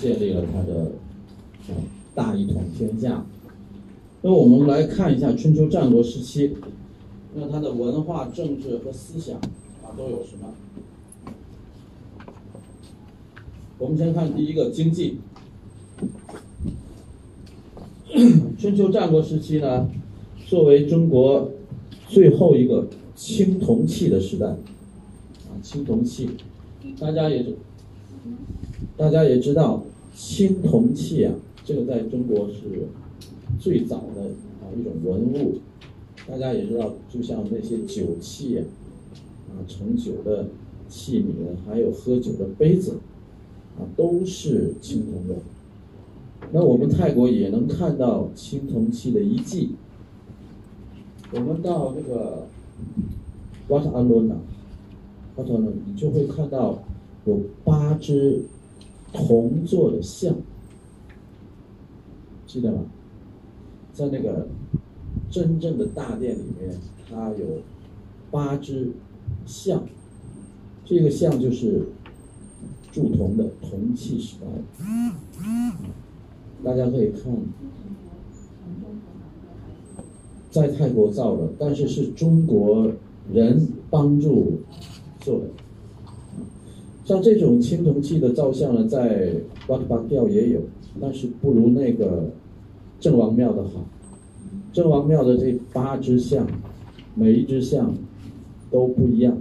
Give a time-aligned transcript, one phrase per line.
[0.00, 0.92] 建立了他的
[2.14, 3.24] 大一统天下。
[4.22, 6.56] 那我们来看一下春秋战国时期，
[7.34, 10.54] 那他的文化、政治和思想啊都有什么？
[13.78, 15.18] 我们先看第一个经济。
[18.58, 19.88] 春秋战国时期呢，
[20.46, 21.50] 作为中国
[22.08, 26.30] 最后一个青铜器的时代，啊，青铜器，
[26.98, 27.46] 大家也
[28.96, 29.84] 大家也知道，
[30.18, 31.32] 青铜器啊，
[31.64, 32.88] 这个在中国是
[33.60, 34.22] 最早的
[34.60, 35.58] 啊一种文物，
[36.26, 38.66] 大家也知道，就像那些酒器啊，
[39.50, 40.48] 啊盛酒的
[40.88, 42.98] 器皿，还有喝酒的杯子，
[43.78, 45.40] 啊都是青铜的。
[46.50, 49.76] 那我们泰国也能看到青铜器的遗迹。
[51.32, 52.48] 我们到这个
[53.68, 54.34] 瓦塔阿伦呐，
[55.36, 56.82] 瓦塔阿伦，你就会看到
[57.24, 58.42] 有八只
[59.12, 60.36] 铜做的像，
[62.46, 62.86] 记得吗？
[63.92, 64.46] 在那个
[65.28, 66.78] 真正的大殿里面，
[67.10, 67.62] 它有
[68.30, 68.92] 八只
[69.44, 69.82] 像，
[70.84, 71.88] 这个像就是
[72.92, 74.46] 铸铜的铜器时代。
[76.62, 77.32] 大家可以看，
[80.50, 82.92] 在泰国造的，但是是中国
[83.32, 84.60] 人帮助
[85.20, 85.46] 做的。
[87.08, 89.32] 像这种青铜器的造像呢，在
[89.68, 90.60] 瓦特巴庙也有，
[91.00, 92.30] 但是不如那个
[93.00, 93.86] 郑王庙的好。
[94.74, 96.46] 郑王庙的这八只像，
[97.14, 97.94] 每一只像
[98.70, 99.38] 都不一样，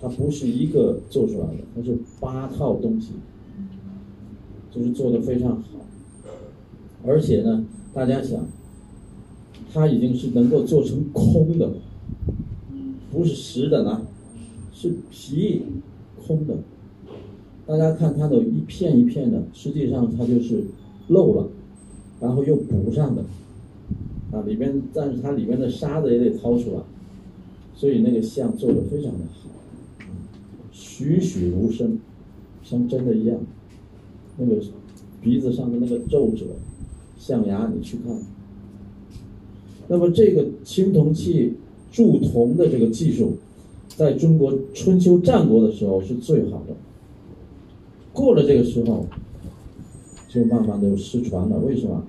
[0.00, 3.10] 它不是一个做出来的，它是八套东西，
[4.70, 5.64] 就是做的非常好。
[7.06, 8.48] 而且呢，大家想，
[9.70, 11.72] 它已经是能够做成空的，
[13.12, 14.00] 不是实的呢，
[14.72, 15.64] 是皮
[16.26, 16.56] 空的。
[17.70, 20.64] 大家看它的一片一片的，实际上它就是
[21.06, 21.48] 漏了，
[22.20, 23.22] 然后又补上的，
[24.32, 26.80] 啊，里边但是它里面的沙子也得掏出来，
[27.76, 29.48] 所以那个像做的非常的好，
[30.72, 32.00] 栩栩如生，
[32.64, 33.38] 像真的一样，
[34.36, 34.56] 那个
[35.22, 36.46] 鼻子上的那个皱褶。
[37.20, 38.18] 象牙，你去看。
[39.86, 41.52] 那么这个青铜器
[41.92, 43.34] 铸铜的这个技术，
[43.88, 46.74] 在中国春秋战国的时候是最好的。
[48.20, 49.06] 过了这个时候，
[50.28, 51.58] 就慢慢的失传了。
[51.58, 52.04] 为什么？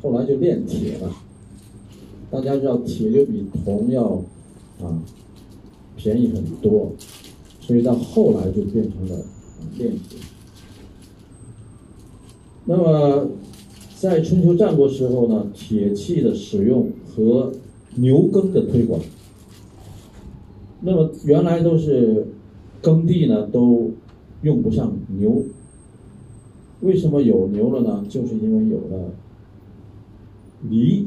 [0.00, 1.10] 后来就炼铁了。
[2.30, 4.22] 大家知道铁就比铜要
[4.80, 5.02] 啊
[5.96, 6.92] 便宜很多，
[7.60, 9.24] 所以到后来就变成了
[9.78, 10.18] 炼铁。
[12.64, 13.28] 那么。
[14.02, 17.52] 在春秋战国时候呢，铁器的使用和
[17.94, 19.00] 牛耕的推广。
[20.80, 22.26] 那么原来都是
[22.80, 23.92] 耕地呢都
[24.42, 25.44] 用不上牛，
[26.80, 28.04] 为什么有牛了呢？
[28.08, 29.10] 就是因为有了
[30.68, 31.06] 犁，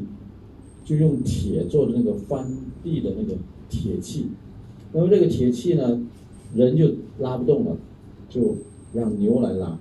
[0.84, 2.46] 就用铁做的那个翻
[2.82, 3.34] 地的那个
[3.68, 4.28] 铁器。
[4.92, 6.00] 那么这个铁器呢，
[6.54, 7.76] 人就拉不动了，
[8.30, 8.56] 就
[8.94, 9.78] 让牛来拉。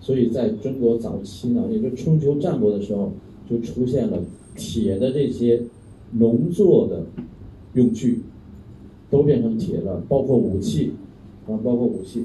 [0.00, 3.12] 所以在中国早期呢，也就春秋战国的时候，
[3.48, 4.18] 就出现了
[4.56, 5.62] 铁的这些
[6.10, 7.06] 农作的
[7.74, 8.22] 用具，
[9.08, 10.90] 都变成铁了，包括武器，
[11.46, 12.24] 啊，包括武器。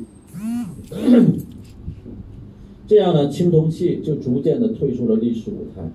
[2.88, 5.92] 这样呢，青铜器就逐渐的退出了历史舞台。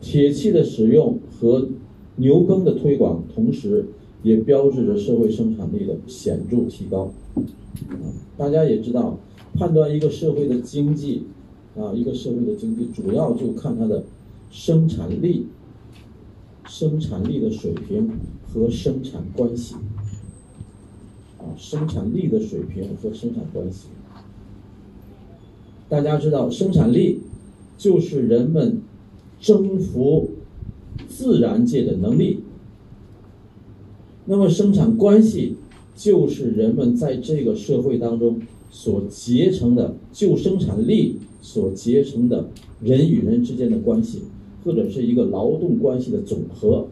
[0.00, 1.68] 铁器的使用和
[2.16, 3.86] 牛耕的推广，同时
[4.22, 7.12] 也标志着社会生产力的显著提高。
[8.36, 9.18] 大家也知道。
[9.56, 11.22] 判断一个社会的经济，
[11.76, 14.02] 啊，一个社会的经济主要就看它的
[14.50, 15.46] 生产力、
[16.66, 18.10] 生产力的水平
[18.52, 19.76] 和生产关系，
[21.56, 23.88] 生产力的水平和生产关系。
[25.88, 27.20] 大家知道，生产力
[27.76, 28.80] 就是人们
[29.40, 30.30] 征服
[31.08, 32.40] 自然界的能力，
[34.26, 35.56] 那么生产关系
[35.94, 38.40] 就是人们在这个社会当中。
[38.76, 42.48] 所结成的就生产力所结成的
[42.82, 44.22] 人与人之间的关系，
[44.64, 46.88] 或者是一个劳动关系的总和，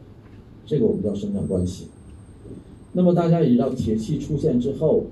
[0.64, 1.86] 这个我们叫生产关系。
[2.92, 5.04] 那么大家也知道，铁器出现之后，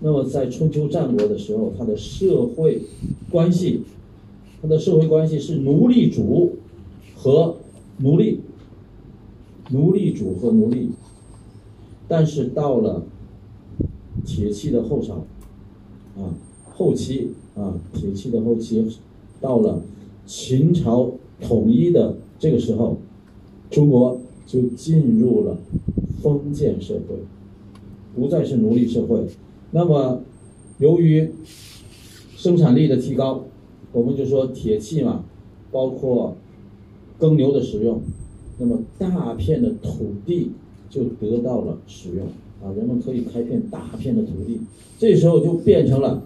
[0.00, 2.82] 那么在春秋战国的时候，它的社会
[3.30, 3.82] 关系，
[4.62, 6.56] 它的社会关系是奴隶主
[7.14, 7.56] 和
[7.98, 8.40] 奴隶，
[9.70, 10.90] 奴隶主和奴隶。
[12.06, 13.04] 但是到了
[14.24, 15.24] 铁器的后朝。
[16.16, 16.34] 啊，
[16.74, 18.84] 后期啊，铁器的后期，
[19.40, 19.82] 到了
[20.26, 22.96] 秦朝统一的这个时候，
[23.70, 25.58] 中国就进入了
[26.22, 27.16] 封建社会，
[28.14, 29.26] 不再是奴隶社会。
[29.70, 30.22] 那么，
[30.78, 31.30] 由于
[32.36, 33.44] 生产力的提高，
[33.92, 35.24] 我们就说铁器嘛，
[35.70, 36.36] 包括
[37.18, 38.00] 耕牛的使用，
[38.58, 40.52] 那么大片的土地
[40.88, 42.26] 就得到了使用
[42.62, 44.60] 啊，人们可以开片大片的土地，
[44.98, 46.22] 这时候就变成了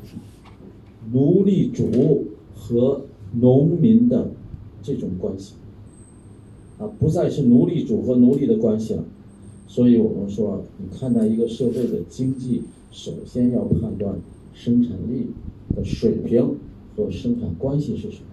[1.12, 3.02] 奴隶主和
[3.40, 4.30] 农民的
[4.82, 5.54] 这种关系
[6.78, 9.04] 啊，不再是奴隶主和奴隶的关系了。
[9.72, 14.16] 所以我们说，你看待一个社会的经济，首先要判断
[14.52, 15.28] 生产力
[15.74, 16.56] 的水平
[16.94, 18.26] 和生产关系是什么。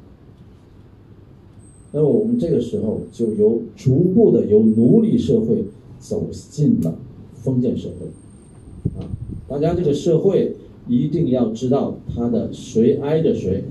[1.94, 5.64] 那么我们这个时候就由逐步的由奴隶社会
[5.98, 7.00] 走进了
[7.36, 9.08] 封建社会，啊，
[9.48, 10.58] 大家这个社会
[10.90, 13.64] 一定要知道它的谁挨着谁。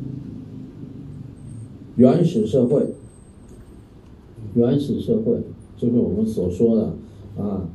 [1.97, 2.95] 原始社会，
[4.55, 5.43] 原始社会
[5.77, 6.95] 就是我们所说的
[7.39, 7.69] 啊，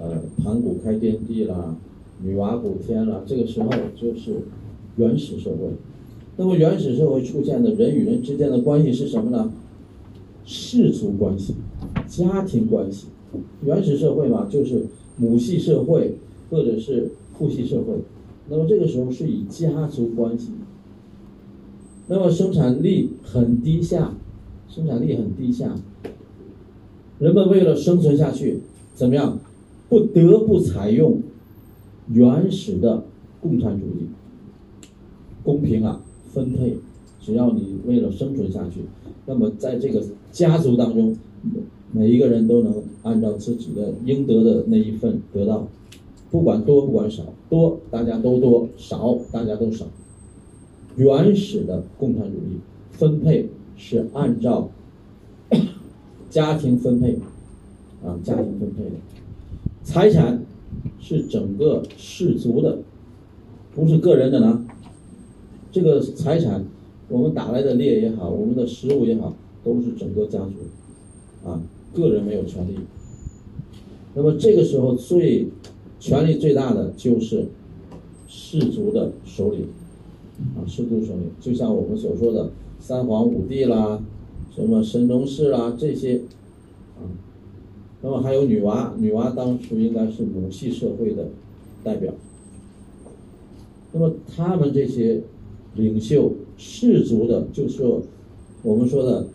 [0.00, 1.76] 呃，盘古开天地啦，
[2.22, 4.42] 女娲补天啦，这个时候就是
[4.96, 5.68] 原始社会。
[6.36, 9.52] 那么原始社会出现的人与人之间的关系是什么呢？
[10.44, 11.54] 氏族关系、
[12.08, 13.08] 家庭关系。
[13.64, 14.86] 原始社会嘛，就是
[15.16, 16.16] 母系社会
[16.50, 17.94] 或者是父系社会。
[18.48, 20.50] 那么这个时候是以家族关系。
[22.08, 24.14] 那么生产力很低下，
[24.68, 25.74] 生产力很低下，
[27.18, 28.58] 人们为了生存下去，
[28.94, 29.38] 怎么样，
[29.88, 31.22] 不得不采用
[32.08, 33.04] 原始的
[33.40, 34.08] 共产主义，
[35.42, 36.00] 公平啊，
[36.32, 36.76] 分配，
[37.20, 38.80] 只要你为了生存下去，
[39.26, 41.16] 那么在这个家族当中，
[41.90, 45.66] 每一个人都能按照自己的应得的那一份得到，
[46.30, 49.86] 不管多不管少，多大家都多，少大家都少。
[50.96, 52.60] 原始的共产主义
[52.90, 54.70] 分配是按照
[56.28, 57.18] 家庭分配，
[58.04, 58.96] 啊，家庭分配的，
[59.82, 60.44] 财产
[61.00, 62.78] 是整个氏族的，
[63.74, 64.64] 不是个人的呢。
[65.70, 66.64] 这个财产，
[67.08, 69.34] 我们打来的猎也好，我们的食物也好，
[69.64, 71.60] 都是整个家族，啊，
[71.94, 72.78] 个人没有权利。
[74.14, 75.48] 那么这个时候最
[75.98, 77.46] 权力最大的就是
[78.28, 79.66] 氏族的首领。
[80.56, 82.50] 啊，氏族首领，就像我们所说的
[82.80, 84.02] 三皇五帝啦，
[84.54, 86.20] 什么神农氏啦这些，
[88.02, 91.28] 那么还有女娲，女娲当时应该是母系社会的
[91.82, 92.12] 代表。
[93.92, 95.22] 那么他们这些
[95.74, 97.82] 领袖氏族的，就是
[98.62, 99.28] 我们说的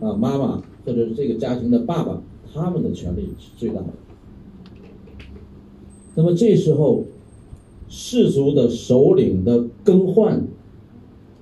[0.00, 2.22] 啊妈妈或者是这个家庭的爸爸，
[2.52, 3.88] 他们的权利是最大的。
[6.14, 7.04] 那么这时候。
[7.86, 10.42] 氏族的首领的更换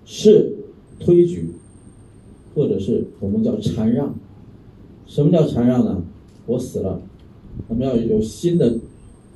[0.04, 0.54] 是
[1.00, 1.48] 推举，
[2.54, 4.14] 或者是我们叫禅让。
[5.06, 6.02] 什么叫禅让呢？
[6.52, 7.00] 我死了，
[7.66, 8.78] 我们要有新的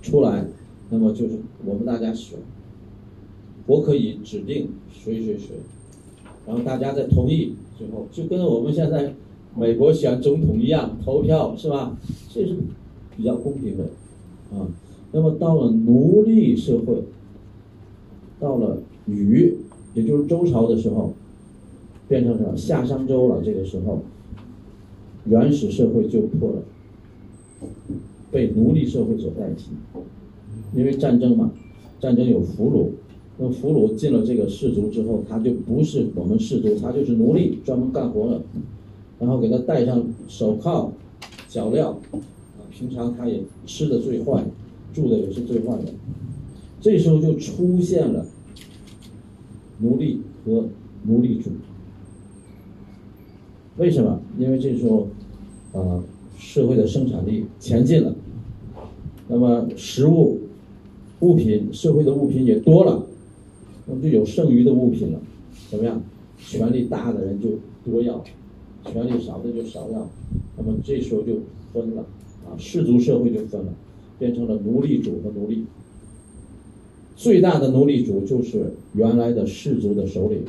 [0.02, 0.44] 出来，
[0.90, 2.38] 那么就是我们大家选。
[3.66, 5.56] 我可以指定谁谁谁，
[6.46, 9.14] 然后大家再同意最后，就跟我们现在
[9.56, 11.96] 美国选总统一样，投票是吧？
[12.28, 12.54] 这是
[13.16, 13.84] 比较公平的
[14.54, 14.68] 啊。
[15.10, 17.02] 那么到了奴隶社会，
[18.38, 19.56] 到了禹，
[19.94, 21.14] 也就是周朝的时候，
[22.08, 23.40] 变成什么夏商周了？
[23.42, 24.02] 这个时候，
[25.24, 26.62] 原始社会就破了，
[28.30, 29.70] 被奴隶社会所代替。
[30.74, 31.52] 因为战争嘛，
[32.00, 32.90] 战争有俘虏，
[33.38, 38.42] 那俘虏进了这个氏族之后，他就不是我们氏族，他就是奴隶，专门干活的。
[39.18, 40.92] 然后给他戴上手铐、
[41.48, 41.98] 脚镣，啊，
[42.70, 44.44] 平常他也吃的最坏。
[44.94, 45.92] 住的也是最坏的，
[46.80, 48.24] 这时候就出现了
[49.80, 50.64] 奴隶和
[51.02, 51.50] 奴隶主。
[53.76, 54.18] 为什么？
[54.38, 55.08] 因为这时候，
[55.74, 56.02] 啊，
[56.38, 58.14] 社会的生产力前进了，
[59.28, 60.38] 那么食物、
[61.20, 63.06] 物品，社会的物品也多了，
[63.86, 65.20] 那么就有剩余的物品了。
[65.70, 66.02] 怎么样？
[66.38, 67.50] 权力大的人就
[67.84, 68.22] 多要，
[68.84, 70.08] 权力少的就少要，
[70.56, 71.40] 那么这时候就
[71.72, 72.02] 分了，
[72.44, 73.72] 啊，氏族社会就分了。
[74.18, 75.66] 变成了奴隶主和奴隶，
[77.16, 80.42] 最大的奴隶主就是原来的氏族的首领。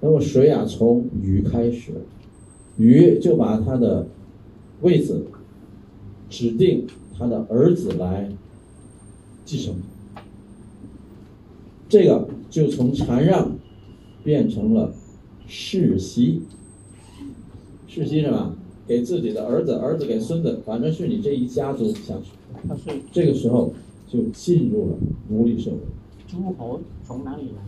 [0.00, 0.64] 那么谁啊？
[0.64, 1.90] 从禹开始，
[2.78, 4.06] 禹就把他的
[4.82, 5.26] 位子
[6.28, 6.86] 指定
[7.18, 8.30] 他的儿子来
[9.44, 9.74] 继承，
[11.88, 13.56] 这个就从禅让
[14.22, 14.92] 变成了
[15.46, 16.42] 世袭。
[17.86, 18.54] 世袭什么？
[18.86, 22.30] 给自己的儿子，儿子给孙子，反正是你这一家族下去。
[22.68, 23.72] 他是这个时候
[24.06, 24.96] 就进入了
[25.28, 25.78] 奴隶社会。
[26.28, 27.62] 诸侯从哪里来？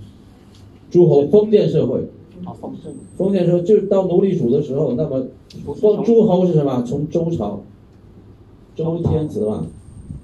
[0.90, 2.08] 诸侯封建社会。
[2.44, 2.94] 啊，封建。
[3.16, 5.26] 封建社会就到奴隶主的时候，那么
[5.74, 6.82] 封诸侯是什么？
[6.82, 7.60] 从周朝，
[8.74, 9.66] 周天子嘛。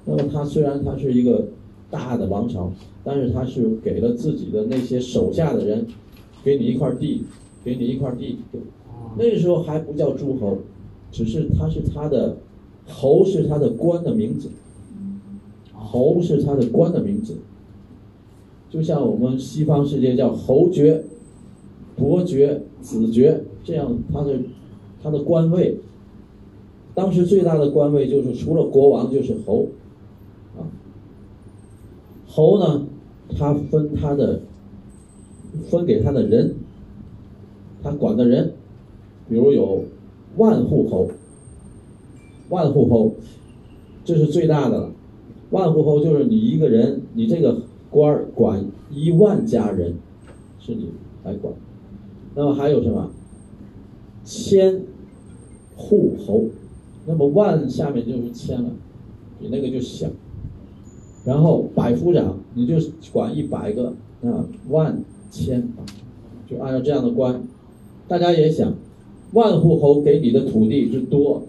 [0.06, 1.48] 那么他虽然他是一个
[1.90, 2.70] 大的王朝，
[3.02, 5.86] 但是他是给了自己的那些手下的人，
[6.44, 7.24] 给你一块地，
[7.64, 8.38] 给你一块地，
[9.16, 10.58] 那时候还不叫诸侯，
[11.10, 12.36] 只是他是他的
[12.86, 14.50] 侯是他的官的名字，
[15.72, 17.38] 侯是他的官的名字，
[18.68, 21.02] 就像我们西方世界叫侯爵、
[21.96, 24.38] 伯爵、子爵这样，他的
[25.04, 25.78] 他的官位。
[26.94, 29.66] 当时最大的官位就是除了国王就是侯，
[30.56, 30.64] 啊，
[32.26, 32.86] 侯呢，
[33.36, 34.40] 他分他的，
[35.68, 36.54] 分给他的人，
[37.82, 38.52] 他管的人，
[39.28, 39.84] 比如有
[40.36, 41.08] 万户侯，
[42.48, 43.14] 万户侯，
[44.04, 44.92] 这是最大的了，
[45.50, 49.94] 万户侯就是你一个人，你这个官儿管一万家人，
[50.60, 50.90] 是你
[51.24, 51.52] 来管，
[52.36, 53.10] 那么还有什么？
[54.24, 54.80] 千
[55.76, 56.46] 户侯。
[57.06, 58.70] 那么万下面就是千了，
[59.38, 60.08] 比那个就小。
[61.24, 62.76] 然后百夫长，你就
[63.12, 65.68] 管一百个啊，万千，
[66.46, 67.42] 就按照这样的官。
[68.08, 68.74] 大家也想，
[69.32, 71.42] 万户侯给你的土地就多，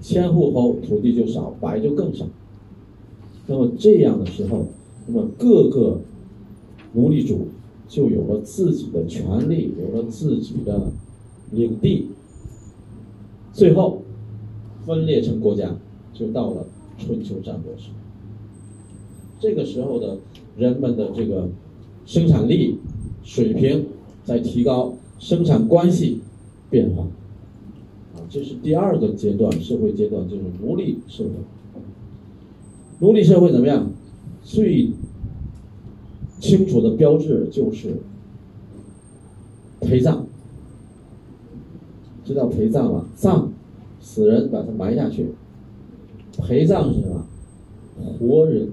[0.00, 2.26] 千户侯土地就少，百就更少。
[3.46, 4.66] 那么这样的时候，
[5.06, 6.00] 那么各个
[6.92, 7.48] 奴隶主
[7.88, 10.92] 就有了自己的权利，有了自己的
[11.50, 12.08] 领地。
[13.58, 14.02] 最后。
[14.86, 15.76] 分裂成国家，
[16.14, 16.64] 就到了
[16.96, 17.90] 春秋战国时。
[19.38, 20.16] 这个时候的
[20.56, 21.50] 人们的这个
[22.06, 22.78] 生产力
[23.22, 23.84] 水平
[24.24, 26.22] 在提高，生产关系
[26.70, 27.02] 变化。
[28.14, 31.30] 啊，这是第二个阶段，社会阶段就是奴隶社会。
[33.00, 33.90] 奴隶社会怎么样？
[34.42, 34.90] 最
[36.40, 37.98] 清楚的标志就是
[39.82, 40.26] 陪葬，
[42.28, 43.06] 知道陪葬吗？
[43.16, 43.50] 葬。
[44.00, 45.26] 死人把他埋下去，
[46.38, 47.26] 陪葬是什么？
[48.16, 48.68] 活人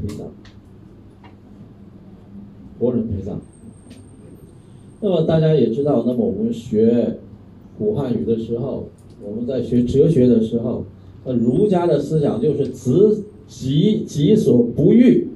[0.00, 0.26] 陪葬，
[2.78, 3.38] 活人陪葬。
[5.02, 7.18] 那么大家也知道，那么我们学
[7.78, 8.88] 古汉语的时候，
[9.22, 10.86] 我们在学哲学的时候，
[11.26, 15.28] 那，儒家的思想就是子己己所不欲，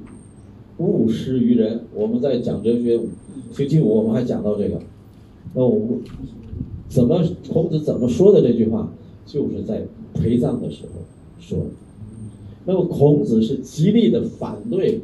[0.77, 1.81] 勿施于人。
[1.93, 2.99] 我们在讲哲学
[3.51, 4.79] 星期五我们还讲到这个，
[5.53, 6.01] 那我们
[6.97, 8.91] 怎么孔子怎么说的这句话？
[9.27, 9.85] 就是在
[10.15, 11.01] 陪葬的时候
[11.39, 11.65] 说的。
[12.65, 14.99] 那么孔子是极力的反对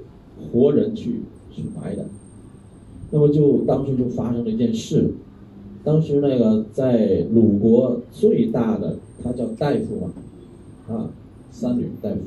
[0.52, 1.22] 活人去
[1.52, 2.04] 去埋的。
[3.12, 5.14] 那么就当时就发生了一件事，
[5.84, 11.12] 当时那个在鲁国最大的他叫大夫嘛，啊，
[11.52, 12.18] 三闾大夫，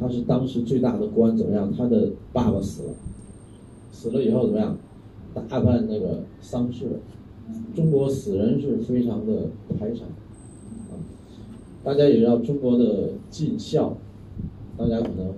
[0.00, 1.70] 他是当时最大的官，怎么样？
[1.76, 2.94] 他的爸爸死了，
[3.92, 4.78] 死了以后怎么样？
[5.46, 6.86] 大办那个丧事，
[7.74, 10.08] 中国死人是非常的排场
[10.90, 10.98] 啊。
[11.84, 13.96] 大家也知道中国的尽孝，
[14.76, 15.32] 大家可能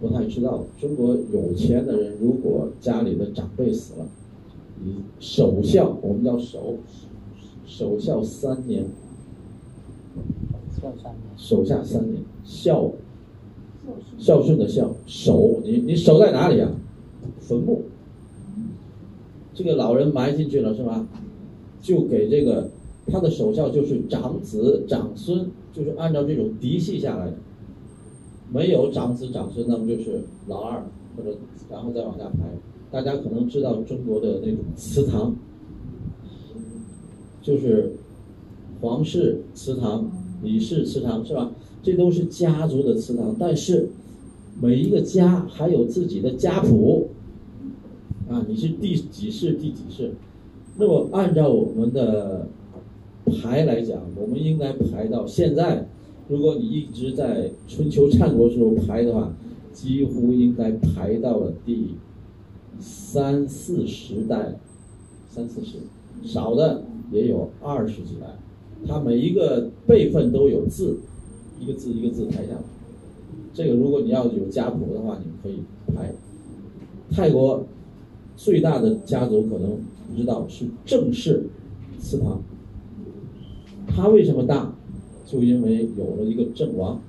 [0.00, 0.64] 不太知道。
[0.80, 4.06] 中国有钱的人，如果家里的长辈死了，
[4.84, 6.76] 你守孝，我们叫守，
[7.66, 8.84] 守孝三年。
[10.80, 11.20] 孝三年。
[11.36, 12.92] 守孝三年，孝，
[14.18, 16.70] 孝顺的孝，守你你守在哪里啊？
[17.40, 17.82] 坟墓。
[19.52, 21.06] 这个老人埋进去了是吧？
[21.84, 22.70] 就给这个
[23.06, 25.52] 他的守孝就是长子长孙。
[25.74, 27.36] 就是按照这种嫡系下来的，
[28.52, 30.84] 没有长子长孙，那么就是老二
[31.16, 31.36] 或者
[31.68, 32.44] 然后再往下排。
[32.92, 35.34] 大家可能知道中国的那种祠堂，
[37.42, 37.94] 就是
[38.80, 40.08] 皇室祠堂、
[40.44, 41.50] 李氏祠堂是吧？
[41.82, 43.88] 这都是家族的祠堂，但是
[44.62, 47.08] 每一个家还有自己的家谱
[48.30, 50.12] 啊，你是第几世第几世？
[50.76, 52.48] 那么按照我们的。
[53.42, 55.88] 排来讲，我们应该排到现在。
[56.28, 59.32] 如果你一直在春秋战国时候排的话，
[59.72, 61.94] 几乎应该排到了第
[62.78, 64.56] 三四十代，
[65.30, 65.78] 三四十，
[66.22, 68.26] 少的也有二十几代。
[68.86, 70.98] 它每一个辈分都有字，
[71.58, 72.62] 一个字一个字排下来。
[73.54, 75.62] 这个如果你要有家谱的话，你可以
[75.94, 76.12] 排。
[77.10, 77.64] 泰国
[78.36, 81.48] 最大的家族可能不知道是郑氏
[81.98, 82.42] 祠堂。
[83.86, 84.74] 它为什么大？
[85.24, 87.00] 就因为有了一个郑王，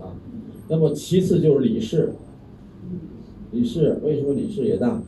[0.00, 0.16] 啊，
[0.68, 2.14] 那么其次就是李氏。
[3.52, 5.02] 李氏为什么李氏也大？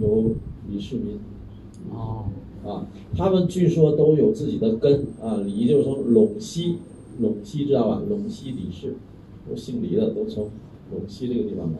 [0.00, 0.32] 有
[0.68, 1.18] 李世民，
[1.90, 2.26] 哦，
[2.66, 2.86] 啊，
[3.16, 5.36] 他们据说都有自己的根啊。
[5.46, 6.78] 李就是从陇西，
[7.22, 8.02] 陇西知道吧？
[8.10, 8.96] 陇西李氏，
[9.48, 10.50] 都姓李的都从
[10.92, 11.78] 陇西这个地方来。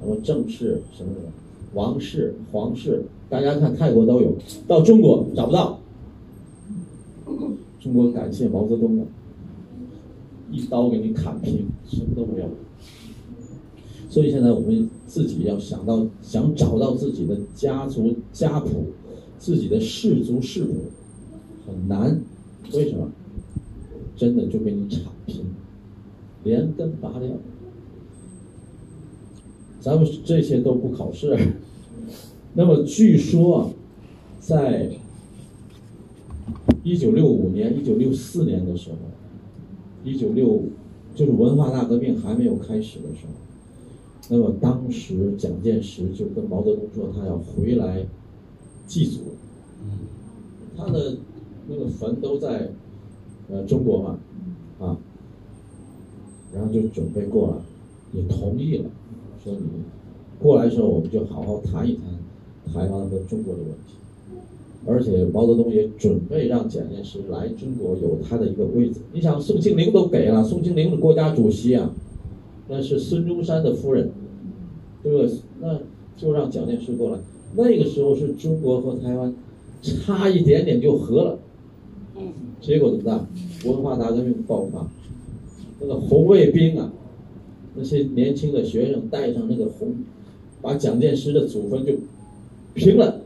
[0.00, 1.32] 那么郑氏什么什么，
[1.78, 4.34] 王室，皇室，大家看泰国都有，
[4.66, 5.78] 到中国找不到。
[7.78, 9.04] 中国感谢毛泽东了，
[10.50, 12.48] 一刀给你砍平，什么都没有。
[14.10, 18.86] 所以现在我们自己要想到想找到自己的家族家谱，
[19.38, 20.74] 自己的氏族氏谱
[21.64, 22.20] 很难，
[22.72, 23.08] 为什么？
[24.16, 25.44] 真的就给你铲平，
[26.42, 27.30] 连根拔掉。
[29.80, 31.38] 咱们这些都不考试。
[32.58, 33.70] 那么据说，
[34.40, 34.90] 在
[36.82, 38.96] 一九六五年、一九六四年的时候，
[40.02, 40.64] 一九六
[41.14, 43.32] 就是文化大革命还没有开始的时候，
[44.28, 48.04] 那么当时蒋介石就跟毛泽东说，他要回来
[48.88, 49.20] 祭祖。
[50.76, 51.16] 他的
[51.68, 52.72] 那个坟都在
[53.48, 54.18] 呃中国嘛，
[54.80, 54.98] 啊，
[56.52, 58.90] 然后就准备过来，也同意了，
[59.44, 59.60] 说你
[60.40, 62.17] 过来的时候，我们就好好谈一谈
[62.72, 63.94] 台湾和中国的问题。
[64.86, 69.00] 而且毛泽东也准备让蒋介石来中国有他的一个位置。
[69.12, 71.92] 你想，宋庆龄都给了，宋庆龄是国家主席啊，
[72.68, 74.10] 那是孙中山的夫人，
[75.02, 75.30] 对不对？
[75.60, 75.80] 那
[76.16, 77.18] 就让蒋介石过来。
[77.54, 79.34] 那个时候是中国和台湾
[79.82, 81.38] 差一点点就和了，
[82.60, 83.26] 结果怎么办？
[83.66, 84.88] 文化大革命爆发，
[85.80, 86.92] 那个红卫兵啊，
[87.74, 89.96] 那些年轻的学生带上那个红，
[90.62, 91.92] 把蒋介石的祖坟就
[92.78, 93.20] 平了。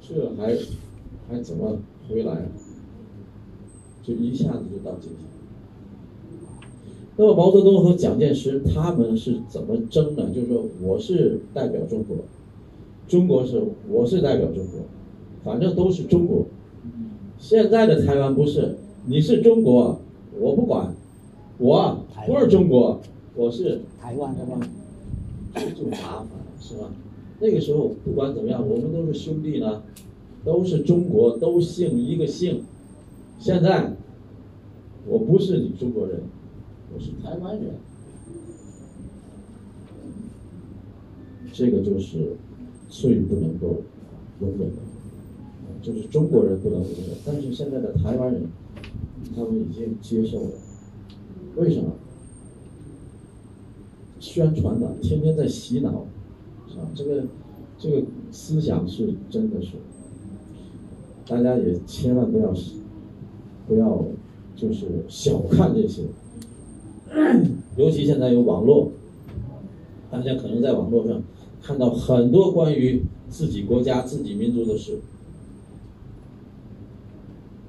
[0.00, 0.56] 这还
[1.28, 1.78] 还怎么
[2.08, 2.46] 回来？
[4.02, 5.20] 就一下子就到今天。
[7.16, 10.30] 那么毛泽东和蒋介石他们是怎么争呢？
[10.32, 12.16] 就是说，我是代表中国，
[13.06, 14.80] 中国是我是代表中国，
[15.42, 16.46] 反正都是中国。
[17.38, 20.00] 现在的台湾不是，你是中国，
[20.38, 20.94] 我不管，
[21.58, 23.00] 我不是中国，
[23.34, 24.60] 我是台湾的吗？
[25.54, 26.90] 这就麻烦了，是吧？
[27.40, 29.82] 那个时候不管怎么样，我们都是兄弟呢，
[30.44, 32.64] 都是中国，都姓一个姓。
[33.38, 33.96] 现在
[35.06, 36.20] 我不是你中国人，
[36.92, 37.74] 我是台湾人，
[41.52, 42.36] 这个就是
[42.88, 43.82] 最不能够
[44.40, 44.82] 容忍的，
[45.80, 47.16] 就是中国人不能容忍。
[47.24, 48.48] 但是现在的台湾人，
[49.36, 50.50] 他们已经接受了，
[51.54, 51.92] 为什么？
[54.18, 56.04] 宣传的，天天在洗脑。
[56.78, 57.24] 啊，这个
[57.76, 59.72] 这个思想是真的是，
[61.26, 62.54] 大家也千万不要
[63.66, 64.04] 不要
[64.56, 66.04] 就是小看这些，
[67.76, 68.92] 尤其现在有网络，
[70.10, 71.22] 大家可能在网络上
[71.62, 75.00] 看到很多关于自己国家、自己民族的事。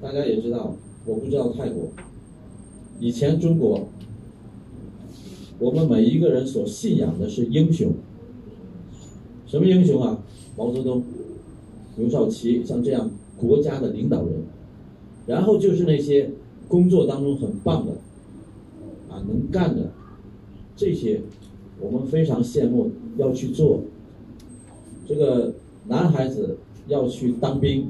[0.02, 1.90] 大家也知道，我不知道泰国，
[3.00, 3.90] 以前中国，
[5.60, 7.94] 我们每一个人所信仰的是英雄。
[9.50, 10.20] 什么英雄啊？
[10.56, 11.04] 毛泽东、
[11.98, 14.44] 刘少奇，像这样国家的领导人，
[15.26, 16.30] 然后就是那些
[16.68, 17.94] 工作当中很棒的，
[19.10, 19.92] 啊，能干的，
[20.76, 21.22] 这些
[21.82, 23.82] 我们非常羡慕，要去做。
[25.08, 25.56] 这个
[25.88, 26.58] 男孩子
[26.88, 27.90] 要去当兵、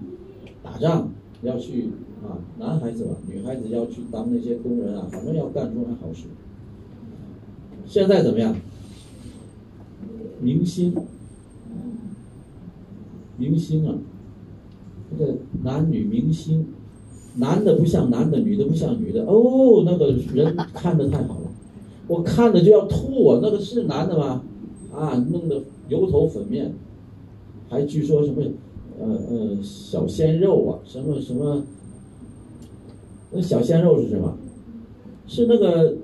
[0.64, 1.90] 打仗，要去
[2.24, 6.24] 啊，男孩子吧，女孩子要去当那些工人啊，反正要干出来好事。
[7.86, 8.56] 现在怎么样？
[10.40, 10.96] 明星。
[13.40, 13.96] 明星啊，
[15.18, 16.68] 这个男女明星，
[17.38, 19.24] 男的不像男的，女的不像女的。
[19.26, 21.52] 哦，那个人看的太好了，
[22.08, 23.40] 我看着就要吐啊！
[23.42, 24.44] 那个是男的吗？
[24.94, 26.74] 啊，弄得油头粉面，
[27.70, 28.44] 还据说什么，
[29.00, 31.64] 呃呃，小鲜肉啊，什么什么，
[33.32, 34.36] 那小鲜肉是什么？
[35.28, 35.96] 是那个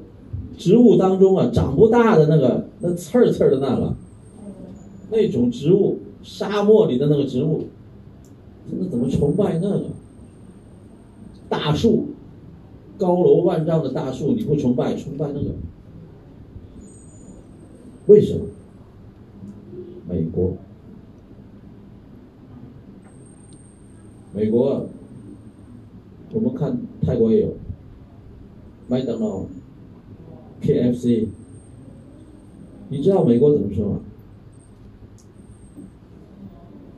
[0.57, 3.93] 植物当中啊，长不大的那个，那刺儿刺儿的那个，
[5.11, 5.97] 那种植物。
[6.25, 7.67] 沙漠里的那个植物，
[8.71, 9.85] 那怎么崇拜那个？
[11.47, 12.07] 大树，
[12.97, 15.51] 高楼万丈的大树，你不崇拜，崇拜那个？
[18.07, 18.45] 为什么？
[20.09, 20.57] 美国，
[24.33, 24.88] 美国，
[26.33, 27.53] 我们看泰国也有
[28.88, 29.45] 麦当劳、
[30.61, 31.27] KFC，
[32.89, 33.99] 你知道美国怎么说吗？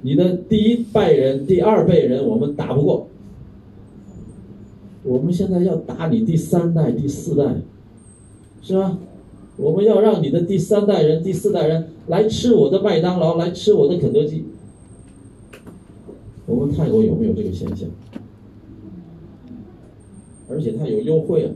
[0.08, 3.10] 你的第一辈人、第二辈人，我们打不过。
[5.04, 7.58] 我们现在要打你第三代、第四代，
[8.62, 8.98] 是吧？
[9.58, 14.46] 我们要让你的第三代人、第四代人来吃我的麦当劳，来吃我的肯德基。
[16.46, 17.90] 我们泰国有没有这个现象？
[20.50, 21.52] 而且它有优惠啊，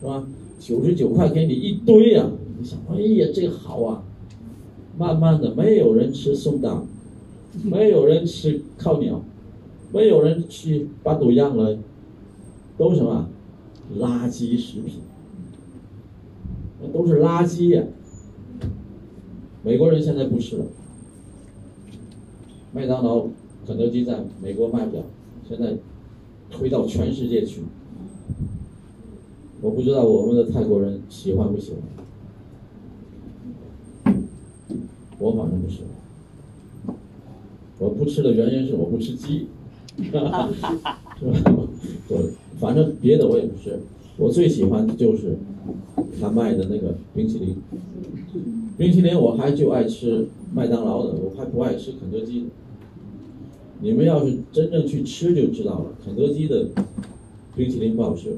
[0.00, 0.24] 是吧？
[0.60, 2.30] 九十九块给你一堆啊！
[2.56, 4.04] 你想，哎呀，这个好啊！
[4.96, 6.86] 慢慢的，没有人吃松档。
[7.62, 9.22] 没有人吃烤鸟，
[9.92, 11.78] 没有人去把都养了，
[12.78, 13.28] 都什么
[13.96, 15.00] 垃圾食品，
[16.80, 17.84] 那都是垃圾呀！
[19.62, 20.64] 美国人现在不吃了，
[22.72, 23.26] 麦当劳、
[23.66, 25.04] 肯德基在美国卖不了，
[25.46, 25.76] 现在
[26.50, 27.62] 推到全世界去。
[29.60, 31.72] 我不知道我们的泰国人喜欢不喜
[34.04, 34.16] 欢，
[35.18, 35.82] 我反正不吃。
[37.82, 39.48] 我不吃的原因是我不吃鸡
[39.98, 40.48] 是吧？
[42.08, 43.80] 我反正别的我也不吃，
[44.16, 45.36] 我最喜欢的就是
[46.20, 47.56] 他卖的那个冰淇淋。
[48.78, 52.46] 冰淇淋我还就爱吃麦当劳的，我还不爱吃肯德基的。
[53.80, 56.68] 你们要是真正去吃就知道了，肯德基的
[57.56, 58.36] 冰淇淋不好吃，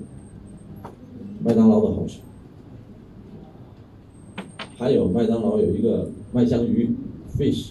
[1.45, 2.21] 麦当劳的好吃。
[4.77, 6.91] 还有麦当劳有一个麦香鱼
[7.39, 7.69] ，fish。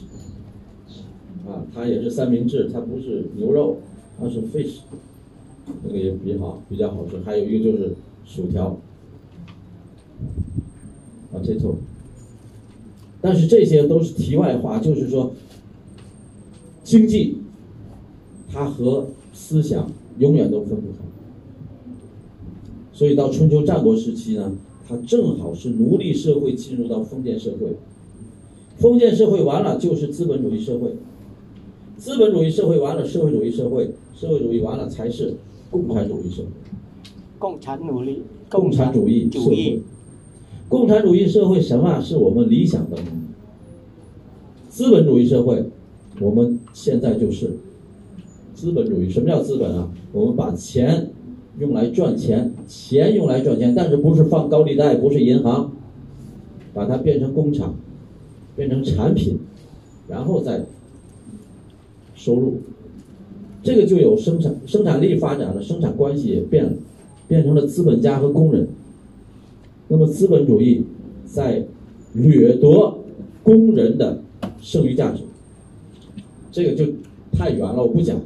[1.73, 3.78] 它也是三明治，它不是牛肉，
[4.19, 4.78] 它是 fish，
[5.84, 7.17] 那个也比较好，比较好吃。
[7.26, 7.95] 还有一个就是
[8.26, 8.78] 薯条，
[11.32, 11.76] 啊，这错。
[13.21, 15.32] 但是这些都是题外话，就是说，
[16.84, 17.38] 经济
[18.52, 20.97] 它和思想永远都分不开。
[22.91, 24.52] 所以到春秋战国时期呢，
[24.88, 27.76] 它正好是奴隶社会进入到封建社会，
[28.78, 30.93] 封建社会完了就是资本主义社会。
[31.97, 35.36] 资本主义社会完了，社会主义社会，社会主义完了才是
[35.69, 36.47] 共产主义社会。
[37.39, 39.82] 共产努力，共产主义社会主义，，
[40.69, 42.97] 共产主义社会什么是我们理想的？
[44.69, 45.63] 资本主义社会，
[46.19, 47.58] 我们现在就是
[48.53, 49.10] 资本主义。
[49.10, 49.89] 什么叫资本啊？
[50.12, 51.12] 我们把钱
[51.60, 55.71] 用来赚钱，钱用来赚钱，但是不是放高利贷，不是银行，
[56.73, 57.75] 把它变成工厂，
[58.56, 59.38] 变成产品，
[60.08, 60.65] 然后再
[62.23, 62.53] 收入，
[63.62, 66.71] 这个就有生产生产力发展了，生产关系也变了，
[67.27, 68.65] 变成了资本家和工人。
[69.89, 70.86] 那么资本主义
[71.25, 71.65] 在
[72.13, 73.03] 掠夺
[73.43, 74.21] 工人的
[74.62, 75.23] 剩余价值，
[76.49, 76.93] 这个就
[77.33, 78.21] 太远了，我不讲。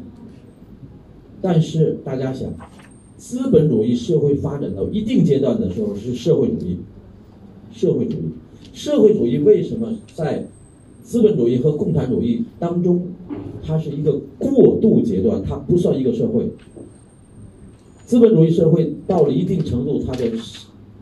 [1.41, 2.53] 但是大家想，
[3.17, 6.77] 资本主义社会发展到一定阶段的时候是社会主义，
[7.71, 8.29] 社会主义，
[8.73, 10.45] 社会主义为什么在
[11.01, 13.07] 资本主义和共产主义当中，
[13.67, 16.49] 它是一个过渡阶段，它不算一个社会。
[18.05, 20.31] 资本主义社会到了一定程度，它的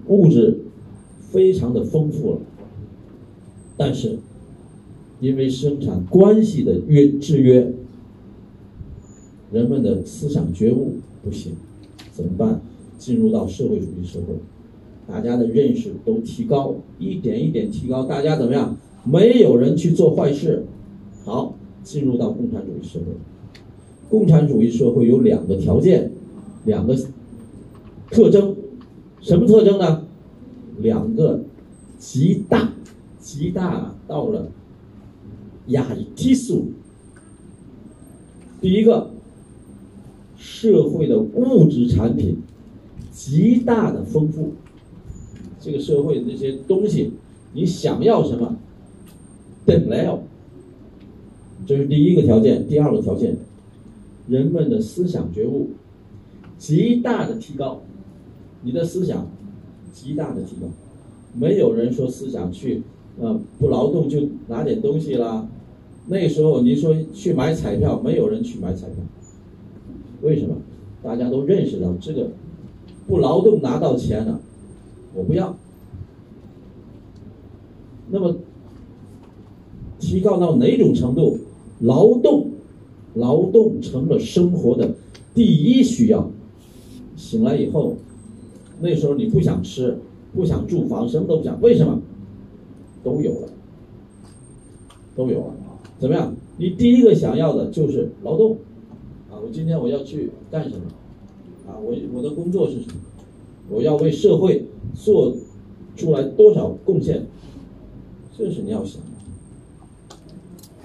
[0.08, 0.62] 物质
[1.20, 2.38] 非常的丰富了，
[3.78, 4.18] 但是
[5.20, 7.72] 因为生产关系的约制约，
[9.52, 11.54] 人们的思想觉悟不行，
[12.12, 12.60] 怎么办？
[12.98, 14.34] 进入到社会主义社会，
[15.08, 18.76] 大家的认识都提高，一点一点提高，大家怎么样？
[19.04, 20.66] 没有人去做坏事，
[21.26, 23.06] 好，进入到共产主义社会。
[24.10, 26.12] 共产主义社会有两个条件，
[26.66, 26.98] 两个
[28.10, 28.58] 特征，
[29.22, 30.04] 什么特征呢？
[30.80, 31.46] 两个
[31.98, 32.74] 极大、
[33.18, 34.52] 极大到了
[35.68, 36.72] 压力提速。
[38.60, 39.12] 第一个，
[40.36, 42.40] 社会的物质产品
[43.12, 44.54] 极大的丰富，
[45.60, 47.14] 这个社会的这些东西，
[47.54, 48.58] 你想要什么，
[49.66, 50.22] 等来了，
[51.66, 52.68] 这是第一个条件。
[52.68, 53.38] 第二个条件，
[54.28, 55.70] 人们的思想觉悟
[56.58, 57.82] 极大的提高，
[58.62, 59.28] 你的思想
[59.92, 60.68] 极大的提高，
[61.34, 62.84] 没有人说思想去
[63.20, 65.48] 呃不劳动就拿点东西啦。
[66.08, 68.98] 那时候你说去买彩票，没有人去买彩票，
[70.22, 70.56] 为什么？
[71.02, 72.32] 大家都认识到这个
[73.06, 74.40] 不劳动拿到钱了，
[75.14, 75.56] 我不要。
[78.10, 78.36] 那么
[80.00, 81.38] 提高到哪种程度？
[81.80, 82.52] 劳动，
[83.14, 84.96] 劳动成了生活的
[85.34, 86.30] 第一需要。
[87.16, 87.96] 醒来以后，
[88.82, 89.98] 那时候你不想吃，
[90.34, 92.02] 不想住房，什么都不想，为什么？
[93.04, 93.50] 都有了，
[95.16, 95.56] 都有了。
[96.00, 96.36] 怎么样？
[96.58, 98.58] 你第一个想要的就是劳动，
[99.30, 100.86] 啊，我今天我要去干什么？
[101.68, 102.96] 啊，我我的工作是什么？
[103.70, 105.36] 我要为社会做
[105.96, 107.26] 出来多少贡献？
[108.38, 109.15] 这是你要想的。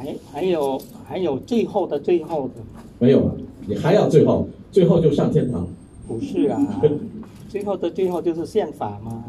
[0.00, 2.54] 还还有还有最后的最后的，
[2.98, 3.36] 没有了，
[3.66, 5.68] 你还要最后，最后就上天堂。
[6.08, 6.82] 不是啊，
[7.50, 9.24] 最后的最后就是宪法嘛，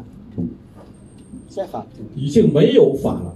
[1.50, 1.84] 宪法
[2.16, 3.34] 已经没有法了，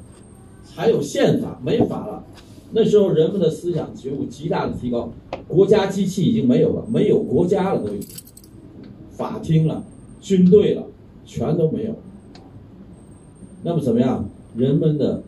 [0.74, 2.24] 还有宪法，没法了。
[2.72, 5.10] 那时候人们的思想觉悟极大的提高，
[5.46, 8.16] 国家机器已经没有了，没有国家了都已经，
[9.10, 9.84] 法庭了，
[10.22, 10.84] 军队了，
[11.26, 11.94] 全都没有。
[13.62, 14.24] 那么怎么样？
[14.56, 15.22] 人们的，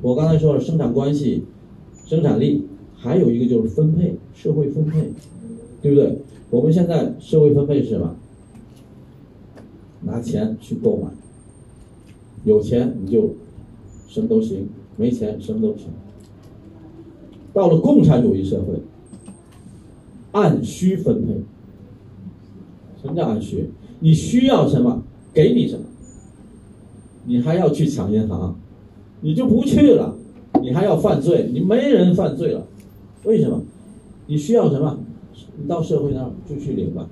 [0.00, 1.44] 我刚才说了生产关系、
[2.06, 5.12] 生产力，还有一个就是分配，社会分配，
[5.82, 6.18] 对不对？
[6.50, 8.16] 我们现在社会分配是什么？
[10.02, 11.08] 拿钱去购买，
[12.44, 13.34] 有钱你就
[14.06, 15.88] 什么都行，没钱什么都行。
[17.52, 18.80] 到了共产主义社会，
[20.30, 21.32] 按需分配。
[23.02, 23.70] 什么叫按需？
[23.98, 25.02] 你需要什么，
[25.34, 25.84] 给你什么。
[27.26, 28.56] 你还要去抢银行，
[29.20, 30.14] 你就不去了。
[30.60, 32.66] 你还要犯罪，你没人犯罪了。
[33.24, 33.62] 为什么？
[34.26, 34.98] 你需要什么？
[35.56, 37.08] 你到社会那儿就去领吧。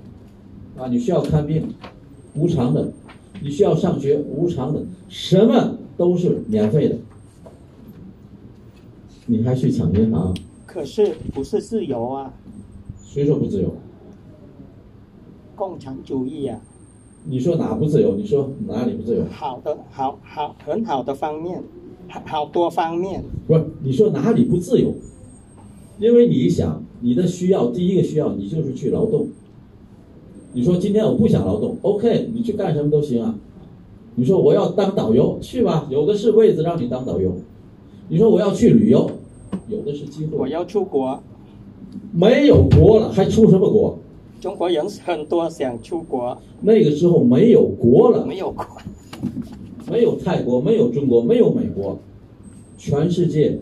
[0.77, 1.73] 啊，你需要看病，
[2.35, 2.91] 无偿的；
[3.41, 6.97] 你需要上学，无偿的，什么都是免费的。
[9.25, 10.33] 你还去抢银行？
[10.65, 12.33] 可是不是自由啊？
[13.03, 13.73] 谁说不自由？
[15.55, 16.61] 共产主义啊、
[17.25, 18.15] 你说哪不自由？
[18.15, 19.23] 你说哪里不自由？
[19.31, 21.63] 好的，好好很好的方面，
[22.09, 23.23] 好好多方面。
[23.47, 24.93] 不是，你说哪里不自由？
[25.99, 29.27] 因为你想，你的需要，第一个需要你就是去劳动。
[30.53, 33.35] 你说今天我不想劳动，OK，你去干什么都行啊。
[34.15, 37.35] 你说我要当导游，去吧，有的是位子让你当导游。
[38.09, 39.09] 你说我要去旅游，
[39.67, 40.37] 有的是机会。
[40.37, 41.21] 我要出国，
[42.11, 43.99] 没有国了，还出什么国？
[44.39, 48.65] 中国人很多想出国，那个时候没有国了，没有国，
[49.89, 51.97] 没有泰国，没有中国，没有美国，
[52.77, 53.59] 全世界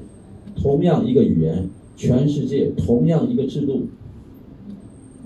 [0.55, 3.83] 同样一个语言，全世界同样一个制度，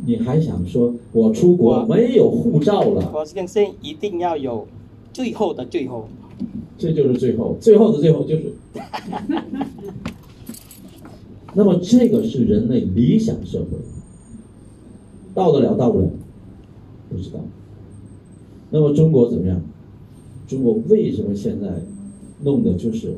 [0.05, 3.11] 你还想说我出国没有护照了？
[3.13, 4.67] 我相信一定要有
[5.13, 6.07] 最后的最后。
[6.77, 8.53] 这就是最后，最后的最后就是。
[11.55, 13.77] 那么这个是人类理想社会，
[15.33, 16.09] 到得了到不了，
[17.09, 17.39] 不知道。
[18.69, 19.59] 那么中国怎么样？
[20.49, 21.67] 中国为什么现在
[22.43, 23.13] 弄的就是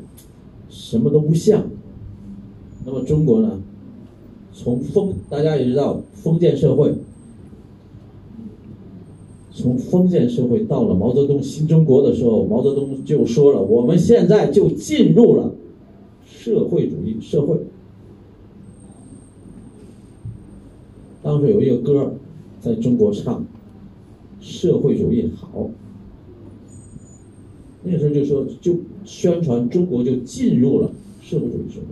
[0.68, 1.64] 什么都不像？
[2.84, 3.58] 那么中国呢？
[4.52, 6.94] 从封大家也知道封建社会，
[9.50, 15.54] 从封建社会到了毛泽东新中国的时候，毛泽东就说了，我们现在就进入了
[16.26, 17.56] 社会主义社会。
[21.22, 22.12] 当时有一个歌
[22.60, 23.42] 在中国唱，
[24.38, 25.70] 社会主义好。
[27.84, 30.90] 那个时候就说，就宣传中国就进入了
[31.20, 31.86] 社会主义社会，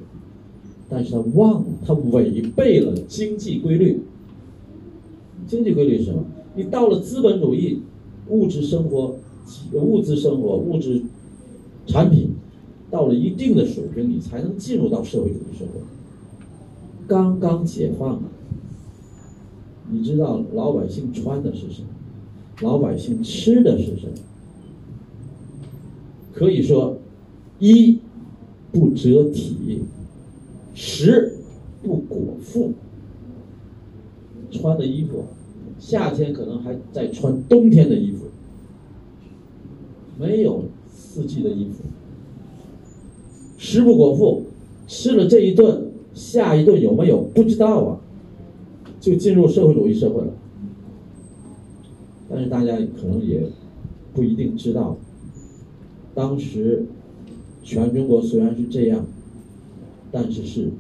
[0.88, 4.00] 但是他忘了，他违背了经济规律。
[5.46, 6.24] 经济规律是什么？
[6.54, 7.82] 你到了资本主义，
[8.28, 9.16] 物质生活、
[9.72, 11.02] 物质生活、物质
[11.86, 12.30] 产品
[12.90, 15.80] 到了一定的水平，你才能进入到社会主义社会。
[17.08, 18.22] 刚刚解放啊，
[19.90, 21.88] 你知道老百姓穿的是什么？
[22.60, 24.12] 老百姓吃的是什么？
[26.32, 26.96] 可以说，
[27.58, 27.98] 衣
[28.72, 29.82] 不遮体，
[30.74, 31.34] 食
[31.82, 32.72] 不果腹。
[34.50, 35.24] 穿的衣服，
[35.78, 38.24] 夏天可能还在穿冬天的衣服，
[40.18, 41.84] 没有四季的衣服。
[43.56, 44.46] 食不果腹，
[44.88, 48.00] 吃了这一顿，下一顿有没有不知道啊，
[48.98, 50.32] 就进入社会主义社会了。
[52.28, 53.42] 但是大家可能也
[54.12, 54.96] 不一定知道，
[56.14, 56.86] 当时
[57.62, 59.06] 全中国虽然是这样，
[60.10, 60.70] 但是是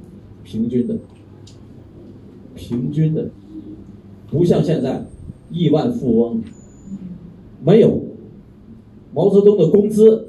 [0.42, 0.98] 平均的，
[2.54, 3.30] 平均的，
[4.30, 5.06] 不像现在
[5.50, 6.42] 亿万富翁
[7.64, 8.04] 没有。
[9.12, 10.28] 毛泽东的工资，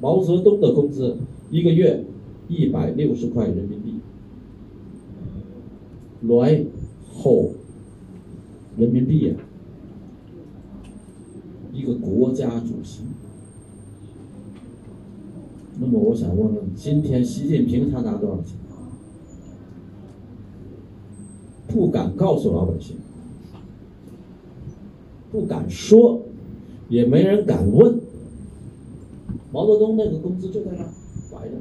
[0.00, 1.16] 毛泽东的工资
[1.50, 2.04] 一个月
[2.46, 3.94] 一百六十块人民币，
[6.22, 6.64] 来
[7.12, 7.50] 后
[8.76, 9.34] 人民币呀、
[11.72, 13.05] 一个国家主席。
[15.78, 18.56] 那么我想问问，今天习近平他拿多少钱？
[21.68, 22.96] 不敢告诉老百姓，
[25.30, 26.22] 不敢说，
[26.88, 28.00] 也没人敢问。
[29.52, 30.84] 毛泽东那个工资就在那
[31.30, 31.54] 摆着。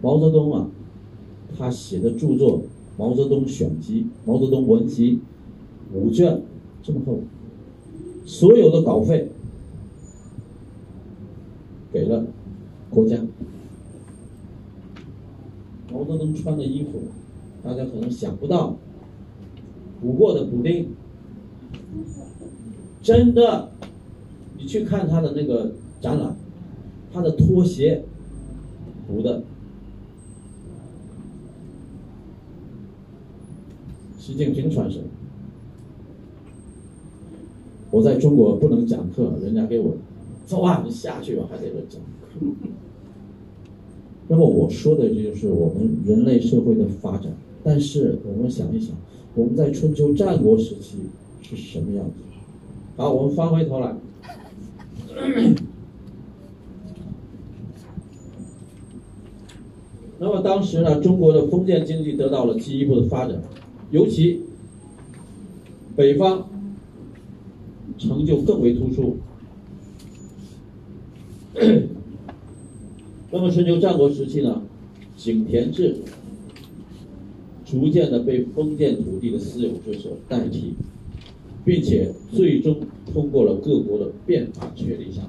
[0.00, 0.70] 毛泽东啊，
[1.58, 2.60] 他写的著作
[2.96, 5.20] 《毛泽东选集》《毛泽东文集》
[5.94, 6.40] 五卷，
[6.82, 7.20] 这么厚，
[8.24, 9.28] 所有的稿费
[11.92, 12.26] 给了
[12.90, 13.16] 国家。
[15.92, 17.02] 毛泽东穿的衣服，
[17.62, 18.76] 大家可能想不到，
[20.00, 20.90] 补过的补丁，
[23.00, 23.70] 真的，
[24.58, 26.36] 你去看他的那个展览，
[27.12, 28.04] 他的拖鞋
[29.06, 29.42] 补的。
[34.18, 35.04] 习近平穿什么？
[37.92, 39.94] 我在中国不能讲课，人家给我
[40.44, 42.02] 走啊，你下去吧，还在这讲。
[44.28, 47.32] 那么我说的这就是我们人类社会的发展。
[47.62, 48.94] 但是我们想一想，
[49.34, 50.98] 我们在春秋战国时期
[51.42, 52.12] 是什么样子？
[52.96, 53.94] 好，我们翻回头来，
[60.18, 63.42] 那么当时呢，中国的封建经济得到了进一步的发展，
[63.90, 64.42] 尤其
[65.96, 66.48] 北方
[67.98, 69.16] 成就更为突出。
[73.36, 74.62] 那么春秋战国时期呢，
[75.14, 75.96] 井田制
[77.66, 80.72] 逐渐的被封建土地的私有制所代替，
[81.62, 82.80] 并且最终
[83.12, 85.28] 通过了各国的变法确立下来。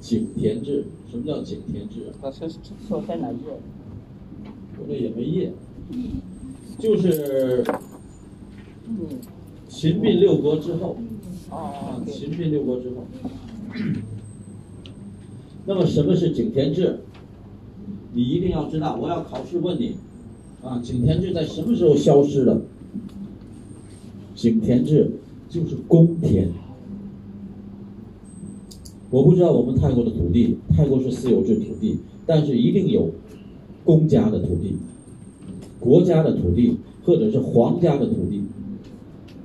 [0.00, 2.14] 井田制，什么叫井田制啊？
[2.22, 2.48] 老师
[2.86, 3.38] 说在哪页？
[4.78, 5.52] 我这也没页，
[6.78, 7.64] 就是
[8.86, 8.96] 嗯，
[9.68, 10.96] 秦并六国之后，
[11.50, 13.04] 哦啊，对，秦并六国之后。
[15.66, 17.00] 那么什么是井田制？
[18.14, 19.96] 你一定要知道，我要考试问你，
[20.62, 22.60] 啊，井田制在什么时候消失的？
[24.34, 25.12] 井田制
[25.48, 26.50] 就是公田。
[29.10, 33.10] 我不知道我们泰国的土地，泰国是私有制土地，但是一定有
[33.84, 34.76] 公家的土地、
[35.78, 38.42] 国家的土地或者是皇家的土地。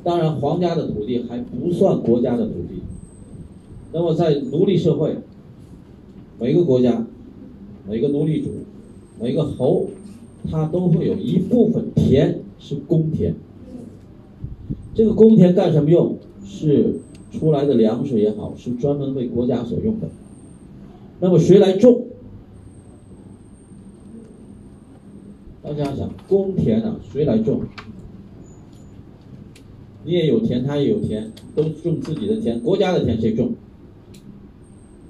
[0.03, 2.81] 当然，皇家的土地还不算国家的土地。
[3.91, 5.17] 那么在奴隶社会，
[6.39, 7.05] 每个国家、
[7.87, 8.49] 每个奴隶主、
[9.19, 9.87] 每个侯，
[10.49, 13.35] 他都会有一部分田是公田。
[14.93, 16.17] 这个公田干什么用？
[16.45, 20.07] 是出来的粮食也好，是专门为国家所用的。
[21.19, 22.05] 那么谁来种？
[25.61, 27.61] 大家想，公田啊，谁来种？
[30.05, 33.51] 你也有田，他也有田，都种自己的田，国家的田谁种？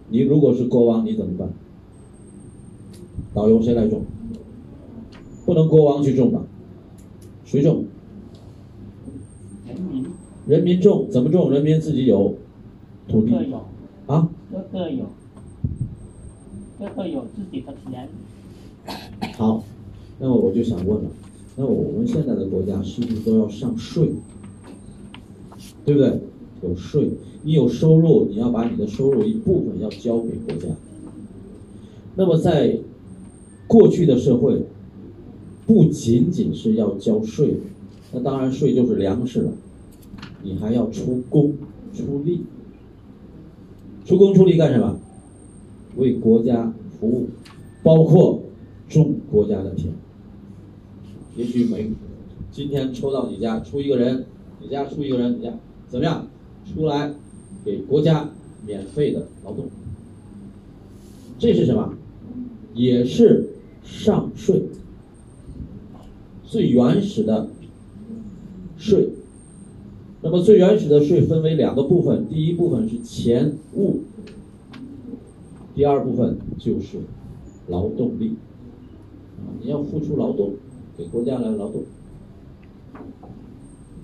[0.09, 1.49] 你如果是国王，你怎么办？
[3.33, 4.03] 导游谁来种？
[5.45, 6.41] 不能国王去种吧？
[7.45, 7.85] 谁种？
[9.67, 10.05] 人民
[10.47, 11.51] 人民种，怎么种？
[11.51, 12.35] 人民自己有
[13.07, 13.65] 土地各有
[14.07, 15.05] 啊，各各有
[16.79, 18.07] 各个有自己的田，
[19.37, 19.63] 好，
[20.19, 21.09] 那么我就想问了，
[21.57, 24.13] 那我们现在的国家是不是都要上税？
[25.85, 26.21] 对不对？
[26.63, 27.11] 有税，
[27.47, 30.67] 你有收入，你要把你的收入一部分要交给国家。
[32.17, 32.77] 那么在
[33.67, 34.63] 过去的社会，
[35.65, 37.55] 不仅仅是要交税，
[38.11, 39.51] 那当然税就是粮食了，
[40.43, 41.53] 你还要出工
[41.93, 42.41] 出力。
[44.03, 44.99] 出工出力干什么？
[45.95, 47.29] 为国家服务，
[47.81, 48.41] 包括
[48.89, 49.93] 种国家的田。
[51.37, 51.91] 也许每
[52.51, 54.25] 今天抽到你家出一个人，
[54.61, 55.53] 你家出一个人，你家
[55.87, 56.27] 怎么样？
[56.65, 57.13] 出来
[57.67, 58.29] 给国家
[58.65, 59.65] 免费的劳动，
[61.37, 61.95] 这是什么？
[62.73, 63.49] 也是
[63.83, 64.63] 上税，
[66.45, 67.49] 最原始的
[68.77, 69.09] 税。
[70.21, 73.99] 那么最原始的税分为两个部分，第一部分是钱物，
[75.75, 76.99] 第二部分就是
[77.67, 78.37] 劳动力。
[79.39, 80.53] 啊，你要付出劳动，
[80.97, 81.83] 给国家来劳动。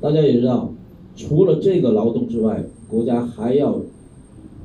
[0.01, 0.73] 大家也知道，
[1.15, 3.81] 除了这个劳动之外，国家还要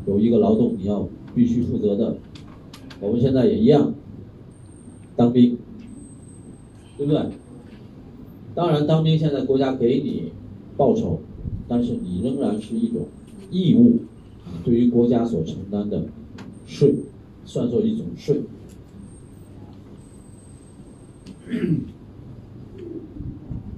[0.06, 2.18] 有一个劳动你要必须负责的。
[3.00, 3.94] 我们现在也一样，
[5.16, 5.56] 当兵，
[6.98, 7.22] 对不对？
[8.54, 10.32] 当然，当兵现在国家给你
[10.76, 11.20] 报酬，
[11.66, 13.06] 但是你仍然是一种
[13.50, 14.00] 义务，
[14.62, 16.04] 对于国家所承担的
[16.66, 16.96] 税，
[17.46, 18.42] 算作一种税。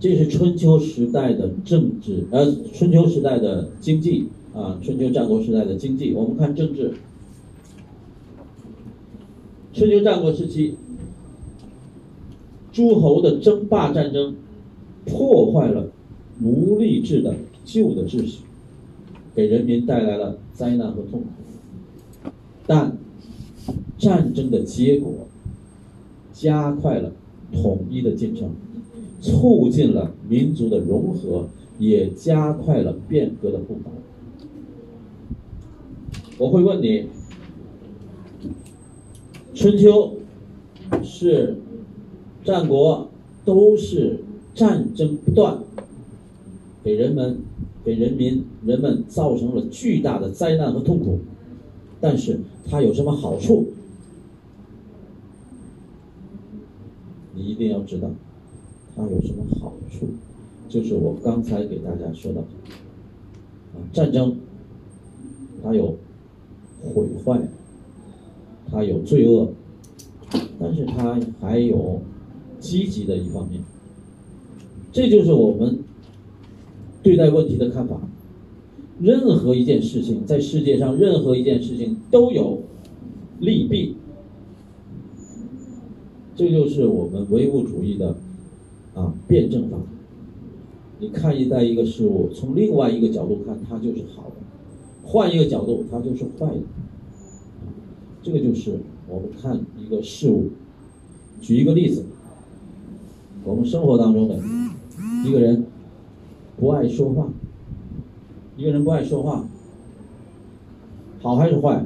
[0.01, 6.13] 这是春秋时代的政治，呃，春秋时代的经济啊，春秋战国时代的经济。
[6.13, 6.95] 我们看政治，
[9.73, 10.77] 春秋战国时期，
[12.73, 14.35] 诸侯的争霸战争
[15.07, 15.91] 破坏了
[16.39, 17.35] 奴隶制的
[17.65, 18.43] 旧的秩序，
[19.35, 22.31] 给人民带来了灾难和痛苦。
[22.67, 22.97] 但
[23.99, 25.27] 战争的结果
[26.33, 27.13] 加快了
[27.53, 28.51] 统一的进程。
[29.23, 33.91] 促进了民族的融合，也加快了变革的步伐。
[36.41, 37.07] 我会问你，
[39.55, 40.17] 春秋
[41.03, 41.59] 是
[42.43, 43.11] 战国，
[43.45, 44.21] 都是
[44.55, 45.63] 战争不断，
[46.83, 47.41] 给人们、
[47.85, 51.19] 给人民、人们造成了巨大的灾难和痛苦。
[52.01, 53.67] 但是它有什么好处？
[57.35, 58.09] 你一定要知道。
[58.97, 60.07] 它有什么好处？
[60.71, 64.39] 就是我刚才给大家说的，啊，战争
[65.63, 65.97] 它有
[66.83, 67.41] 毁坏，
[68.71, 69.49] 它有罪恶，
[70.59, 72.01] 但是它还有
[72.59, 73.63] 积极的一方面。
[74.93, 75.79] 这就是我们
[77.03, 78.01] 对待问题的看法。
[79.01, 82.61] 任何一件事情，在世界上，任何一件事情都有
[83.39, 83.97] 利弊。
[86.37, 88.17] 这就是我们唯物主义的
[88.95, 89.79] 啊辩证法。
[90.99, 94.40] 你看一待一个事物，从另外一个角度看，它就是好的；
[95.11, 96.63] 换一个角度，它就是坏的。
[98.23, 100.51] 这个就是我们看一个事物。
[101.41, 102.05] 举一个例子，
[103.43, 104.39] 我们生活当中的
[105.27, 105.67] 一个人
[106.57, 107.29] 不爱说话，
[108.57, 109.45] 一个人不爱说话，
[111.21, 111.85] 好还是坏？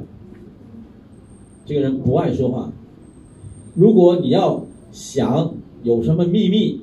[1.65, 2.71] 这个人不爱说话。
[3.73, 6.81] 如果你要想有什么秘密，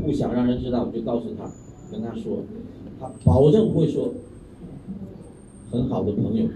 [0.00, 1.50] 不想让人知道，就告诉他，
[1.90, 2.44] 跟他说，
[3.00, 4.12] 他保证会说。
[5.74, 6.46] 很好的朋友，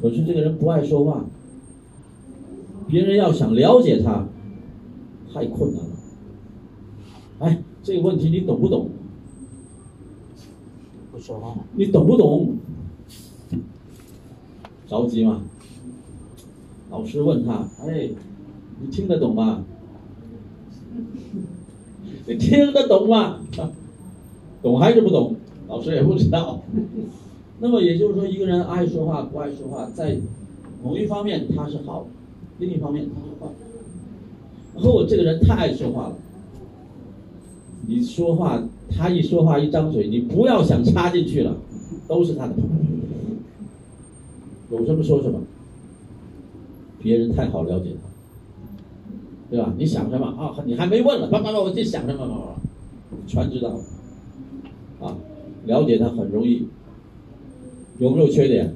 [0.00, 1.24] 可是这个人不爱说话，
[2.86, 4.28] 别人要想了解他，
[5.34, 5.90] 太困难了。
[7.40, 8.90] 哎，这个问题你懂不懂？
[11.10, 11.56] 不说话。
[11.74, 12.58] 你懂不懂？
[14.86, 15.42] 着急吗？
[16.90, 18.10] 老师问他，哎，
[18.80, 19.64] 你听得懂吗？
[22.26, 23.40] 你听得懂吗？
[24.62, 25.34] 懂还是不懂？
[25.66, 26.62] 老师也不知道。
[27.60, 30.18] 那么也就是说，一个人爱说话不爱说话，在
[30.82, 32.06] 某一方面他是好，
[32.58, 33.52] 另一方面他是坏。
[34.74, 36.16] 然后我这个人太爱说话了，
[37.86, 41.54] 你说话他一说话一张嘴，你不要想插进去了，
[42.08, 42.54] 都是他的。
[44.70, 45.40] 有什么说什么，
[46.98, 48.08] 别人太好了解他。
[49.50, 49.74] 对吧？
[49.76, 50.54] 你想什么啊？
[50.64, 52.56] 你还没问了，叭叭叭，我就想什么，叭叭，
[53.26, 53.80] 全知道了。
[55.00, 55.16] 啊，
[55.66, 56.68] 了解他很容易。
[58.00, 58.74] 有没有缺点？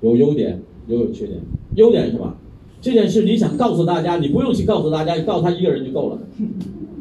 [0.00, 1.40] 有优点，又有缺点。
[1.76, 2.34] 优点是什么？
[2.80, 6.18] 这件事你想告诉大家，你不用去告诉大家，你告诉他一个人就够了，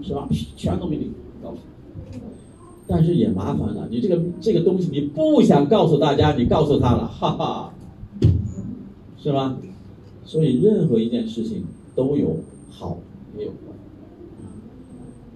[0.03, 0.27] 是吧？
[0.55, 1.11] 全都给你
[1.41, 1.57] 告诉。
[2.85, 7.73] 但是也麻烦了，你这个这个东西你不想告诉大家，你告诉他了，哈哈，
[9.17, 9.57] 是吧？
[10.25, 11.63] 所以任何一件事情
[11.95, 12.37] 都有
[12.69, 12.97] 好
[13.37, 13.55] 也有坏。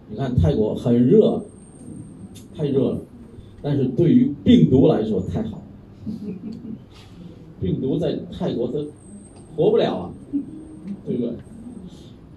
[0.09, 1.43] 你看泰国很热，
[2.55, 3.01] 太热了，
[3.61, 5.63] 但是对于病毒来说太好了。
[7.59, 8.79] 病毒在泰国它
[9.55, 10.11] 活不了啊，
[11.05, 11.33] 对不对？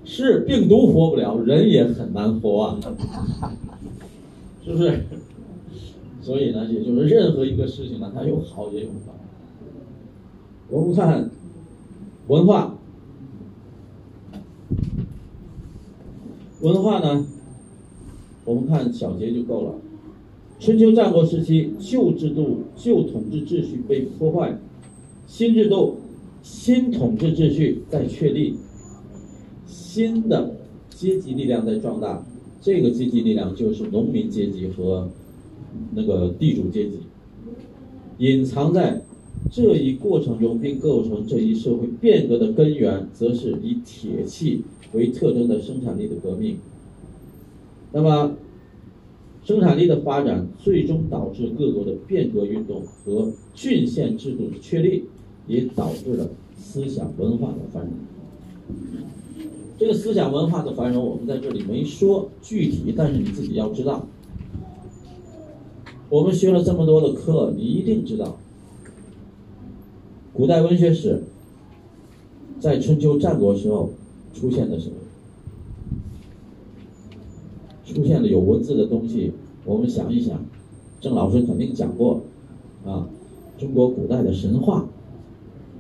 [0.05, 2.79] 是病毒活不了，人也很难活啊，
[4.62, 5.05] 是不是？
[6.20, 9.12] 所以呢，也就是任何一个事情呢，它有好也有坏。
[10.68, 11.31] 我们看。
[12.27, 12.75] 文化，
[16.62, 17.27] 文化呢？
[18.47, 19.75] 我们看小节就够了。
[20.65, 24.59] 春秋战国时期，旧制度、旧统治秩序被破坏，
[25.27, 25.97] 新制度、
[26.43, 28.57] 新统治秩序在确立，
[29.67, 30.55] 新的
[30.89, 32.25] 阶级力量在壮大。
[32.62, 35.11] 这个阶级力量就是农民阶级和
[35.93, 37.01] 那个地主阶级，
[38.17, 39.03] 隐藏在。
[39.51, 46.57] 这一过程中，并构成这一社会变革的根源，则是以铁器为特征的生产力的革命。
[47.93, 48.33] 那么，
[49.45, 55.05] 生产力的发展最终导致各国的变革运动和郡县制度的确立，
[55.47, 57.93] 也导致了思想文化的繁荣。
[59.77, 64.07] 这个思想文化的繁荣，我们在这里没说具体，但是你自己要知道。
[66.09, 68.39] 我们学了这么多的课，你一定知道。
[70.33, 71.23] 古代文学史
[72.59, 73.91] 在春秋战国时候
[74.33, 74.95] 出现的时候，
[77.95, 79.33] 出现了有文字的东西。
[79.65, 80.45] 我们想一想，
[81.01, 82.21] 郑老师肯定讲过
[82.85, 83.09] 啊，
[83.57, 84.85] 中国古代的神话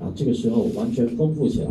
[0.00, 1.68] 啊，这个时候完全丰富起来。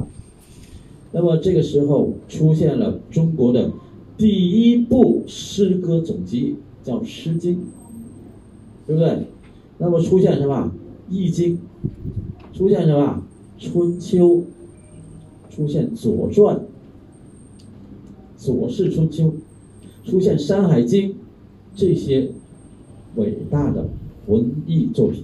[1.13, 3.71] 那么这个时候出现了中国的
[4.17, 7.55] 第一部诗歌总集，叫《诗经》，
[8.85, 9.27] 对不对？
[9.77, 10.71] 那么出现什么？
[11.13, 11.55] 《易经》。
[12.55, 13.23] 出现什么？
[13.57, 14.43] 春秋，
[15.49, 16.55] 出现《左传》，
[18.35, 19.25] 《左氏春秋》，
[20.03, 21.09] 出现《山海经》，
[21.75, 22.31] 这些
[23.15, 23.87] 伟大的
[24.27, 25.23] 文艺作品。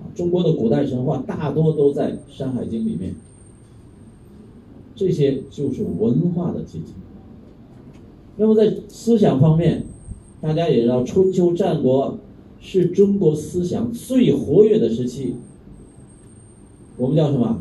[0.00, 3.14] 啊，中国的古代神话大多都在《山海经》里面。
[4.94, 6.94] 这些就是文化的结晶。
[8.36, 9.84] 那么在思想方面，
[10.40, 12.18] 大家也知道，春秋战国
[12.60, 15.36] 是中国思想最活跃的时期。
[16.96, 17.58] 我们叫什么？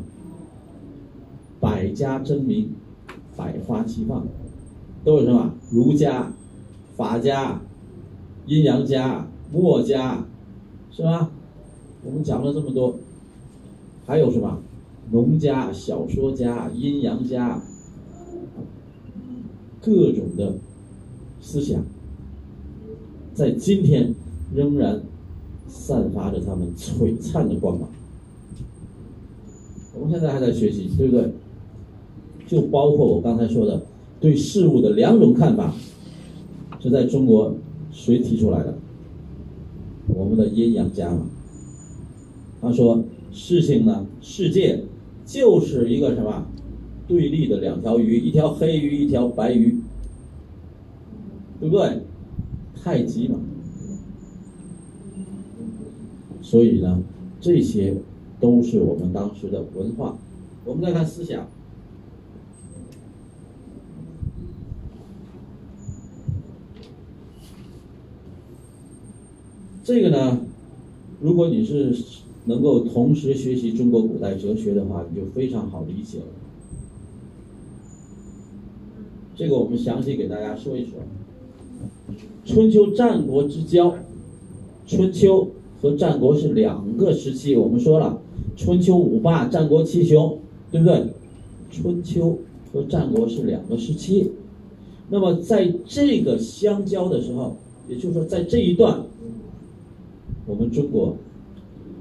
[1.60, 2.72] 百家争鸣，
[3.36, 4.28] 百花齐放，
[5.04, 5.54] 都有什么？
[5.72, 6.32] 儒家、
[6.96, 7.62] 法家、
[8.46, 10.26] 阴阳家、墨家，
[10.92, 11.30] 是吧？
[12.04, 12.96] 我们讲了这么多，
[14.06, 14.60] 还有什么？
[15.10, 17.62] 农家、小说家、阴阳家，
[19.82, 20.56] 各种的
[21.40, 21.82] 思想，
[23.34, 24.14] 在今天
[24.54, 25.02] 仍然
[25.68, 27.88] 散发着他们璀璨的光芒。
[29.94, 31.32] 我们现在还在学习，对不对？
[32.48, 33.82] 就包括我刚才说的
[34.20, 35.74] 对事物的两种看法，
[36.80, 37.56] 是在中国
[37.92, 38.78] 谁提出来的？
[40.08, 41.28] 我们的阴阳家嘛。
[42.60, 44.84] 他说事情呢，世界
[45.26, 46.48] 就是一个什么
[47.08, 49.80] 对立的两条鱼，一条黑鱼，一条白鱼，
[51.60, 52.02] 对不对？
[52.82, 53.36] 太极嘛。
[56.42, 57.04] 所以呢，
[57.40, 57.96] 这些
[58.40, 60.18] 都是我们当时的文化。
[60.66, 61.48] 我们再看思想。
[69.88, 70.42] 这个呢，
[71.22, 71.96] 如果你是
[72.44, 76.26] 能够同时学习中国古代哲学的话，你就非常好理解了。
[79.34, 80.96] 这个我们详细给大家说一说。
[82.44, 83.96] 春秋战国之交，
[84.86, 87.56] 春秋和战国是两个时期。
[87.56, 88.22] 我们说了，
[88.58, 90.38] 春秋五霸，战国七雄，
[90.70, 91.14] 对不对？
[91.72, 92.40] 春秋
[92.74, 94.34] 和战国是两个时期。
[95.10, 97.56] 那么在这个相交的时候，
[97.88, 99.06] 也就是说在这一段。
[100.48, 101.18] 我们中国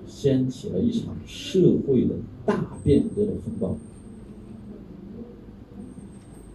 [0.06, 3.76] 掀起了一场社会的大变革的风暴。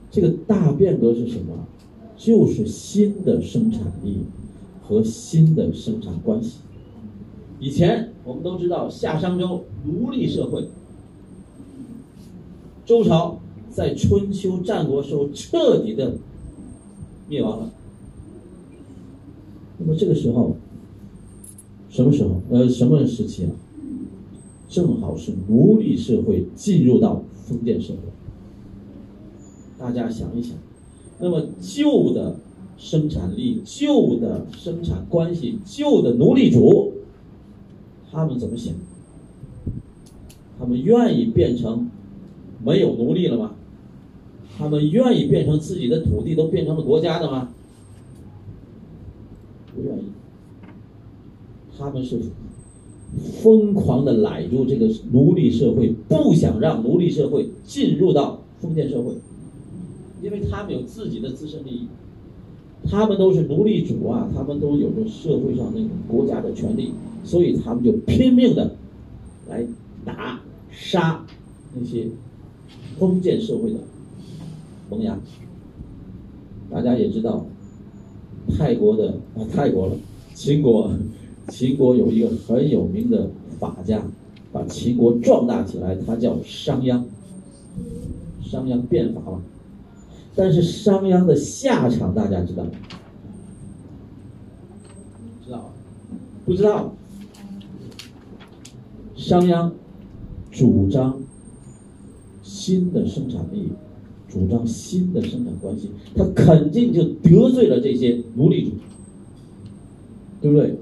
[0.09, 1.67] 这个大变革是什么？
[2.15, 4.19] 就是新的生产力
[4.81, 6.59] 和新的生产关系。
[7.59, 10.69] 以前我们都知道夏商周奴隶社会，
[12.85, 13.39] 周朝
[13.69, 16.15] 在春秋战国时候彻底的
[17.27, 17.73] 灭亡了。
[19.77, 20.55] 那么这个时候。
[22.01, 22.41] 什么时候？
[22.49, 23.51] 呃，什么时期啊？
[24.67, 27.99] 正好是奴隶社会进入到封建社会。
[29.77, 30.55] 大家想一想，
[31.19, 32.37] 那么旧的
[32.77, 36.93] 生产力、旧的生产关系、旧的奴隶主，
[38.11, 38.73] 他们怎么想？
[40.57, 41.89] 他们愿意变成
[42.63, 43.55] 没有奴隶了吗？
[44.57, 47.49] 他们愿意变成自己的土地都变成了国家的吗？
[49.75, 50.03] 不愿意。
[51.81, 52.19] 他们是
[53.41, 59.15] 疯狂的揽住这个奴隶社会，不想让奴隶社会进入到封建社会，
[60.21, 61.87] 因为他们有自己的自身利益，
[62.87, 66.91] 他们都是奴隶主啊，他们都有着社会上那种国家的权利，
[67.23, 68.75] 所以他们就拼命的
[69.49, 69.65] 来
[70.05, 71.25] 打杀
[71.73, 72.07] 那些
[72.99, 73.79] 封建社会的
[74.89, 75.19] 萌芽。
[76.69, 77.45] 大家也知道，
[78.55, 79.95] 泰国的啊，泰国了，
[80.35, 80.91] 秦国。
[81.49, 83.29] 秦国有一个很有名的
[83.59, 84.01] 法家，
[84.51, 87.03] 把秦国壮大起来，他叫商鞅。
[88.43, 89.41] 商鞅变法了，
[90.35, 92.71] 但是商鞅的下场大家知道吗？
[95.45, 95.71] 知道
[96.45, 96.93] 不知道。
[99.15, 99.71] 商鞅
[100.51, 101.21] 主张
[102.43, 103.71] 新的生产力，
[104.27, 108.71] 主张新的生产关系，他肯定就得罪了这些奴隶主，
[110.41, 110.75] 对不对？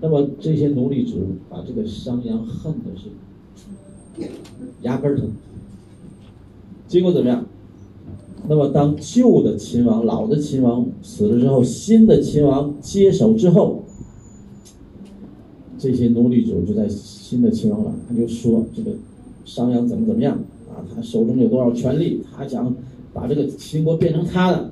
[0.00, 3.08] 那么这些奴隶主把这个商鞅恨的是
[4.82, 5.30] 牙根疼。
[6.86, 7.44] 结果怎么样？
[8.48, 13.82] 那么当旧的秦王、老的秦王死了之后，新的秦王接手之后，
[15.76, 18.92] 这些奴隶主就在新的秦王那他就说这个
[19.44, 20.38] 商鞅怎么怎么样
[20.70, 20.80] 啊？
[20.94, 22.22] 他手中有多少权力？
[22.34, 22.74] 他想
[23.12, 24.70] 把这个秦国变成他的。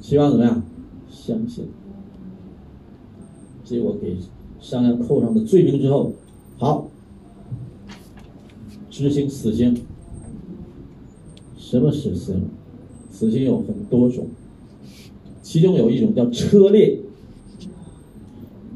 [0.00, 0.62] 秦王怎么样？
[1.10, 1.64] 相信。
[3.72, 4.14] 结果给
[4.60, 6.12] 商鞅扣上的罪名之后，
[6.58, 6.88] 好，
[8.90, 9.74] 执行死刑。
[11.56, 12.50] 什么死刑？
[13.10, 14.26] 死刑有很多种，
[15.40, 16.98] 其中有一种叫车裂。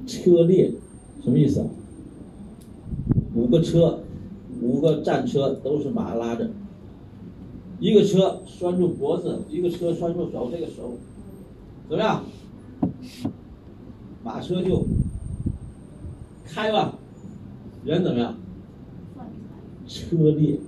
[0.07, 0.73] 车裂
[1.23, 1.67] 什么意思啊？
[3.35, 4.01] 五个车，
[4.63, 6.49] 五个战车都是马拉着，
[7.81, 10.97] 一个车拴住脖子，一个车拴住手，这个手
[11.87, 12.25] 怎么样？
[14.27, 14.85] 马车就
[16.45, 16.99] 开吧，
[17.85, 18.37] 人怎么样？
[19.87, 20.59] 车裂，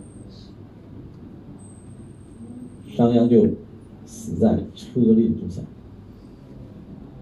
[2.94, 3.48] 商鞅就
[4.06, 5.60] 死在车裂之下。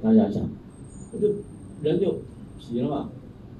[0.02, 0.46] 大家想，
[1.10, 1.28] 不就
[1.82, 2.16] 人就
[2.58, 3.08] 皮了嘛，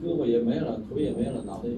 [0.05, 1.71] 胳膊也没了，腿也没了，脑袋。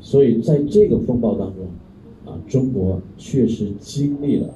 [0.00, 1.68] 所以在这个风暴当中，
[2.26, 4.52] 啊，中国确实经历了。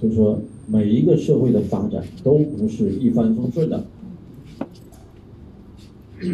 [0.00, 3.84] 就是说，每一个社会的发展都不是一帆风顺的。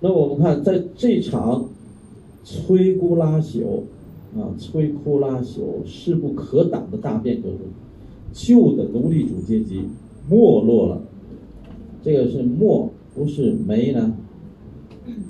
[0.00, 1.68] 那我们看，在这场
[2.44, 3.82] 摧枯拉朽
[4.36, 7.58] 啊、摧枯拉朽、势不可挡的大变革中，
[8.32, 9.82] 旧的奴隶主阶级
[10.28, 11.02] 没落了。
[12.02, 14.14] 这个是没，不是没呢？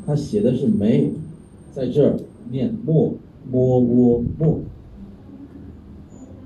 [0.05, 1.12] 他写的是没，
[1.72, 2.18] 在这儿
[2.51, 3.14] 念没，
[3.51, 4.61] 摸窝没。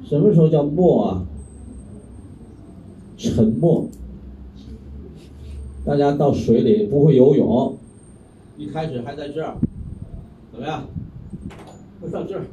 [0.04, 1.26] 什么时候叫没啊？
[3.16, 3.88] 沉默。
[5.84, 7.76] 大家到水里不会游泳，
[8.56, 9.56] 一开始还在这儿，
[10.52, 10.86] 怎么样？
[12.12, 12.44] 到这儿，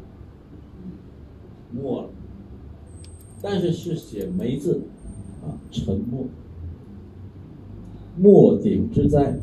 [1.71, 2.09] 没了。
[3.41, 4.81] 但是是写没字，
[5.43, 6.25] 啊，沉默。
[8.15, 9.39] 没顶之灾，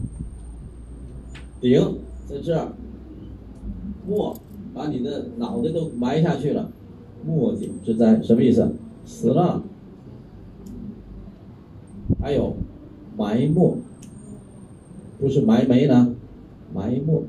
[1.60, 1.98] 顶
[2.28, 2.72] 在这儿，
[4.06, 4.36] 没
[4.76, 6.70] 把你的脑袋都埋下去了，
[7.24, 8.70] 没顶之灾什么意思？
[9.06, 9.64] 死了。
[12.20, 12.54] 还有
[13.16, 13.78] 埋没，
[15.18, 16.14] 不是埋没呢，
[16.74, 17.22] 埋没。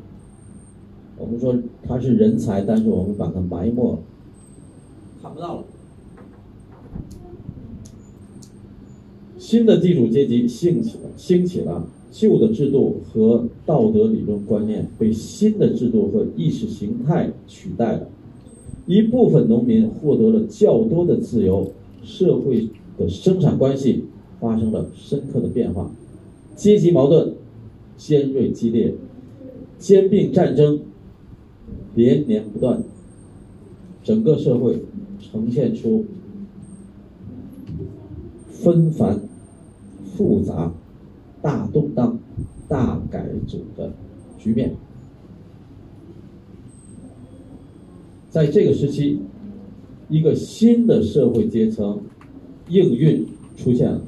[1.18, 1.56] 我们说
[1.88, 4.00] 他是人才，但是我们把他埋没了，
[5.22, 5.64] 看不到了。
[9.38, 11.88] 新的地主阶级兴起了，兴起了，
[12.20, 18.08] 旧的制度和道德理论观念被新的制度和意识形态取代了。
[18.88, 24.06] 一部分农民获得了较多的自由，社会的生产关系
[24.40, 25.92] 发生了深刻的变化，
[26.56, 27.36] 阶级矛盾
[27.98, 28.96] 尖锐激烈，
[29.78, 30.80] 兼并战争
[31.94, 32.82] 连年不断，
[34.04, 34.82] 整个社会
[35.20, 36.04] 呈现出
[38.50, 39.20] 纷繁。
[40.16, 40.74] 复杂、
[41.42, 42.20] 大动荡、
[42.68, 43.92] 大改组的
[44.38, 44.76] 局面，
[48.30, 49.20] 在这个时期，
[50.10, 52.02] 一个新的社会阶层
[52.70, 53.26] 应运
[53.56, 54.02] 出现了，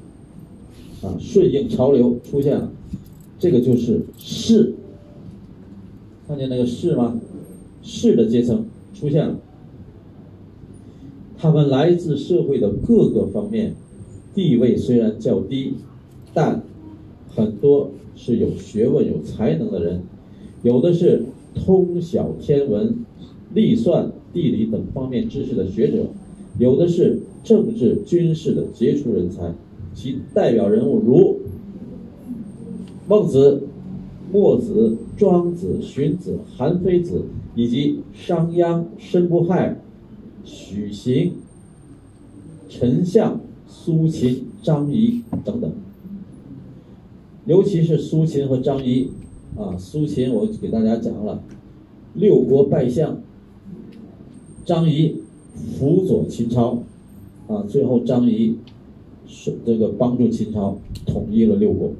[1.04, 2.72] 啊，顺应潮流出现了，
[3.38, 4.74] 这个就是士，
[6.28, 7.20] 看见那个士吗？
[7.82, 9.40] 士的阶层出现了，
[11.38, 13.76] 他们来自社会的各个方面，
[14.34, 15.76] 地位虽然较低。
[16.32, 16.62] 但
[17.40, 20.02] 很多是有学问、有才能的人，
[20.62, 21.24] 有的是
[21.56, 22.96] 通晓天文、
[23.54, 26.08] 历算、地理等方面知识的学者，
[26.58, 29.54] 有的是政治、军事的杰出人才。
[29.96, 31.40] 其代表人物如
[33.08, 33.64] 孟子、
[34.32, 37.24] 墨子、庄子、荀子、韩非子，
[37.56, 39.82] 以及商鞅、申不害、
[40.44, 41.34] 许行、
[42.70, 45.72] 丞相、苏秦、张仪等等。
[47.50, 49.10] 尤其是苏秦和张仪，
[49.58, 51.42] 啊，苏秦我给大家讲了，
[52.14, 53.24] 六国拜相，
[54.64, 55.16] 张仪
[55.80, 56.84] 辅佐秦朝，
[57.48, 58.58] 啊，最后张仪
[59.26, 60.78] 是这个帮助秦朝
[61.08, 61.94] 统一了六国，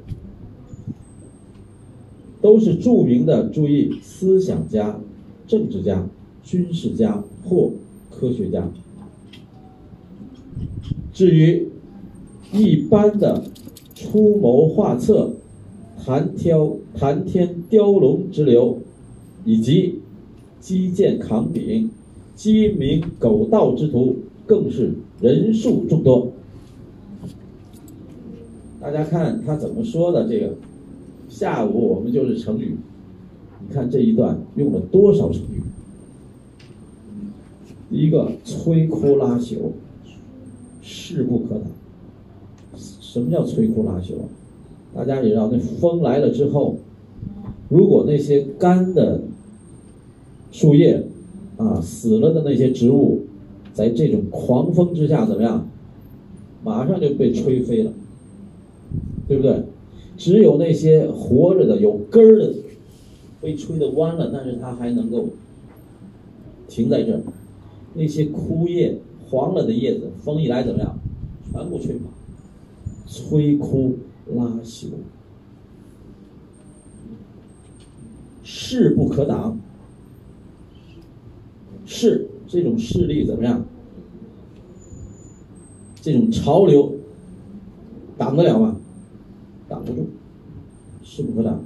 [2.40, 5.00] 都是著名的注意思想家、
[5.48, 6.06] 政治家、
[6.44, 7.72] 军事家或
[8.08, 8.70] 科学家。
[11.12, 11.66] 至于
[12.52, 13.42] 一般的
[13.96, 15.32] 出谋划策。
[16.04, 18.78] 谈挑谈天雕龙之流，
[19.44, 20.00] 以及
[20.58, 21.90] 击剑扛鼎、
[22.34, 26.32] 鸡鸣狗盗之徒，更是人数众多。
[28.80, 30.26] 大家看他怎么说的？
[30.26, 30.54] 这个
[31.28, 32.76] 下午我们就是成语，
[33.60, 35.62] 你看这一段用了多少成语？
[37.90, 39.72] 一个摧枯拉朽，
[40.80, 41.62] 势不可挡。
[42.74, 44.28] 什么叫摧枯拉朽啊？
[44.94, 46.76] 大家也知道，那风来了之后，
[47.68, 49.22] 如果那些干的
[50.50, 51.04] 树叶
[51.56, 53.22] 啊死了的那些植物，
[53.72, 55.68] 在这种狂风之下怎么样？
[56.62, 57.92] 马上就被吹飞了，
[59.26, 59.62] 对不对？
[60.16, 62.54] 只有那些活着的、有根儿的，
[63.40, 65.26] 被吹得弯了，但是它还能够
[66.68, 67.20] 停在这儿。
[67.94, 68.98] 那些枯叶、
[69.30, 70.98] 黄了的叶子，风一来怎么样？
[71.52, 72.10] 全部吹跑，
[73.06, 73.94] 吹枯。
[74.36, 74.88] 拉朽，
[78.42, 79.58] 势不可挡。
[81.86, 83.64] 势这种势力怎么样？
[86.02, 86.94] 这种潮流
[88.16, 88.76] 挡得了吗？
[89.68, 90.08] 挡不住，
[91.02, 91.62] 势不可挡。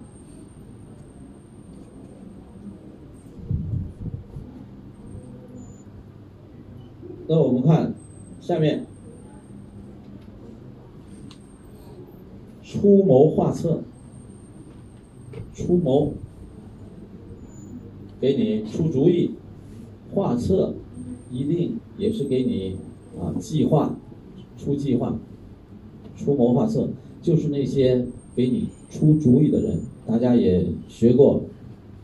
[7.27, 7.95] 那我们看
[8.41, 8.87] 下面。
[12.75, 13.85] 出谋划策，
[15.55, 16.12] 出谋，
[18.20, 19.31] 给你出主意；
[20.12, 20.75] 画策，
[21.31, 22.77] 一定也是给你
[23.16, 23.97] 啊计划，
[24.59, 25.16] 出计划。
[26.16, 26.89] 出谋划策
[27.22, 28.05] 就是那些
[28.35, 29.79] 给你出主意的人。
[30.05, 31.43] 大家也学过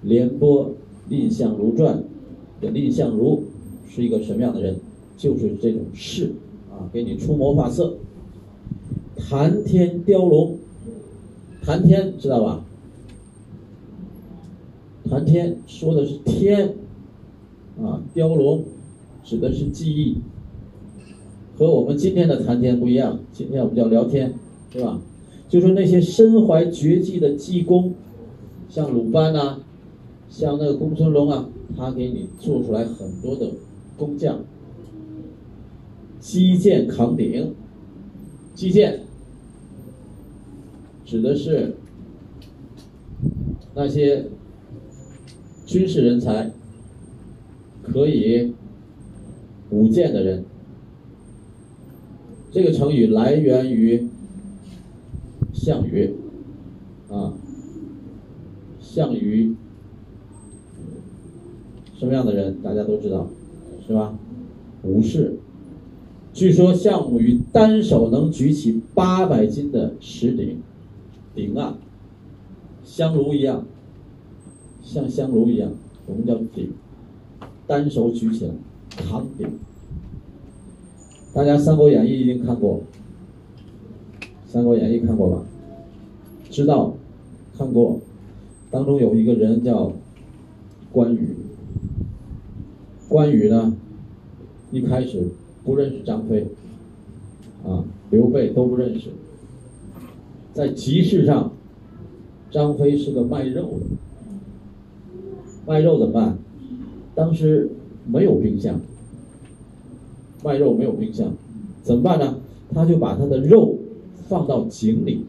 [0.09, 0.73] 《廉颇
[1.09, 2.05] 蔺相如传》
[2.65, 3.43] 的蔺相如
[3.89, 4.79] 是一个什么样的人？
[5.17, 6.33] 就是这种事，
[6.71, 7.97] 啊，给你出谋划策。
[9.19, 10.57] 谈天雕龙，
[11.63, 12.65] 谈天知道吧？
[15.09, 16.75] 谈天说的是天，
[17.83, 18.65] 啊，雕龙
[19.23, 20.19] 指的是技艺，
[21.57, 23.21] 和我们今天的谈天不一样。
[23.33, 24.35] 今天我们叫聊天，
[24.71, 25.01] 对吧？
[25.49, 27.95] 就说那些身怀绝技的技工，
[28.69, 29.59] 像鲁班呐，
[30.29, 33.51] 像那个公孙龙啊，他给你做出来很多的
[33.99, 34.41] 工匠。
[36.21, 37.55] 击剑扛鼎，
[38.55, 39.01] 击剑
[41.11, 41.75] 指的是
[43.75, 44.27] 那些
[45.67, 46.53] 军事人才，
[47.83, 48.55] 可以
[49.71, 50.45] 舞剑的人。
[52.53, 54.07] 这个成语来源于
[55.53, 56.15] 项羽，
[57.09, 57.35] 啊，
[58.79, 59.57] 项羽
[61.99, 63.29] 什么样的人，大家都知道，
[63.85, 64.17] 是吧？
[64.85, 65.41] 武士。
[66.33, 70.63] 据说项羽单手能举起八百斤的石鼎，
[71.35, 71.79] 鼎啊，
[72.85, 73.65] 香炉一样，
[74.83, 75.71] 像香炉一样，
[76.07, 76.73] 我们叫鼎，
[77.67, 78.53] 单手举起来
[78.97, 79.49] 扛鼎。
[81.33, 82.83] 大家《三国演义》一定看过，
[84.47, 85.45] 《三国演义》看过吧？
[86.51, 86.95] 知道，
[87.57, 88.01] 看过，
[88.71, 89.93] 当中有一个人叫
[90.93, 91.37] 关羽。
[93.09, 93.77] 关羽呢，
[94.71, 95.29] 一开始。
[95.63, 96.47] 不认识张飞，
[97.67, 99.11] 啊，刘备都不认识。
[100.61, 101.53] 在集市上，
[102.51, 103.87] 张飞是个卖肉的，
[105.67, 106.37] 卖肉怎么办？
[107.15, 107.71] 当时
[108.05, 108.79] 没有冰箱，
[110.45, 111.33] 卖肉没有冰箱，
[111.83, 112.41] 怎么办呢？
[112.75, 113.79] 他就把他的肉
[114.29, 115.25] 放到井里，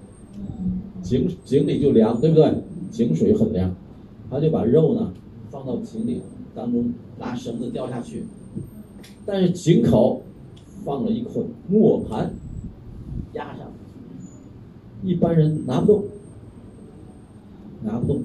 [1.02, 2.54] 井井里就凉，对不对？
[2.92, 3.74] 井水很凉，
[4.30, 5.14] 他就把肉呢
[5.50, 6.22] 放到井里
[6.54, 8.26] 当中，拿绳子掉下去。
[9.26, 10.24] 但是井口
[10.84, 12.34] 放了一捆磨盘，
[13.32, 13.72] 压上，
[15.04, 16.04] 一般人拿不动，
[17.84, 18.22] 拿不动。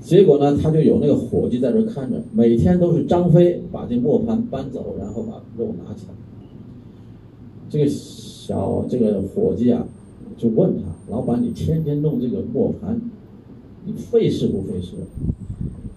[0.00, 6.14] 结果呢，他就有那个伙计在这看着，每天都是张飞把这磨盘搬走，然后把肉拿起来。
[7.70, 9.86] 这个小这个伙计啊，
[10.36, 13.00] 就问他：“老板，你天天弄这个磨盘，
[13.86, 14.92] 你费事不费事？”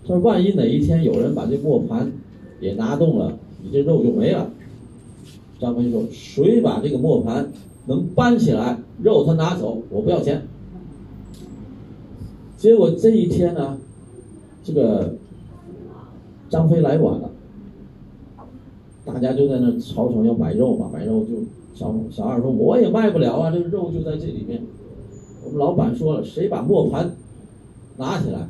[0.03, 2.09] 他说万一哪一天有人把这磨盘
[2.61, 4.49] 也拿动了，你这肉就没了。
[5.59, 7.51] 张飞说：“谁把这个磨盘
[7.87, 10.47] 能搬起来，肉他拿走，我不要钱。”
[12.57, 13.77] 结果这一天呢，
[14.63, 15.15] 这个
[16.49, 17.29] 张飞来晚了，
[19.05, 21.35] 大家就在那吵吵要买肉嘛，买肉就
[21.73, 24.63] 小小二说：“我也卖不了啊，这个肉就在这里面。”
[25.45, 27.15] 我们老板说了：“谁把磨盘
[27.97, 28.49] 拿起来？”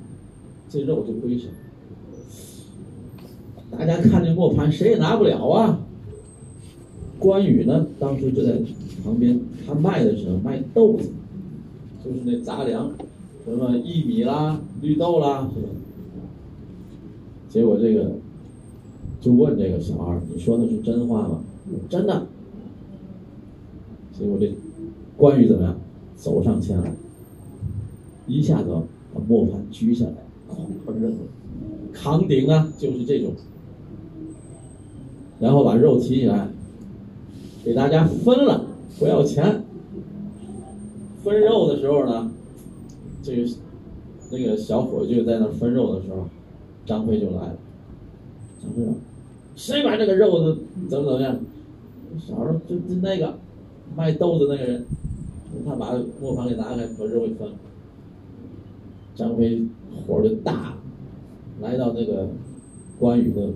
[0.70, 1.50] 这肉就归谁？
[3.70, 5.80] 大家看这磨盘，谁也拿不了啊。
[7.20, 8.54] 关羽呢，当时就在
[9.08, 11.10] 旁边，他卖的时候卖豆子，
[12.04, 12.92] 就是那杂粮，
[13.46, 15.70] 什么薏米啦、绿豆啦，是吧？
[17.48, 18.12] 结果这个
[19.22, 21.42] 就问这个小二：“你说的是真话吗
[21.90, 22.28] ？”“真的。”
[24.12, 24.52] 结果这
[25.16, 25.78] 关羽怎么样？
[26.18, 26.92] 走上前来，
[28.28, 28.70] 一下子
[29.14, 30.16] 把磨盘举下来。
[30.50, 30.66] 哐，
[31.00, 31.18] 扔了
[31.94, 33.32] 扛鼎啊，就是这种，
[35.40, 36.50] 然后把肉提起来，
[37.64, 38.66] 给大家分了，
[39.00, 39.64] 不要钱。
[41.24, 42.32] 分肉的时候呢，
[43.22, 43.50] 这个
[44.32, 46.28] 那个小伙就在那分肉的时候，
[46.86, 47.58] 张飞就来了。
[48.62, 48.94] 张飞说
[49.56, 50.58] ：“谁把这个肉的
[50.90, 51.38] 怎么怎么样？”
[52.18, 53.38] 小孩说：“就就那个
[53.96, 54.86] 卖豆子那个人，
[55.66, 57.56] 他把磨盘给拿开，把肉给分了。”
[59.14, 59.64] 张飞
[60.06, 60.78] 火就大了，
[61.62, 62.30] 来到那个
[63.00, 63.50] 关羽的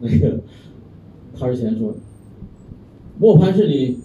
[0.00, 0.40] 那个
[1.34, 1.94] 摊前说
[3.18, 3.98] ：“磨盘是你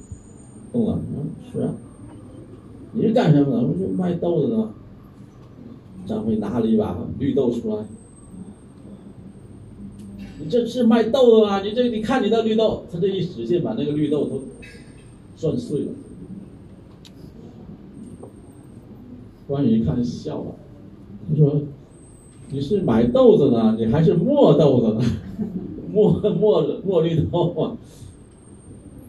[0.75, 1.73] 动了？”嗯，是啊。
[2.91, 3.57] 你是干什么的？
[3.63, 4.69] 我说卖豆子的。
[6.05, 7.83] 张飞拿了一把绿豆出来，
[10.39, 11.61] 你这是卖豆子吗？
[11.61, 14.43] 你这你看你的绿豆，他这一使劲把那个绿豆都
[15.35, 15.91] 转碎了。
[19.47, 20.55] 关羽一看笑了，
[21.27, 21.61] 他说
[22.53, 25.01] ：“你是买豆子呢，你还是磨豆子呢？
[25.91, 27.75] 磨磨磨绿豆啊！”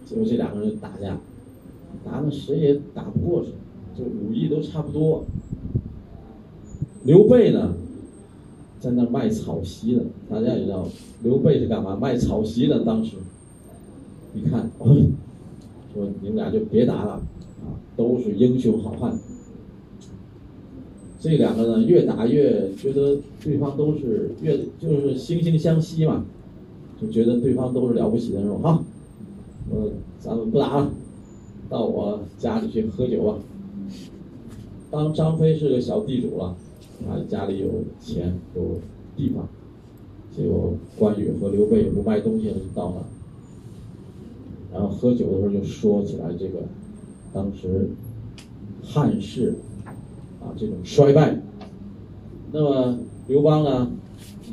[0.09, 1.19] 结果这两个人打架，
[2.07, 3.51] 打的谁也打不过谁，
[3.99, 5.25] 就武艺都差不多。
[7.05, 7.75] 刘备呢，
[8.79, 10.87] 在那卖草席的，大家也知道，
[11.23, 11.97] 刘备是干嘛？
[11.97, 12.85] 卖草席的。
[12.85, 13.17] 当时
[14.35, 19.19] 一看，说你们俩就别打了，啊，都是英雄好汉。
[21.19, 26.25] 这两个呢，越打越觉得对方都是越就是惺惺相惜嘛，
[27.01, 28.85] 就觉得对方都是了不起的那种哈，
[29.71, 29.91] 呃，
[30.21, 30.93] 咱们不打了，
[31.69, 33.39] 到我家里去喝酒吧。
[34.91, 36.57] 当张飞是个小地主了，
[37.05, 37.69] 他家里有
[38.01, 38.81] 钱有
[39.17, 39.49] 地方，
[40.35, 46.63] 结果关羽和刘备也不卖东西了，就到那，然后喝酒的时候就说起来这个
[47.33, 47.91] 当时
[48.83, 49.57] 汉室
[50.41, 51.41] 啊这种衰败，
[52.53, 53.91] 那么刘邦呢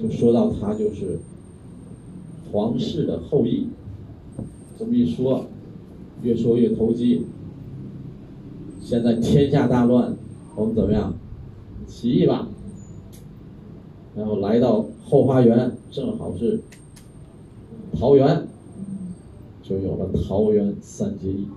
[0.02, 1.20] 就说到他就是
[2.52, 3.68] 皇室的后裔，
[4.78, 5.46] 这么一说，
[6.24, 7.28] 越说越投机。
[8.82, 10.16] 现在天下大乱。
[10.56, 11.16] 我们怎么样？
[11.88, 12.48] 起义吧！
[14.16, 16.62] 然后来到后花园，正好是
[17.98, 18.48] 桃园，
[19.64, 21.48] 就有了桃园三结义。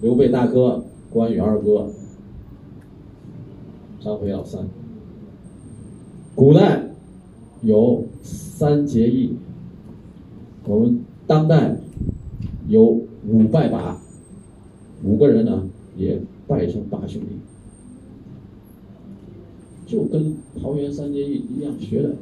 [0.00, 1.90] 刘备大哥，关羽二哥，
[4.02, 4.66] 张飞老三。
[6.34, 6.88] 古代
[7.60, 9.36] 有三结义，
[10.64, 11.76] 我们当代
[12.68, 14.00] 有五拜把，
[15.04, 17.28] 五个人呢也拜成八兄弟。
[19.86, 22.16] 就跟桃园三结义一样学的，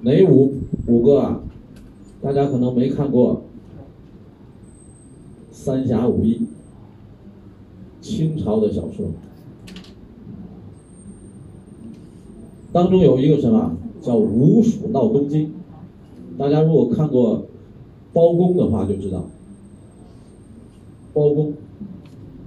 [0.00, 0.54] 哪五
[0.86, 1.40] 五个啊？
[2.20, 3.34] 大家可能没看过
[5.50, 6.46] 《三侠五义》，
[8.04, 9.06] 清朝的小说，
[12.72, 15.52] 当中有一个什么叫五鼠闹东京？
[16.38, 17.46] 大家如果看过
[18.12, 19.24] 包公的话，就知道
[21.12, 21.54] 包公，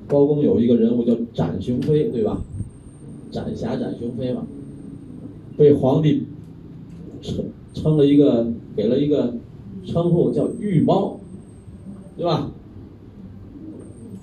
[0.07, 2.41] 包公有一个人物叫展雄飞，对吧？
[3.31, 4.47] 展侠展雄飞嘛，
[5.57, 6.23] 被皇帝
[7.21, 9.35] 称称了一个，给了一个
[9.85, 11.19] 称呼叫御猫，
[12.15, 12.51] 对吧？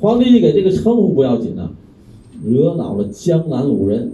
[0.00, 1.70] 皇帝一给这个称呼不要紧呐，
[2.42, 4.12] 惹恼了江南五人，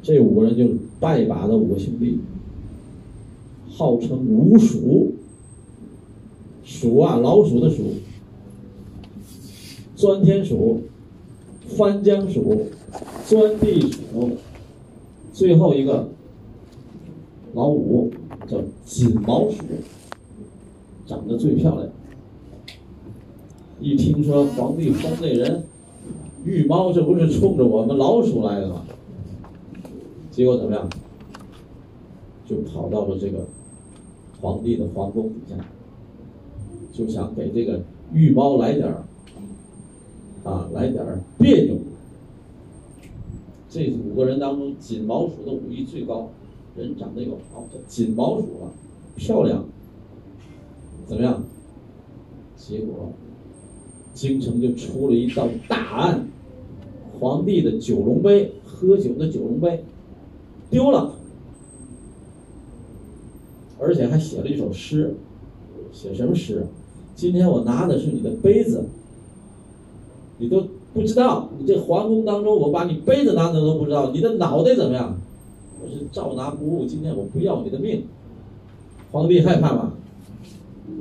[0.00, 0.66] 这五个人就
[1.00, 2.20] 拜把的五个兄弟，
[3.68, 5.14] 号称五鼠，
[6.62, 7.82] 鼠啊老鼠的鼠，
[9.96, 10.82] 钻天鼠，
[11.76, 12.66] 翻江鼠。
[13.26, 14.32] 钻地鼠，
[15.32, 16.10] 最后一个
[17.54, 18.12] 老五
[18.46, 19.64] 叫锦毛鼠，
[21.06, 21.88] 长得最漂亮。
[23.80, 25.64] 一听说皇帝封那人
[26.44, 28.84] 御猫，这不是冲着我们老鼠来的吗？
[30.30, 30.88] 结果怎么样？
[32.46, 33.46] 就跑到了这个
[34.40, 35.56] 皇帝的皇宫底下，
[36.92, 37.82] 就想给这个
[38.12, 39.03] 御猫来点儿
[40.44, 41.04] 啊，来点
[41.38, 41.76] 别扭。
[43.68, 46.28] 这五个人当中，锦毛鼠的武艺最高，
[46.76, 48.70] 人长得又好，叫锦毛鼠啊，
[49.16, 49.64] 漂亮。
[51.06, 51.42] 怎么样？
[52.56, 53.12] 结果
[54.14, 56.28] 京城就出了一道大案，
[57.18, 59.84] 皇帝的九龙杯，喝酒的九龙杯
[60.70, 61.16] 丢了，
[63.78, 65.14] 而且还写了一首诗，
[65.92, 66.66] 写什么诗？
[67.14, 68.84] 今天我拿的是你的杯子，
[70.38, 70.66] 你都。
[70.94, 75.18] 不知道你这皇宫当中，我把你杯子拿走都不知道，你的脑袋怎么样？
[75.82, 76.86] 我是照拿不误。
[76.86, 78.04] 今天我不要你的命，
[79.10, 79.94] 皇帝害怕吗？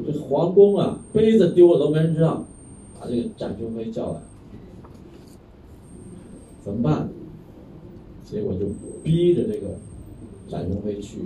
[0.04, 2.44] 这皇宫啊，杯子丢了都没人知道，
[3.00, 4.20] 把这个展雄飞叫来，
[6.64, 7.08] 怎么办？
[8.26, 8.66] 结果就
[9.04, 9.76] 逼着这个
[10.50, 11.20] 展雄飞去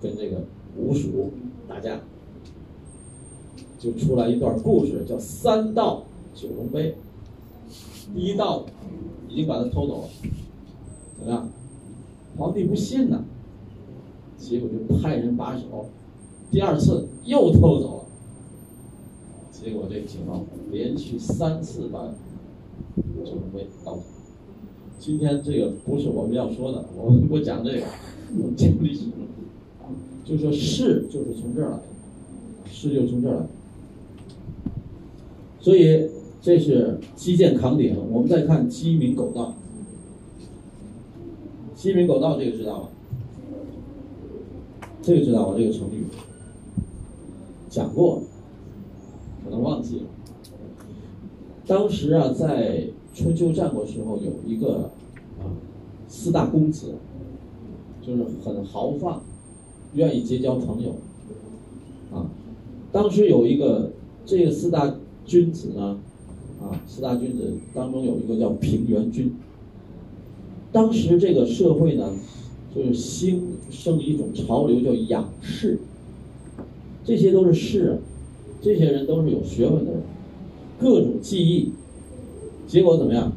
[0.00, 0.38] 跟这个
[0.76, 1.30] 吴蜀
[1.68, 2.00] 打架，
[3.78, 6.02] 就出来一段故事，叫三道
[6.34, 6.96] 九龙杯。
[8.14, 8.66] 第一道
[9.28, 10.08] 已经把他偷走了，
[11.18, 11.48] 怎么样？
[12.36, 13.24] 皇帝不信呢，
[14.38, 15.86] 结果就派人把守。
[16.50, 18.04] 第二次又偷走了，
[19.50, 22.14] 结果这锦毛连续三次把
[22.96, 24.02] 九龙杯盗走。
[24.98, 27.86] 今天这个不是我们要说的，我我讲这个，
[28.38, 29.06] 我们讲历史，
[30.24, 31.82] 就说势就是从这儿来的，
[32.70, 33.46] 势就从这儿来，
[35.60, 36.08] 所以。
[36.42, 39.54] 这是基建扛鼎，我们再看鸡鸣狗盗。
[41.76, 42.88] 鸡鸣狗盗这个知道吧？
[45.00, 45.54] 这个知道吧？
[45.56, 46.04] 这个成语
[47.70, 48.22] 讲过，
[49.44, 50.06] 可能忘记了。
[51.64, 54.90] 当时啊，在春秋战国时候，有一个
[55.38, 55.46] 啊
[56.08, 56.96] 四大公子，
[58.04, 59.22] 就是很豪放，
[59.94, 60.96] 愿意结交朋友
[62.12, 62.26] 啊。
[62.90, 63.92] 当时有一个
[64.26, 66.00] 这个四大君子呢。
[66.62, 69.34] 啊，四大君子当中有一个叫平原君。
[70.70, 72.12] 当时这个社会呢，
[72.74, 75.78] 就是兴盛一种潮流，叫养士。
[77.04, 77.98] 这些都是士，
[78.60, 80.02] 这些人都是有学问的人，
[80.78, 81.72] 各种技艺。
[82.66, 83.32] 结果怎么样？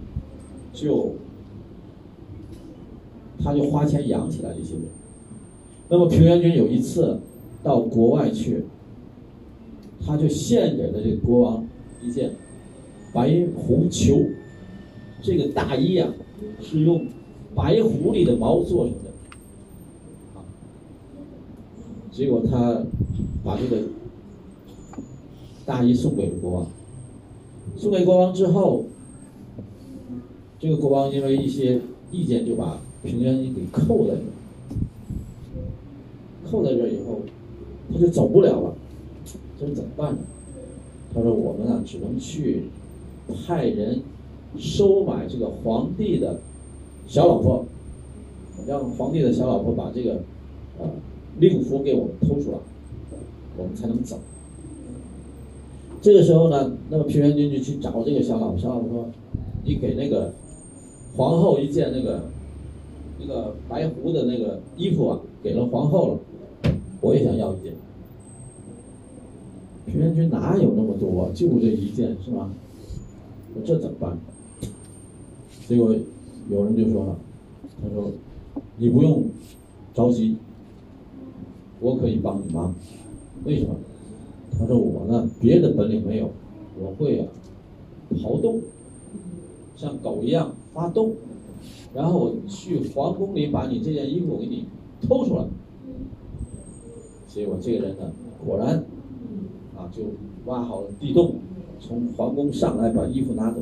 [0.72, 1.14] 就
[3.40, 4.84] 他就花钱养起来这些人。
[5.90, 7.20] 那么平原君有一次
[7.64, 8.66] 到国外去，
[10.06, 11.68] 他就献给了这个国王
[12.02, 12.36] 一件
[13.16, 14.30] 白狐裘，
[15.22, 16.14] 这个大衣啊
[16.62, 17.08] 是用
[17.56, 19.10] 白狐狸的毛做成的，
[20.38, 20.44] 啊，
[22.12, 22.84] 结果他
[23.42, 23.84] 把这个
[25.66, 26.68] 大衣送给了国王，
[27.78, 28.84] 送给国王之后，
[30.60, 31.80] 这个国王因为一些
[32.12, 34.36] 意见就把平原君给扣在这儿。
[36.52, 37.22] 扣在这儿以后，
[37.94, 38.76] 他就走不了了，
[39.58, 40.20] 这怎么办呢？
[41.14, 42.66] 他说：“我们啊，只能去
[43.28, 44.02] 派人
[44.58, 46.40] 收买这个皇帝的
[47.08, 47.66] 小老婆，
[48.68, 50.22] 让皇帝的小老婆把这个
[50.80, 50.86] 呃
[51.40, 52.58] 令符给我们偷出来，
[53.58, 54.20] 我们才能走。”
[56.02, 59.10] 这个时候呢，那么平原君就去找这个小老婆，小老婆说
[59.66, 60.34] ：“你给那个
[61.16, 62.26] 皇后一件那个
[63.20, 66.20] 那个白狐的那个衣服啊，给了皇后了。”
[67.02, 67.74] 我也想要一件，
[69.86, 71.30] 平原君哪有那么多？
[71.36, 72.50] 就这一件是吧？
[73.64, 74.18] 这怎么办？
[75.68, 75.96] 结果
[76.50, 77.18] 有人就说了，
[77.82, 78.12] 他说
[78.78, 79.26] ：“你不用
[79.94, 80.38] 着急，
[81.80, 82.76] 我可以帮你忙。
[83.44, 83.76] 为什么？
[84.58, 86.30] 他说我呢，别的本领没有，
[86.80, 87.28] 我会啊，
[88.12, 88.62] 刨洞，
[89.76, 91.16] 像狗一样挖洞，
[91.94, 94.66] 然后我去皇宫里把你这件衣服给你
[95.02, 95.46] 偷出来。”
[97.28, 98.12] 结果这个人呢，
[98.46, 98.86] 果然，
[99.76, 100.04] 啊，就
[100.46, 101.36] 挖好了地洞，
[101.88, 103.60] 从皇宫上来把衣服拿走，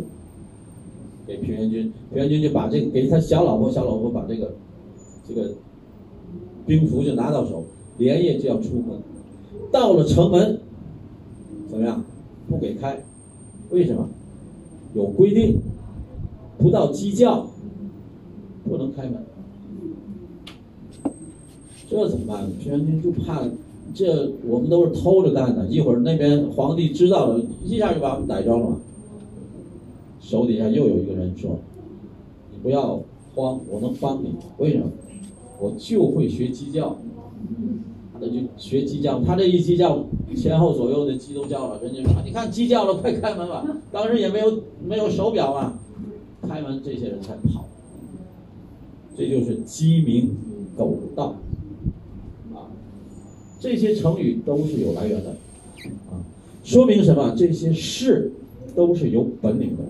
[1.27, 1.91] 给平原君。
[2.09, 4.53] 平原君就把这个给他小老婆，小老婆把这个
[5.27, 5.51] 这个
[6.65, 7.65] 兵符就拿到手，
[7.97, 8.97] 连夜就要出门。
[9.71, 10.61] 到了城门，
[11.69, 12.01] 怎么样？
[12.47, 13.03] 不给开，
[13.71, 14.07] 为什么？
[14.93, 15.59] 有规定，
[16.57, 17.47] 不到鸡叫，
[18.63, 19.25] 不能开门。
[21.89, 22.49] 这怎么办？
[22.57, 23.43] 平原君就怕。
[23.93, 28.79] 这我们都是偷着干的，一会儿那边皇帝知道了，一下就把我们逮着了。
[30.19, 31.59] 手底下又有一个人说
[32.51, 32.99] ：“你不要
[33.35, 34.33] 慌，我能帮你。
[34.57, 34.85] 为什么？
[35.59, 36.97] 我就会学鸡叫。
[38.19, 40.03] 那就学鸡叫，他这一鸡叫，
[40.35, 41.79] 前后左右的鸡都叫了。
[41.83, 43.63] 人家说：你看鸡叫了，快开门吧。
[43.91, 45.77] 当时也没有没有手表啊，
[46.41, 47.65] 开门这些人才跑。
[49.15, 50.35] 这就是鸡鸣
[50.75, 51.35] 狗盗。”
[53.63, 55.29] 这些成语都是有来源的，
[56.11, 56.19] 啊，
[56.65, 57.33] 说明什么？
[57.33, 58.33] 这些事
[58.75, 59.83] 都是有本领的，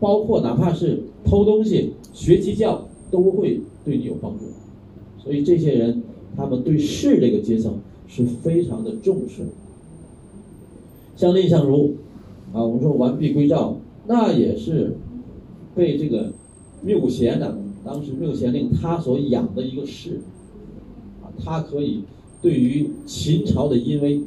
[0.00, 4.46] 包括哪怕是偷东西、学鸡叫，都会对你有帮助。
[5.22, 6.02] 所以这些人，
[6.34, 7.74] 他们对士这个阶层
[8.08, 9.42] 是非常的重视。
[11.14, 11.96] 像蔺相如，
[12.54, 13.76] 啊，我们说完璧归赵，
[14.06, 14.96] 那也是
[15.74, 16.32] 被这个
[16.80, 20.22] 缪贤的，当时缪贤令他所养的一个士，
[21.22, 22.04] 啊，他可以。
[22.46, 24.22] 对于秦朝的淫威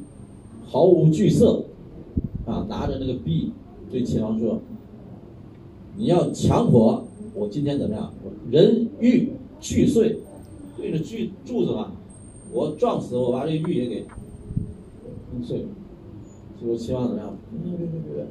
[0.68, 1.64] 毫无惧色，
[2.46, 3.54] 啊，拿着那个璧
[3.90, 4.60] 对秦王说
[5.96, 8.14] ：“你要强迫我今天怎么样？
[8.52, 10.20] 人玉俱碎，
[10.76, 11.94] 对着锯柱子嘛，
[12.52, 14.06] 我撞死我把这玉也给
[15.32, 15.68] 弄碎了。
[16.60, 17.34] 结果秦王怎么样？
[17.64, 18.26] 别别别别，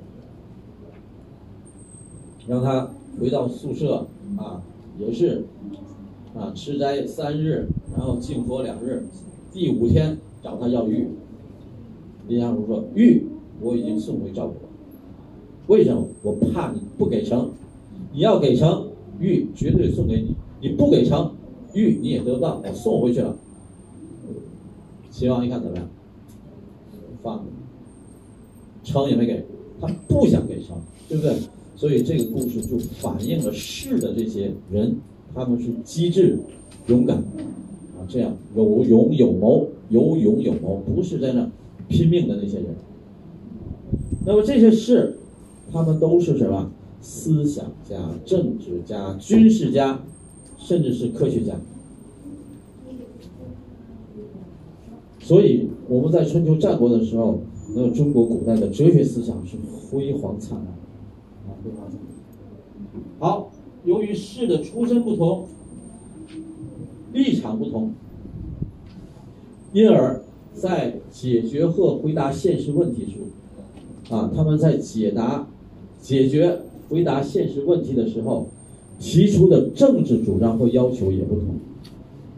[2.46, 4.62] 让他回到宿舍啊，
[4.98, 5.46] 也是
[6.36, 7.66] 啊，吃斋三日，
[7.96, 9.06] 然后静佛两日。”
[9.52, 11.08] 第五天找他要玉，
[12.28, 13.24] 蔺相如说：“玉
[13.60, 14.68] 我已经送回赵国了，
[15.66, 16.06] 为什么？
[16.22, 17.50] 我怕你不给成，
[18.12, 18.88] 你要给成，
[19.18, 21.32] 玉绝对送给你；你不给成，
[21.74, 23.36] 玉你也得不到，我送回去了。”
[25.10, 25.88] 秦王一看怎么样？
[27.22, 27.44] 放，
[28.84, 29.44] 成也没给，
[29.80, 30.76] 他不想给成，
[31.08, 31.34] 对不对？
[31.74, 34.96] 所以这个故事就反映了士的这些人，
[35.34, 36.38] 他们是机智、
[36.86, 37.24] 勇敢。
[38.06, 41.50] 这样有勇有谋，有勇有谋，不是在那
[41.88, 42.66] 拼命的那些人。
[44.26, 45.18] 那么这些士，
[45.72, 46.70] 他们都是什么？
[47.00, 50.02] 思想家、政治家、军事家，
[50.56, 51.54] 甚至是科学家。
[55.20, 57.40] 所以我们在春秋战国的时候，
[57.74, 59.56] 那个中国古代的哲学思想是
[59.90, 63.02] 辉煌灿烂啊，辉煌灿烂。
[63.18, 63.52] 好，
[63.84, 65.46] 由于士的出身不同。
[67.12, 67.92] 立场不同，
[69.72, 70.20] 因而，
[70.54, 75.46] 在解决和回答现实问题时，啊，他们在解答、
[76.00, 78.48] 解决、回答现实问题的时候，
[78.98, 81.56] 提出的政治主张和要求也不同。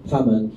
[0.08, 0.50] 他们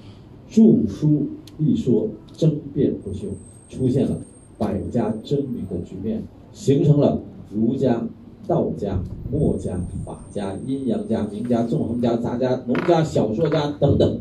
[0.50, 3.28] 著书立说，争辩不休，
[3.70, 4.22] 出现了
[4.58, 7.22] 百家争鸣的局面，形成了
[7.54, 8.08] 儒家。
[8.48, 14.20] 道家、墨家、法家、阴阳家、名家、纵横家、杂家、农家、小说家等等。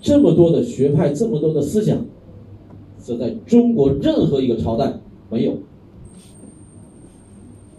[0.00, 2.04] 这么多的学派，这么多的思想，
[3.04, 4.98] 这在中国任何一个朝代
[5.30, 5.58] 没有。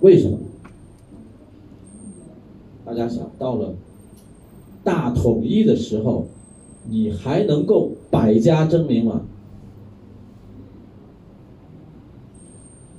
[0.02, 0.38] 为什么？
[2.84, 3.74] 大家想到了
[4.84, 6.26] 大统一的时候，
[6.90, 9.22] 你还能够百家争鸣吗？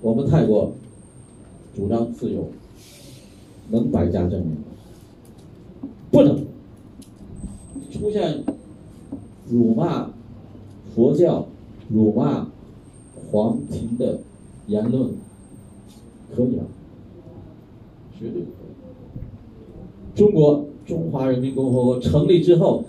[0.03, 0.73] 我们泰国
[1.75, 2.49] 主张自由，
[3.71, 4.63] 能百家争鸣吗？
[6.11, 6.45] 不能。
[7.93, 8.43] 出现
[9.49, 10.11] 辱骂
[10.93, 11.47] 佛教、
[11.89, 12.49] 辱骂
[13.31, 14.19] 皇庭的
[14.67, 15.13] 言论，
[16.35, 16.65] 可以吗？
[18.19, 20.17] 绝对不可以。
[20.17, 22.85] 中国中华人民共和国成立之后，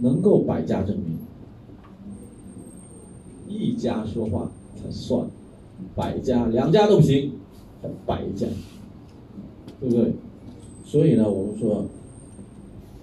[0.00, 1.18] 能够百家争鸣，
[3.46, 4.50] 一家说话
[4.84, 5.26] 才算，
[5.94, 7.32] 百家两家都不行，
[8.04, 8.46] 百家，
[9.80, 10.12] 对不对？
[10.84, 11.86] 所以呢，我们说。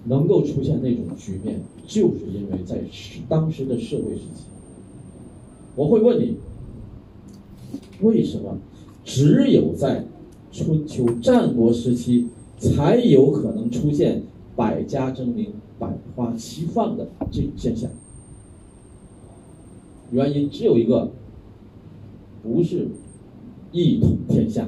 [0.06, 2.82] 能够出现那种局面，就是因为在
[3.30, 4.46] 当时的社会时期，
[5.76, 6.38] 我会问你，
[8.02, 8.58] 为什么
[9.06, 10.06] 只有在
[10.52, 14.24] 春秋战国时期才有可能出现
[14.56, 17.92] 百家争鸣、百花齐放的这种现象？
[20.10, 21.12] 原因只有一个，
[22.44, 22.88] 不是
[23.72, 24.68] 一统天下，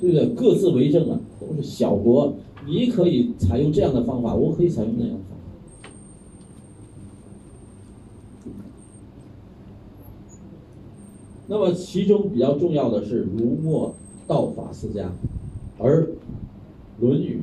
[0.00, 0.28] 对不对？
[0.34, 2.34] 各自为政啊，都是小国。
[2.66, 5.32] 你可以采用这样的方法，我可以采用那样的方法。
[11.48, 13.92] 那么其中比较重要的是儒墨
[14.26, 15.12] 道法四家，
[15.78, 16.04] 而
[17.00, 17.40] 《论语》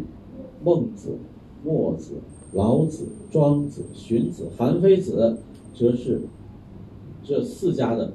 [0.66, 1.10] 《孟子》
[1.64, 2.14] 《墨子》
[2.58, 5.38] 《老子》《庄子》《荀子》《韩非子》
[5.78, 6.22] 则是
[7.24, 8.14] 这四家的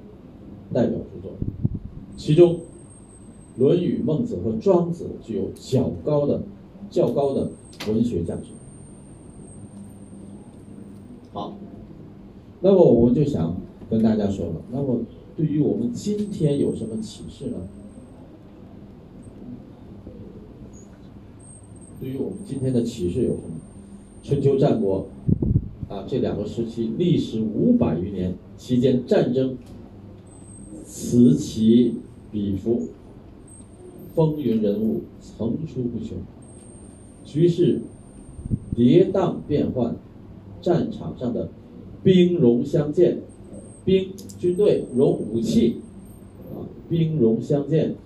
[0.75, 1.33] 代表著作。
[2.19, 2.57] 其中，
[3.57, 6.43] 《论语》《孟子》和《庄子》具有较高的。
[6.91, 7.51] 较高的
[7.89, 8.53] 文学价值。
[11.33, 11.57] 好，
[12.61, 13.57] 那么我们就想
[13.91, 15.01] 跟大家说了，那么
[15.35, 17.57] 对于我们今天有什么启示呢？
[21.99, 23.59] 对于我们今天的启示有什么？
[24.23, 25.09] 春秋战国
[25.89, 29.57] 啊这两个时期历时五百余年，期间战争
[30.97, 31.93] 此起
[32.31, 32.83] 彼伏，
[34.15, 36.19] 风云人物层出不穷。
[37.25, 37.81] 局势
[38.77, 39.97] 跌宕变幻，
[40.63, 41.49] 战场上的
[42.05, 43.19] 兵戎相见，
[43.85, 45.81] 兵军队戎武器，
[46.55, 47.97] 啊，兵戎相见，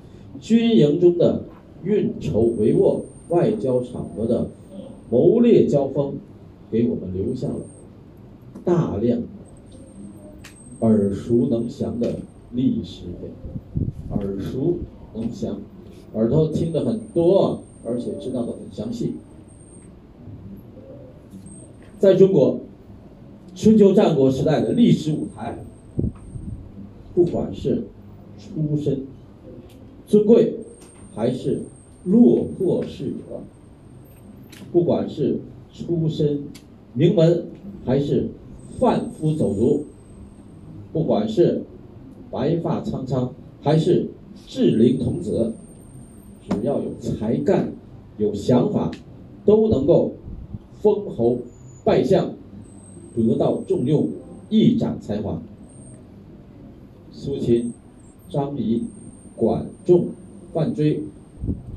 [0.40, 1.44] 军营中的
[1.84, 4.48] 运筹帷幄，外交场合的
[5.10, 6.14] 谋略交锋，
[6.70, 7.60] 给我们留下了
[8.64, 9.24] 大量
[10.80, 12.20] 耳熟能详的
[12.52, 13.32] 历史点，
[14.10, 14.78] 耳熟
[15.14, 15.60] 能详，
[16.14, 17.62] 耳朵听得很多。
[17.84, 19.14] 而且知道的很详细。
[21.98, 22.58] 在中国，
[23.54, 25.64] 春秋战国时代的历史舞台，
[27.14, 27.84] 不管是
[28.36, 29.06] 出身
[30.06, 30.56] 尊贵，
[31.14, 31.62] 还是
[32.04, 33.40] 落魄士者，
[34.72, 35.40] 不管是
[35.72, 36.42] 出身
[36.92, 37.46] 名门，
[37.86, 38.28] 还是
[38.78, 39.84] 贩夫走卒，
[40.92, 41.62] 不管是
[42.30, 43.32] 白发苍苍，
[43.62, 44.08] 还是
[44.46, 45.52] 稚龄童子，
[46.48, 47.72] 只要有才干。
[48.18, 48.90] 有想法，
[49.44, 50.14] 都能够
[50.82, 51.38] 封侯
[51.84, 52.32] 拜相，
[53.14, 54.08] 得到重用，
[54.50, 55.40] 一展才华。
[57.12, 57.72] 苏秦、
[58.28, 58.82] 张仪、
[59.36, 60.08] 管仲、
[60.52, 61.04] 范追、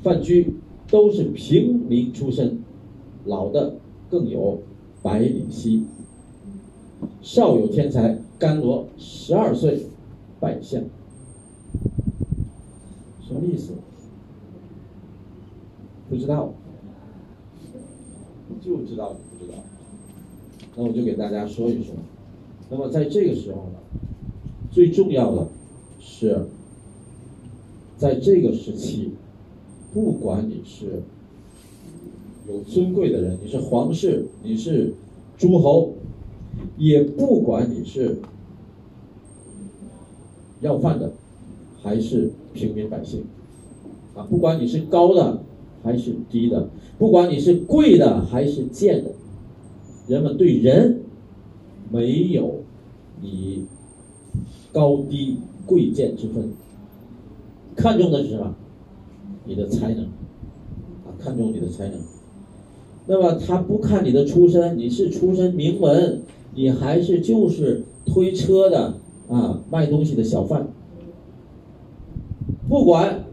[0.01, 0.47] 范雎
[0.89, 2.57] 都是平民出身，
[3.25, 3.75] 老的
[4.09, 4.61] 更有
[5.03, 5.83] 百里奚。
[7.21, 9.85] 少有天才，甘罗十二岁
[10.41, 10.81] 拜相，
[13.21, 13.73] 什么意思？
[16.09, 16.51] 不知道，
[18.59, 19.59] 就知道你不知道，
[20.75, 21.93] 那我就给大家说一说。
[22.69, 23.79] 那么在这个时候呢，
[24.71, 25.47] 最重要的
[25.99, 26.47] 是，
[27.97, 29.11] 在这个时期，
[29.93, 31.03] 不管你是
[32.47, 34.95] 有尊贵的人，你是皇室，你是
[35.37, 35.93] 诸侯，
[36.77, 38.17] 也不管你是
[40.61, 41.11] 要饭的，
[41.83, 43.25] 还是平民百姓，
[44.15, 45.43] 啊，不管你是高的。
[45.83, 46.69] 还是低的，
[46.99, 49.13] 不管你是贵的还是贱的，
[50.07, 50.99] 人们对人
[51.89, 52.61] 没有
[53.19, 53.65] 以
[54.71, 56.51] 高低贵贱之分，
[57.75, 58.53] 看重的是什么？
[59.45, 61.99] 你的才能啊，看重你的才能。
[63.07, 66.21] 那么他不看你的出身，你是出身名门，
[66.53, 68.99] 你还是就是推车的
[69.31, 70.67] 啊，卖东西的小贩，
[72.69, 73.23] 不管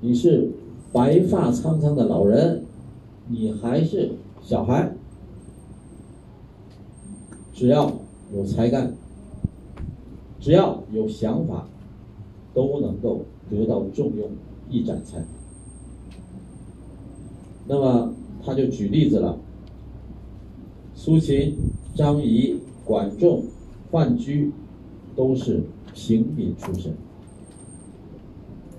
[0.00, 0.50] 你是。
[0.92, 2.66] 白发苍苍的老人，
[3.26, 4.94] 你还是小孩，
[7.52, 7.92] 只要
[8.32, 8.94] 有才干，
[10.38, 11.66] 只要有想法，
[12.54, 14.30] 都能够得到重用，
[14.70, 15.24] 一展才。
[17.66, 18.14] 那么
[18.44, 19.36] 他就举例子了，
[20.94, 21.56] 苏秦、
[21.96, 23.46] 张仪、管仲、
[23.90, 24.52] 范雎，
[25.16, 25.62] 都是
[25.94, 26.92] 平民出身，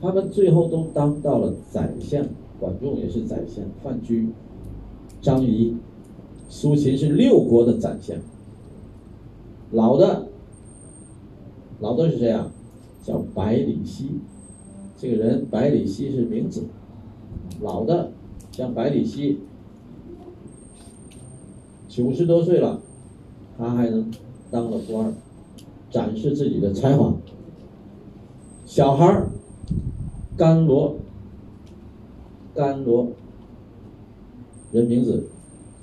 [0.02, 2.26] 他们最后都当到了宰相。
[2.58, 4.32] 管仲也是宰相，范雎、
[5.22, 5.76] 张仪、
[6.48, 8.18] 苏秦是六国的宰相。
[9.72, 10.30] 老的，
[11.82, 12.50] 老的是谁啊？
[13.04, 14.22] 叫百里奚，
[14.98, 16.64] 这个人百里奚是名字。
[17.60, 18.12] 老的
[18.54, 19.38] 像百里奚，
[21.90, 22.82] 九十多岁了，
[23.58, 24.10] 他还能
[24.50, 25.14] 当了官儿，
[25.96, 27.14] 展示自己的才华。
[28.66, 29.30] 小孩儿
[30.36, 30.98] 甘罗，
[32.54, 33.14] 甘罗，
[34.74, 35.30] 人名字，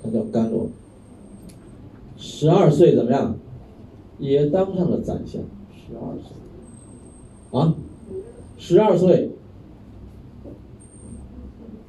[0.03, 0.67] 他叫甘罗。
[2.15, 3.35] 十二岁怎么样？
[4.19, 5.41] 也当上了宰相。
[5.75, 7.75] 十二岁，啊，
[8.59, 9.31] 十二岁。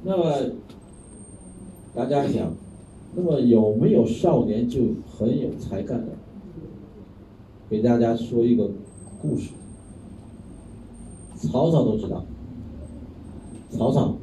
[0.03, 0.33] 那么
[1.93, 2.55] 大家想，
[3.13, 4.81] 那么有没有少年就
[5.15, 6.13] 很有才干的？
[7.69, 8.69] 给大家说一个
[9.21, 9.51] 故事。
[11.37, 12.23] 曹操都知道，
[13.69, 14.15] 曹操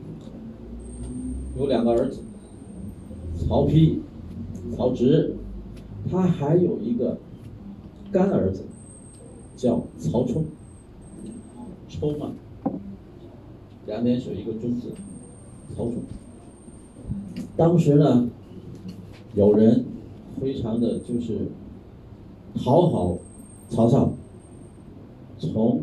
[1.58, 2.20] 有两个儿子，
[3.38, 3.98] 曹丕、
[4.76, 5.36] 曹植，
[6.10, 7.18] 他还有一个
[8.10, 8.64] 干儿子，
[9.56, 10.44] 叫曹冲。
[11.88, 12.32] 冲啊，
[13.86, 14.92] 两点水一个中字，
[15.76, 15.96] 曹冲。
[17.56, 18.30] 当时呢，
[19.34, 19.84] 有人
[20.40, 21.48] 非常的就是
[22.54, 23.18] 讨好
[23.72, 24.12] 曹操，
[25.38, 25.80] 从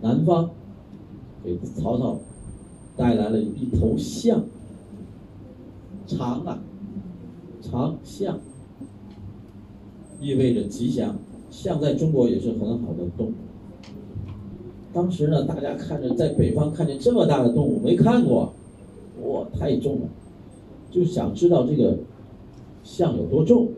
[0.00, 0.48] 南方
[1.44, 2.18] 给曹操
[2.96, 4.42] 带来了一头象，
[6.06, 6.62] 长啊，
[7.60, 8.40] 长象，
[10.18, 11.16] 意味着吉祥。
[11.50, 13.32] 象在中国也是很好的动物。
[14.92, 18.52] 当时呢，大家看着在北方看见这么大的动物没看过，
[19.24, 20.08] 哇，太重了，
[20.90, 21.98] 就想知道这个
[22.82, 23.68] 象有多重。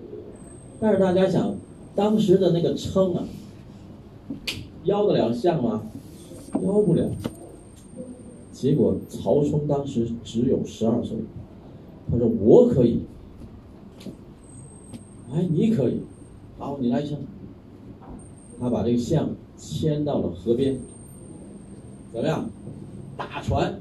[0.78, 1.54] 但是大家想，
[1.94, 3.24] 当时的那个称啊，
[4.84, 5.82] 邀得了象吗？
[6.62, 7.10] 邀不了。
[8.52, 11.16] 结果曹冲当时只有十二岁，
[12.10, 13.02] 他说我可以，
[15.32, 16.02] 哎，你可以，
[16.58, 17.18] 好，你来称。
[18.60, 20.78] 他把这个象牵到了河边，
[22.12, 22.50] 怎么样？
[23.16, 23.80] 大船，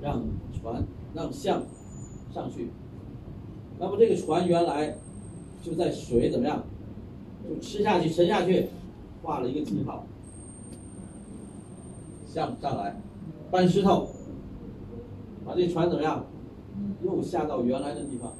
[0.00, 0.22] 让
[0.58, 1.62] 船让象
[2.32, 2.70] 上去。
[3.78, 4.96] 那么这个船原来
[5.62, 6.64] 就在水怎么样？
[7.48, 8.68] 就吃下去沉下去，
[9.22, 10.04] 画了一个记号。
[12.26, 13.00] 象上来，
[13.50, 14.08] 搬石头，
[15.44, 16.24] 把这船怎么样？
[17.02, 18.32] 又下到原来的地方，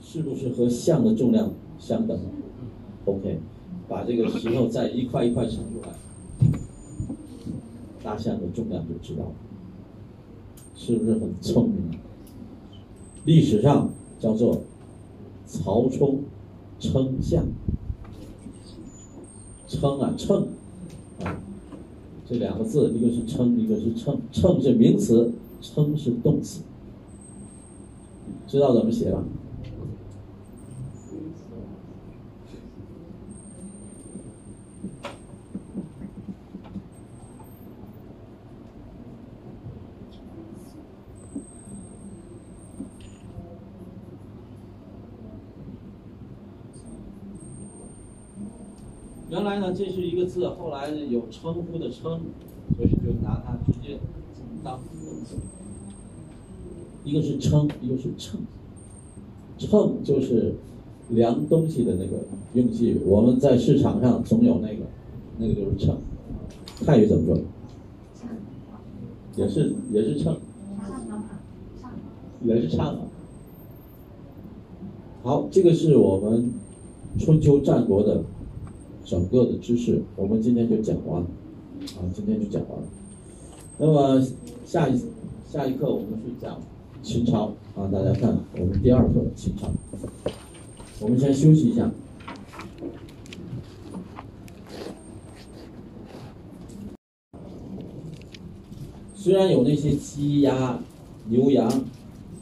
[0.00, 2.18] 是不是和象的重量相等
[3.04, 3.40] ？OK。
[3.88, 5.88] 把这个石头再一块一块盛出来，
[8.02, 9.32] 大象的重量就知道了，
[10.74, 11.98] 是不是很聪明？
[13.24, 13.90] 历史上
[14.20, 14.60] 叫做
[15.46, 16.20] 曹冲
[16.78, 17.46] 称象，
[19.68, 20.48] 称啊称。
[21.22, 21.36] 啊，
[22.28, 26.62] 这两个字一个是称，一个是称，称是名词，称是动词，
[28.46, 29.22] 知道怎么写吧？
[49.38, 52.22] 原来呢，这是一个字，后来有称呼的称，
[52.76, 53.96] 所以就拿它直接
[54.64, 55.36] 当动词。
[57.04, 58.40] 一个是称，一个是称。
[59.56, 60.56] 称就是
[61.10, 62.24] 量东西的那个
[62.54, 64.86] 用具，我们在市场上总有那个，
[65.38, 65.96] 那个就是秤。
[66.84, 67.38] 泰语怎么说？
[69.36, 70.36] 也是也是秤，
[72.42, 72.98] 也是秤。
[75.22, 76.50] 好，这个是我们
[77.20, 78.24] 春秋战国的。
[79.08, 82.86] 整个的知识，我们今天就讲完，啊，今天就讲完了。
[83.78, 84.22] 那么
[84.66, 85.00] 下一
[85.50, 86.60] 下一课我们是讲
[87.02, 89.70] 秦朝啊，大家看我们第二课秦朝。
[91.00, 91.90] 我们先休息一下。
[99.14, 100.78] 虽然有那些鸡鸭
[101.30, 101.66] 牛羊，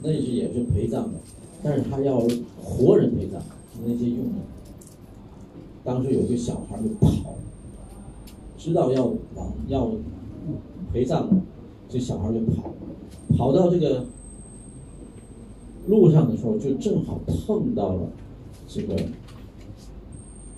[0.03, 1.21] 那是也是陪葬的，
[1.63, 2.21] 但是他要
[2.61, 3.41] 活人陪葬，
[3.87, 4.56] 那些用的。
[5.87, 7.37] 当时有个小孩就跑，
[8.59, 9.05] 知道要
[9.37, 9.89] 往要
[10.93, 11.29] 陪葬，
[11.89, 12.75] 这小孩就跑，
[13.39, 14.05] 跑到这个
[15.87, 18.09] 路上的时候，就正好碰到了
[18.67, 18.97] 这个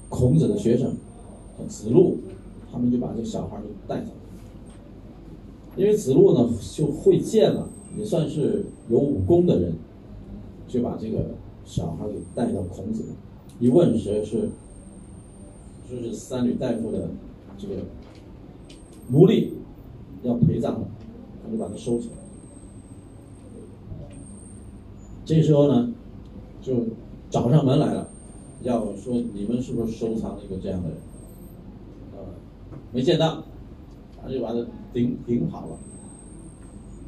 [0.08, 0.96] 孔子的学生
[1.68, 2.16] 子路，
[2.72, 4.12] 他们就把这小孩就带走。
[5.76, 7.68] 因为子路呢就会剑了，
[7.98, 9.74] 也算是有武功的人，
[10.66, 11.26] 就把这个
[11.66, 13.04] 小孩给带到孔子。
[13.60, 14.48] 一问谁是，
[15.90, 17.08] 就是三女大夫的
[17.56, 17.76] 这个
[19.08, 19.54] 奴隶
[20.22, 20.88] 要陪葬了，
[21.42, 22.14] 他就把它收起来。
[25.24, 25.94] 这时候呢，
[26.60, 26.86] 就
[27.30, 28.08] 找上门来了，
[28.62, 30.98] 要说你们是不是收藏了一个这样的人？
[32.16, 32.24] 呃，
[32.92, 33.42] 没见到，
[34.22, 35.78] 他就把他顶顶跑了。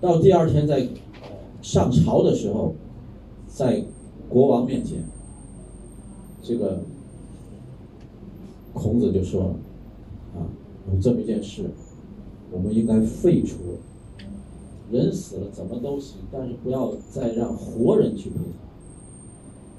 [0.00, 0.88] 到第二天在
[1.60, 2.74] 上朝的时候，
[3.46, 3.84] 在
[4.28, 5.04] 国王面前，
[6.42, 6.80] 这个
[8.72, 9.54] 孔子就说
[10.34, 10.46] ：“啊，
[10.92, 11.64] 有这么一件事，
[12.50, 13.56] 我们应该废除。”
[14.90, 18.44] 人死了怎么都行，但是不要再让活人去陪葬。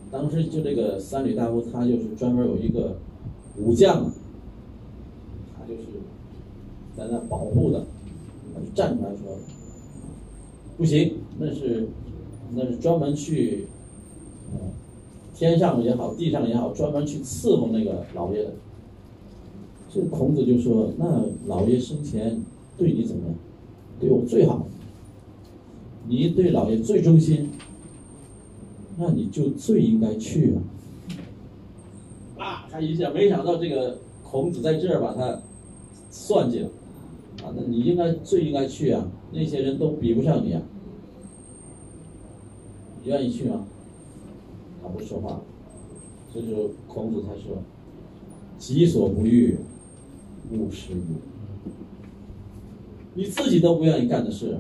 [0.10, 2.96] 当时就这个三闾大夫，他就是专门有一个
[3.58, 4.10] 武将，
[5.58, 5.82] 他就是
[6.96, 7.86] 在那保护的，
[8.54, 9.38] 他就站出来说
[10.78, 11.90] ：“不行，那是
[12.54, 13.68] 那是专门去，
[14.54, 14.60] 呃，
[15.34, 18.52] 天上也好，地上也好，专门去伺候那个老爷的。”
[19.94, 22.42] 这孔子就说：“那老爷生前
[22.78, 23.36] 对你怎么样？
[24.00, 24.68] 对我最好。”
[26.08, 27.50] 你对老爷最忠心，
[28.98, 30.56] 那你就最应该去
[32.38, 32.44] 啊！
[32.44, 35.40] 啊，他一下没想到这个孔子在这儿把他
[36.10, 36.70] 算计了，
[37.44, 39.08] 啊，那你应该最应该去啊！
[39.32, 40.62] 那些人都比不上你啊！
[43.04, 43.66] 你愿意去吗？
[44.82, 45.40] 他不说话，
[46.34, 47.62] 这时候孔子才说
[48.58, 49.56] ：“己所不欲，
[50.58, 51.02] 勿施于
[53.14, 54.58] 你自己都不愿意干的事。”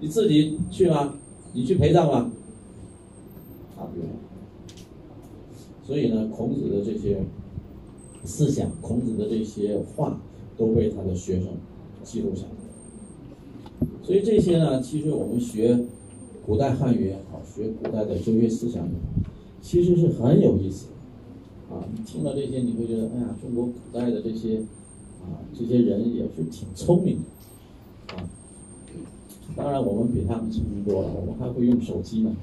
[0.00, 1.14] 你自己去吗？
[1.52, 2.30] 你去陪葬吗？
[3.76, 3.90] 他不。
[5.84, 7.20] 所以呢，孔子的这些
[8.24, 10.20] 思想，孔子的这些话，
[10.56, 11.48] 都被他的学生
[12.04, 13.86] 记录下来。
[14.04, 15.84] 所以这些呢，其实我们学
[16.46, 19.30] 古代汉语也好，学古代的哲学思想也好，
[19.60, 21.74] 其实是很有意思的。
[21.74, 24.62] 啊，你听到这些，你会觉得，哎呀，中国古代的这些
[25.28, 27.18] 啊，这些人也是挺聪明
[28.08, 28.28] 的，啊。
[29.56, 32.34] 当然，我们比他们聪明多了，我们还会用手机呢。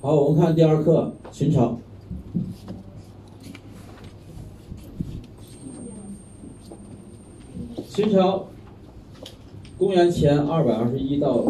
[0.00, 1.78] 好，我们看第二课，秦朝。
[7.94, 8.46] 秦朝，
[9.78, 11.44] 公元前二百二十一到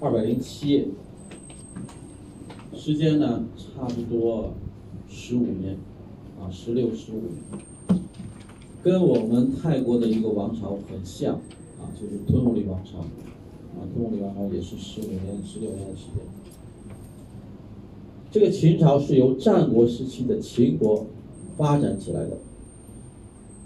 [0.00, 0.92] 二百零七，
[2.74, 4.54] 时间呢差不多
[5.10, 5.76] 十五年，
[6.40, 8.00] 啊，十六十五年，
[8.82, 16.24] 跟我们泰国的一个王朝很像，啊，就是吞武里王朝，啊，吞武里王朝也是十五年、十六年的时间。
[18.30, 21.04] 这个秦朝是由战国时期的秦国
[21.58, 22.38] 发展起来的，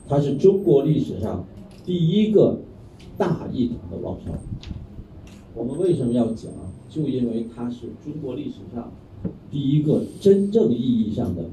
[0.08, 1.44] 它是中国历史上。
[1.88, 2.58] 第一个
[3.16, 4.32] 大一统的王朝，
[5.54, 6.52] 我们为什么要讲？
[6.90, 8.92] 就因为它是中国历史上
[9.50, 11.44] 第一个真正意义上的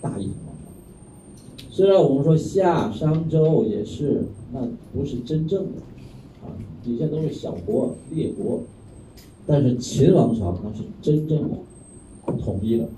[0.00, 1.66] 大一统王朝。
[1.68, 5.80] 虽然我们说夏商周也是，那不是真正的
[6.44, 6.54] 啊，
[6.84, 8.62] 底下都是小国列国，
[9.48, 11.56] 但是秦王朝那是真正的
[12.38, 12.88] 统一了。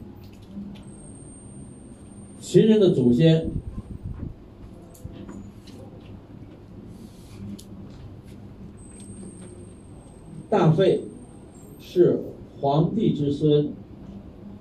[2.42, 3.48] 秦人的祖先。
[10.54, 11.00] 大费
[11.80, 12.20] 是
[12.60, 13.72] 皇帝之孙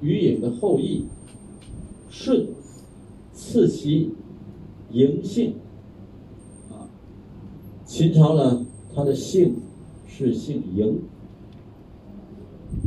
[0.01, 1.05] 于隐的后裔，
[2.09, 2.47] 舜
[3.31, 4.09] 赐其
[4.91, 5.53] 嬴姓。
[6.71, 6.89] 啊，
[7.85, 8.65] 秦朝呢，
[8.95, 9.57] 他的姓
[10.07, 10.95] 是姓嬴。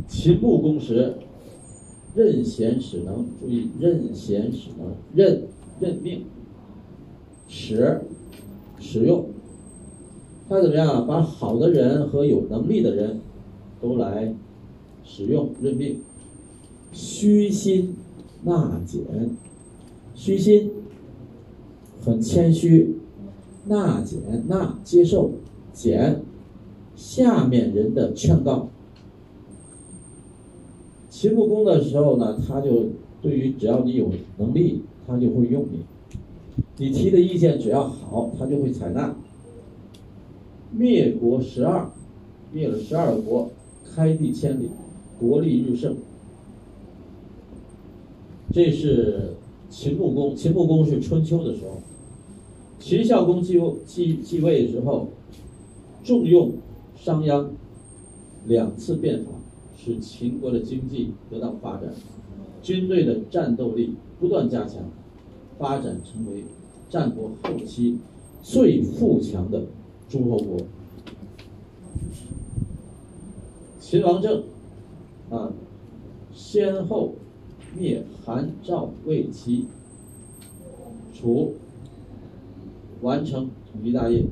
[0.09, 1.15] 秦穆公时，
[2.13, 5.47] 任贤使能，注意任贤使能，任
[5.79, 6.25] 任命，
[7.47, 8.01] 使
[8.81, 9.27] 使用。
[10.49, 11.07] 他怎么样？
[11.07, 13.21] 把好的人和有能力的人
[13.81, 14.33] 都来
[15.05, 16.01] 使用任命，
[16.93, 17.97] 虚心
[18.45, 19.03] 纳谏，
[20.15, 20.71] 虚心
[22.01, 22.97] 很谦虚，
[23.65, 25.33] 纳谏纳接受
[25.73, 26.23] 谏
[26.95, 28.69] 下面人的劝告。
[31.11, 32.91] 秦穆公的时候呢，他就
[33.21, 35.81] 对于只要你有能力，他就会用你，
[36.77, 39.17] 你提的意见只要好，他就会采纳。
[40.71, 41.91] 灭国十二，
[42.53, 43.51] 灭了十二国，
[43.95, 44.71] 开地千里，
[45.19, 45.97] 国力日盛。
[48.53, 49.35] 这是
[49.69, 51.79] 秦穆公，秦穆公是春秋的时候，
[52.79, 55.09] 秦孝公继继继位之后，
[56.03, 56.53] 重用
[56.95, 57.49] 商鞅，
[58.47, 59.33] 两次变法，
[59.77, 61.93] 使秦国的经济得到发展，
[62.63, 64.91] 军队的战斗力不断加强，
[65.59, 66.45] 发展成为
[66.89, 67.99] 战国后期
[68.43, 69.67] 最富强的
[70.09, 70.59] 诸侯国。
[73.81, 74.43] 秦王政，
[75.31, 75.53] 啊，
[76.35, 77.15] 先后
[77.77, 79.67] 灭韩、赵、魏、齐、
[81.15, 81.55] 楚，
[83.01, 84.25] 完成统一大业，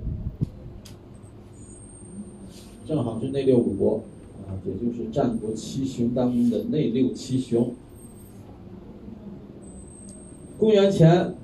[2.84, 4.02] 正好是内六五国，
[4.48, 7.74] 啊，也就是战国七雄当中的内六七雄。
[10.59, 11.34] 公元前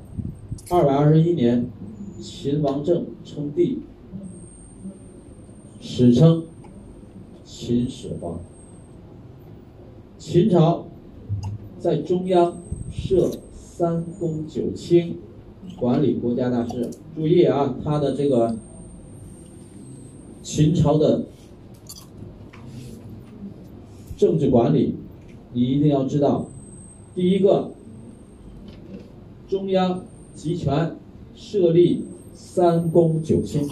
[0.71, 1.71] 二百二十一年，
[2.21, 3.83] 秦王政称帝，
[5.81, 6.45] 史称。
[7.53, 8.41] 秦始皇，
[10.19, 10.87] 秦朝
[11.79, 12.57] 在中央
[12.91, 15.19] 设三公九卿，
[15.79, 16.91] 管理国家大事。
[17.15, 18.57] 注意啊，他的这个
[20.43, 21.27] 秦朝的
[24.17, 24.95] 政治管理，
[25.53, 26.47] 你一定要知道。
[27.15, 27.73] 第一个，
[29.49, 30.03] 中央
[30.35, 30.97] 集权，
[31.35, 33.69] 设立三公九卿。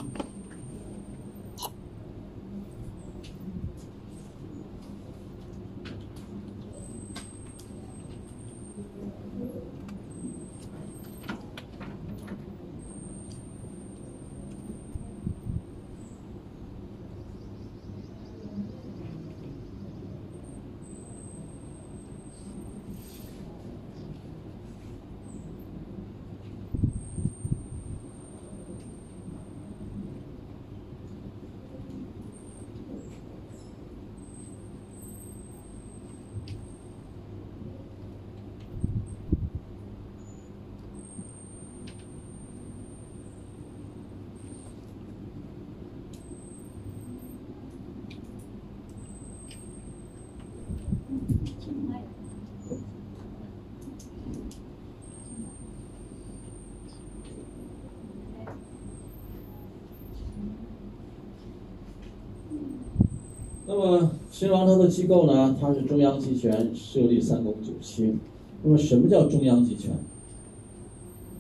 [63.71, 65.57] 那新王朝的机构呢？
[65.61, 68.21] 它是中央集权，设立三公九卿。
[68.63, 69.91] 那么什么叫中央集权？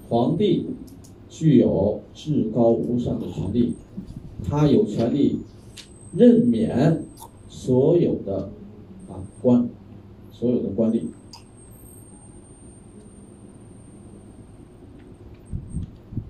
[0.08, 0.66] 皇帝
[1.28, 3.74] 具有至高无上的权力，
[4.42, 5.38] 他有权利
[6.12, 7.04] 任免
[7.48, 8.50] 所有的
[9.08, 9.70] 啊官，
[10.32, 11.02] 所有的官吏。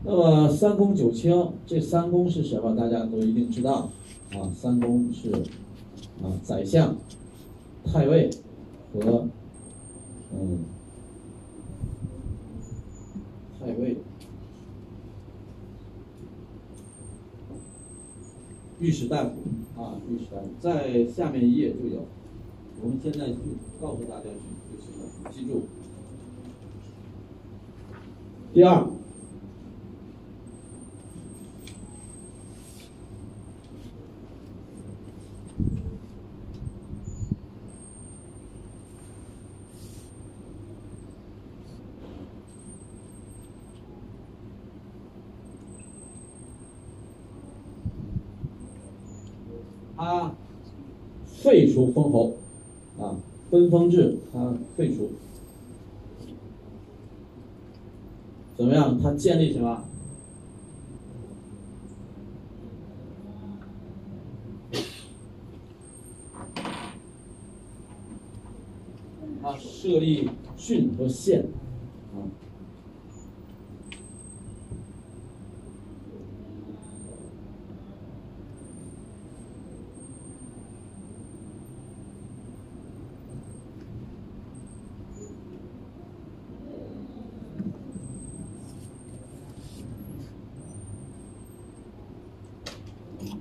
[0.05, 1.33] 那么三公九卿，
[1.67, 2.77] 这三公是什么？
[2.77, 3.89] 大家都一定知道
[4.33, 5.33] 啊，三公是。
[6.23, 6.97] 啊，宰相、
[7.85, 8.29] 太尉
[8.93, 9.29] 和
[10.33, 10.65] 嗯，
[13.59, 13.99] 太尉、
[18.81, 19.31] 御史大夫
[19.81, 22.05] 啊，御史大夫在下面一页就有。
[22.83, 23.37] 我们现在就
[23.81, 24.31] 告诉大家去
[24.71, 25.67] 就行了，记住。
[28.53, 28.98] 第二。
[49.99, 50.33] 他
[51.27, 52.37] 废除封侯，
[53.01, 53.17] 啊，
[53.51, 55.11] 分封制他废除，
[58.57, 58.97] 怎么样？
[59.03, 59.83] 他建立什么？
[69.43, 71.45] 他设立郡和县。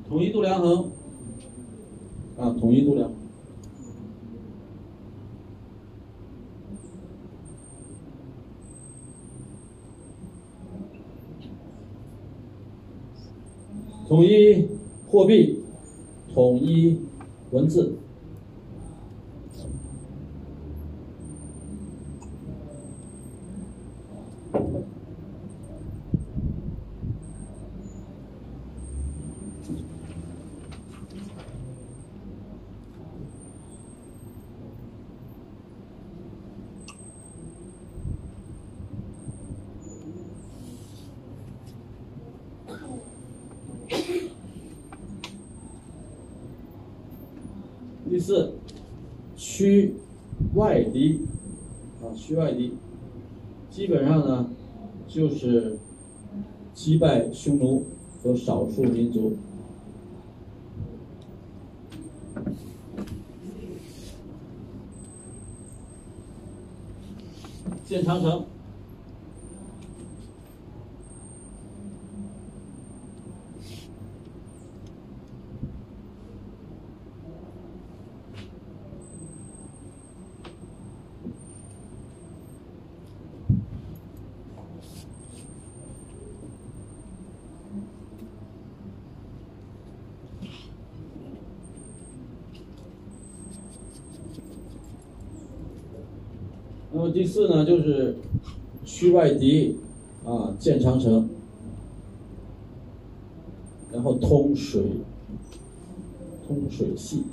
[0.10, 0.90] 统一度量衡，
[2.40, 3.12] 啊，统一度量，
[14.08, 14.68] 统一
[15.08, 15.62] 货币，
[16.34, 17.00] 统一
[17.52, 17.98] 文字。
[48.10, 48.54] 第四，
[49.36, 49.94] 驱
[50.56, 51.20] 外敌，
[52.28, 52.74] 去，外地，
[53.70, 54.50] 基本上呢，
[55.08, 55.78] 就是
[56.74, 57.86] 击败匈奴
[58.22, 59.38] 和少数民族。
[67.86, 68.44] 建长城。
[96.90, 98.18] 那么第四呢，就是
[98.84, 99.78] 驱外敌，
[100.24, 101.28] 啊，建长城，
[103.92, 104.84] 然后通水，
[106.48, 107.24] 通水系，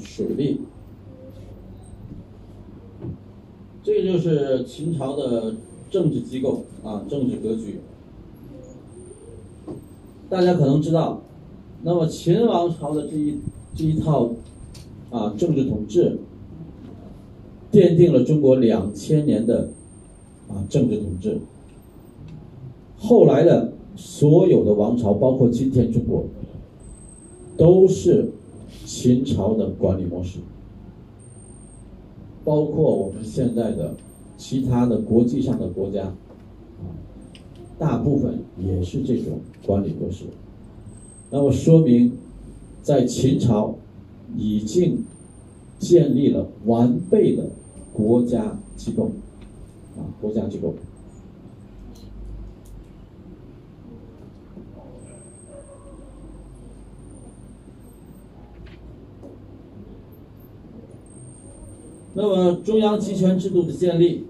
[0.00, 0.62] 水利，
[3.82, 5.56] 这就是秦朝的
[5.90, 7.80] 政治机构啊，政治格局。
[10.30, 11.20] 大家可能知道，
[11.82, 13.38] 那么秦王朝的这一
[13.76, 14.30] 这一套
[15.10, 16.20] 啊政治统治。
[17.70, 19.70] 奠定了中国两千年的
[20.54, 21.38] 啊政治统治。
[22.96, 26.24] 后来的所有的王朝，包括今天中国，
[27.56, 28.30] 都是
[28.86, 30.38] 秦朝的管理模式。
[32.44, 33.94] 包括我们现在的
[34.36, 36.88] 其他的国际上的国家，啊，
[37.78, 40.24] 大部分也是这种管理模式。
[41.30, 42.12] 那么说明，
[42.82, 43.74] 在秦朝
[44.36, 45.04] 已经
[45.78, 47.44] 建立了完备的。
[47.96, 49.08] 国家机构，
[49.96, 50.74] 啊，国家机构。
[62.14, 64.26] 那么，中央集权制度的建立，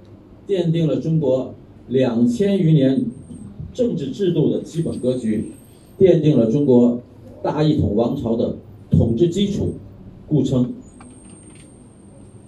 [0.46, 1.54] 奠定了中国
[1.88, 3.06] 两千余年
[3.72, 5.52] 政治制度的基本格局，
[5.98, 7.00] 奠定了中国
[7.42, 8.56] 大一统王朝的
[8.90, 9.74] 统治基础，
[10.26, 10.74] 故称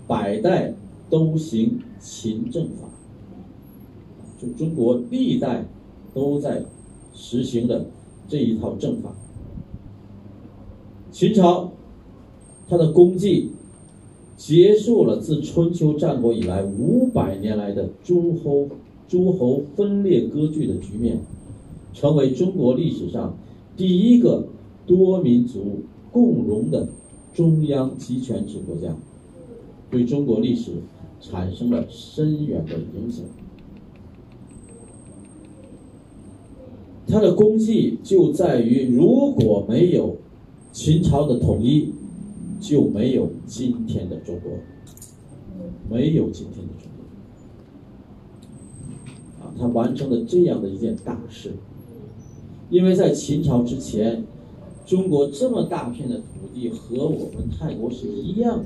[0.06, 0.74] 百代。
[1.08, 2.88] 都行秦政法，
[4.54, 5.64] 中国历代
[6.14, 6.64] 都在
[7.14, 7.86] 实行的
[8.28, 9.14] 这一套政法。
[11.10, 11.72] 秦朝，
[12.68, 13.50] 它的功绩
[14.36, 18.68] 结束了自春秋战国以来五百年来的诸侯
[19.08, 21.20] 诸侯分裂割据的局面，
[21.92, 23.36] 成为中国历史上
[23.76, 24.46] 第一个
[24.86, 25.80] 多民族
[26.12, 26.88] 共荣的
[27.32, 28.94] 中央集权制国家，
[29.90, 30.72] 对中国历史。
[31.18, 33.24] 产生了深远的影响。
[37.08, 40.16] 它的功绩就在于，如果没有
[40.72, 41.92] 秦朝的统一，
[42.60, 44.52] 就没有今天的中国，
[45.88, 46.90] 没有今天的中
[49.38, 49.46] 国。
[49.46, 51.52] 啊，他完成了这样的一件大事。
[52.70, 54.24] 因为在秦朝之前，
[54.84, 58.64] 中国这么大片的土地和我们泰国是一样的。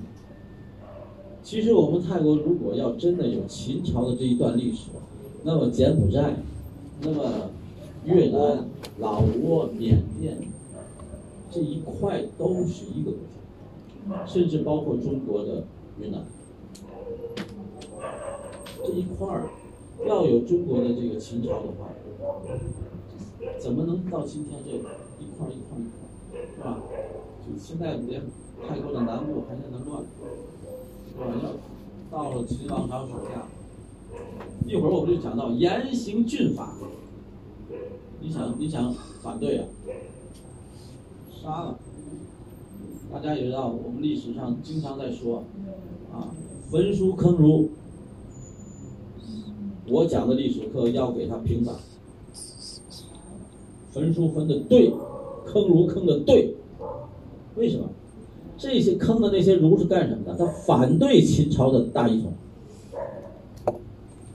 [1.43, 4.89] 其实我们泰国如果要真的有秦朝的这一段历史，
[5.45, 6.37] 那么柬埔寨，
[7.03, 7.51] 那么
[8.05, 8.69] 越南、
[8.99, 10.39] 老挝、缅甸
[11.51, 15.65] 这一块都是一个国家，甚至包括中国的
[16.01, 16.25] 云南
[18.83, 19.51] 这一块儿，
[20.07, 21.89] 要有中国的这个秦朝的话，
[23.59, 24.91] 怎么能到今天这一块
[25.21, 25.79] 一块一块，
[26.57, 26.79] 是吧？
[27.47, 28.23] 就现在连
[28.67, 30.03] 泰国的南部还在那乱。
[31.13, 31.27] 是吧？
[31.43, 31.53] 要
[32.11, 33.47] 到了秦王朝手下，
[34.67, 36.75] 一会儿我们就讲到严刑峻法。
[38.23, 39.67] 你想，你想反对啊？
[41.43, 41.79] 杀了！
[43.11, 45.45] 大家也知道，我们历史上经常在说，
[46.13, 46.29] 啊，
[46.71, 47.71] 焚书坑儒。
[49.89, 51.75] 我讲的历史课要给他平反。
[53.91, 54.93] 焚书焚的对，
[55.47, 56.55] 坑儒坑的对，
[57.57, 57.89] 为什么？
[58.59, 60.37] 这些坑的那些儒是干什么的？
[60.37, 62.35] 他反对秦朝的大一统，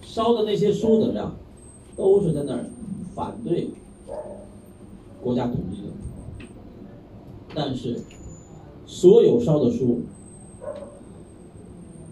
[0.02, 1.36] 烧的那些书怎么样？
[1.96, 2.66] 都是在那儿
[3.16, 3.70] 反对
[5.24, 5.88] 国家统一的。
[7.56, 8.02] 但是，
[8.86, 10.02] 所有烧的书，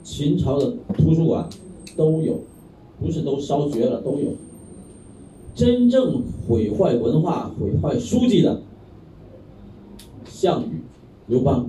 [0.03, 1.47] 秦朝的图书馆
[1.97, 2.39] 都有，
[2.99, 4.31] 不是都烧绝了，都有。
[5.53, 8.61] 真正毁坏文化、毁坏书籍的，
[10.25, 10.81] 项羽、
[11.27, 11.67] 刘邦。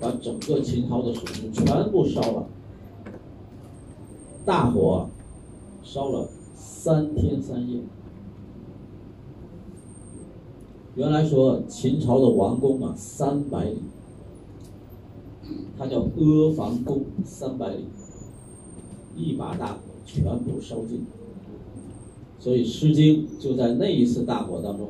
[0.00, 2.46] 把整个秦朝的史书全部烧了，
[4.44, 5.08] 大火
[5.84, 6.28] 烧了
[6.84, 7.78] 三天三夜，
[10.96, 13.76] 原来说秦朝的王宫啊，三百里，
[15.78, 17.84] 它叫阿房宫，三百里，
[19.16, 21.06] 一把大火全部烧尽，
[22.40, 24.88] 所以《诗经》就在那一次大火当中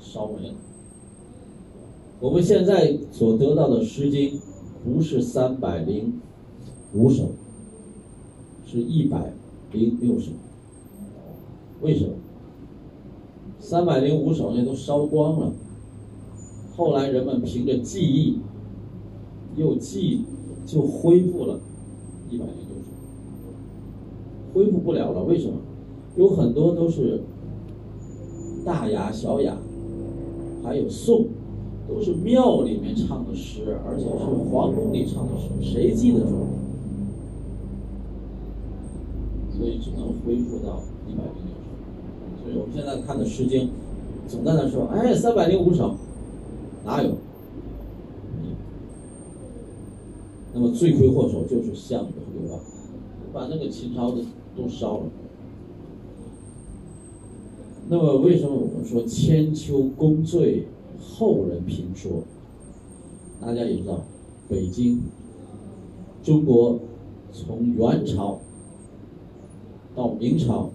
[0.00, 0.54] 烧没了。
[2.20, 4.30] 我们现在所得到的《诗经》
[4.82, 6.22] 不是三百零
[6.94, 7.32] 五首，
[8.64, 9.34] 是一百
[9.72, 10.30] 零六首。
[11.82, 12.14] 为什么？
[13.58, 15.52] 三百零五首那都烧光了，
[16.76, 18.38] 后来人们凭着记忆，
[19.56, 20.24] 又记
[20.64, 21.60] 就恢复了，
[22.30, 22.90] 一百零六首，
[24.54, 25.24] 恢复不了了。
[25.24, 25.58] 为什么？
[26.16, 27.22] 有很多都是
[28.64, 29.56] 大雅、小雅，
[30.62, 31.26] 还有颂，
[31.88, 36.46] 都是庙里面唱的诗，而且是皇宫里唱的诗，谁记得住？
[39.56, 41.51] 所以只能恢复到一百零六。
[42.54, 43.66] 我们现在看的《诗经》，
[44.28, 45.96] 总在那说：“哎，三百零五首，
[46.84, 47.16] 哪有？”
[50.54, 52.60] 那么罪魁祸首就是项羽和刘邦，
[53.32, 54.22] 把那个秦朝的
[54.56, 55.04] 都烧了。
[57.88, 60.66] 那么为什么我们说千秋功罪
[61.00, 62.22] 后人评说？
[63.40, 64.02] 大家也知道，
[64.48, 65.00] 北京，
[66.22, 66.78] 中国
[67.32, 68.40] 从元朝
[69.96, 70.68] 到明朝。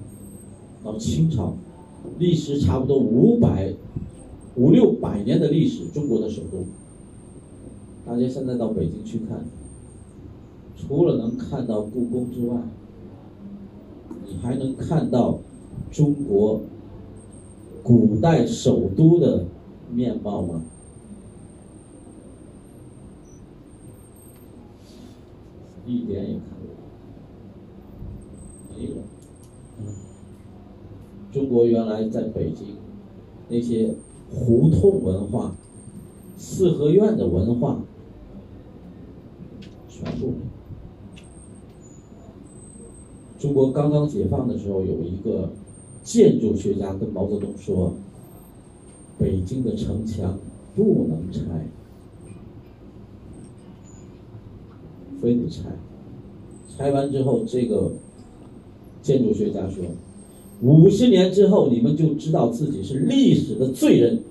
[0.84, 1.54] 到清朝，
[2.18, 3.74] 历时差不多五百
[4.56, 6.66] 五六百年的历史，中国的首都。
[8.06, 9.46] 大家现在到北京去看，
[10.78, 12.58] 除了能看到故宫之外，
[14.26, 15.40] 你还能看到
[15.92, 16.62] 中国
[17.84, 19.46] 古代首都的
[19.94, 20.64] 面貌吗？
[25.86, 26.74] 一点也看不到，
[28.78, 28.96] 没了。
[31.32, 32.76] 中国原来在北京，
[33.50, 33.94] 那些
[34.32, 35.56] 胡同文化、
[36.38, 37.82] 四合院的文化，
[39.88, 40.34] 全部。
[43.38, 45.52] 中国刚刚解放的时候，有一个
[46.02, 47.94] 建筑学家跟毛泽东说
[49.20, 50.40] ：“北京的城墙
[50.76, 51.68] 不能拆，
[55.22, 55.70] 非得拆。
[56.68, 57.92] 拆完之后，这个
[59.04, 59.84] 建筑学家说。”
[60.62, 64.24] 五十年之后，你们就知道自己是历史的罪人。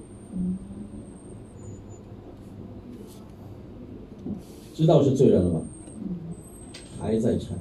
[4.75, 5.63] 知道是罪人了吗？
[6.99, 7.55] 还在拆。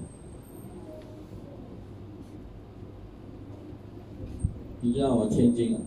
[4.82, 5.28] 你知道吗？
[5.30, 5.82] 天津啊，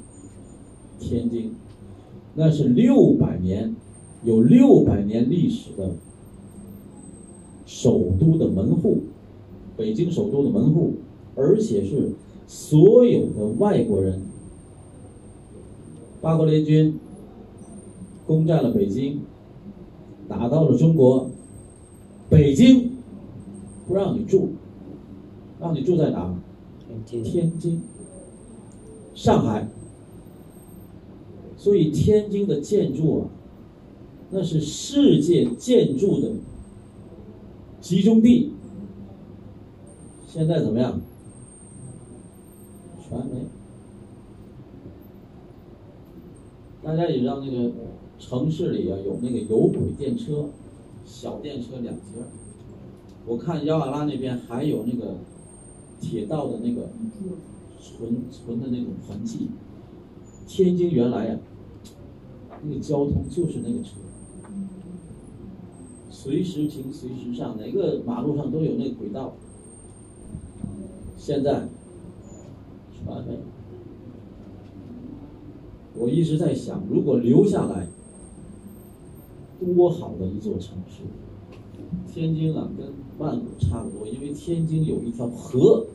[1.00, 1.52] 天津，
[2.34, 3.74] 那是六百年，
[4.22, 5.94] 有六百年历史的
[7.66, 8.98] 首都的门户，
[9.76, 10.94] 北京首都的门户，
[11.34, 12.12] 而且是。
[12.48, 14.22] 所有的外国人，
[16.22, 16.98] 八国联军
[18.26, 19.20] 攻占了北京，
[20.26, 21.30] 打到了中国，
[22.30, 22.90] 北京
[23.86, 24.48] 不让你住，
[25.60, 26.34] 让你住在哪？
[27.04, 27.82] 天津、
[29.14, 29.68] 上海。
[31.56, 33.26] 所以天津的建筑啊，
[34.30, 36.32] 那是世界建筑的
[37.80, 38.52] 集中地。
[40.26, 41.00] 现在怎么样？
[43.08, 43.46] 传媒。
[46.82, 47.72] 大家也知道，那个
[48.18, 50.50] 城市里啊，有那个有轨电车，
[51.04, 52.02] 小电车两节。
[53.26, 55.16] 我看亚瓦拉那边还有那个
[56.00, 56.88] 铁道的那个
[57.78, 59.50] 存存的那种痕迹。
[60.46, 61.38] 天津原来呀，
[62.62, 63.96] 那个交通就是那个车，
[66.10, 69.34] 随时停随时上，哪个马路上都有那个轨道。
[71.18, 71.68] 现在。
[73.08, 73.38] 完美。
[75.94, 77.88] 我一直在想，如果留下来，
[79.58, 81.02] 多好的一座城市！
[82.06, 85.86] 天津啊，跟曼谷差不多，因为天津有一条河，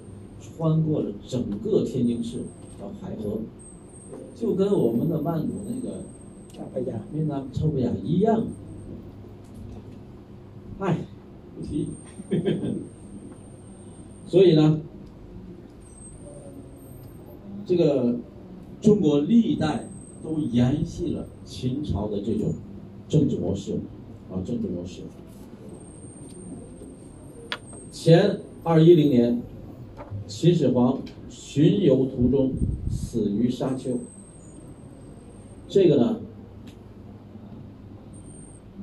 [0.42, 2.40] 穿过了整个天津市，
[2.78, 3.40] 叫海河，
[4.36, 6.04] 就跟我们的曼谷那个
[6.52, 8.46] 超贝亚、云南超贝亚一样。
[10.80, 11.06] 哎，
[11.56, 11.88] 不提。
[14.28, 14.82] 所以呢？
[17.76, 18.20] 这个
[18.82, 19.88] 中国历代
[20.24, 22.54] 都延续了秦朝的这种
[23.10, 23.80] 政治模式，
[24.32, 25.02] 啊，政治模式。
[27.92, 29.42] 前二一零年，
[30.28, 31.02] 秦始皇
[31.32, 32.54] 巡游途中
[32.92, 33.98] 死于沙丘。
[35.68, 36.20] 这个呢，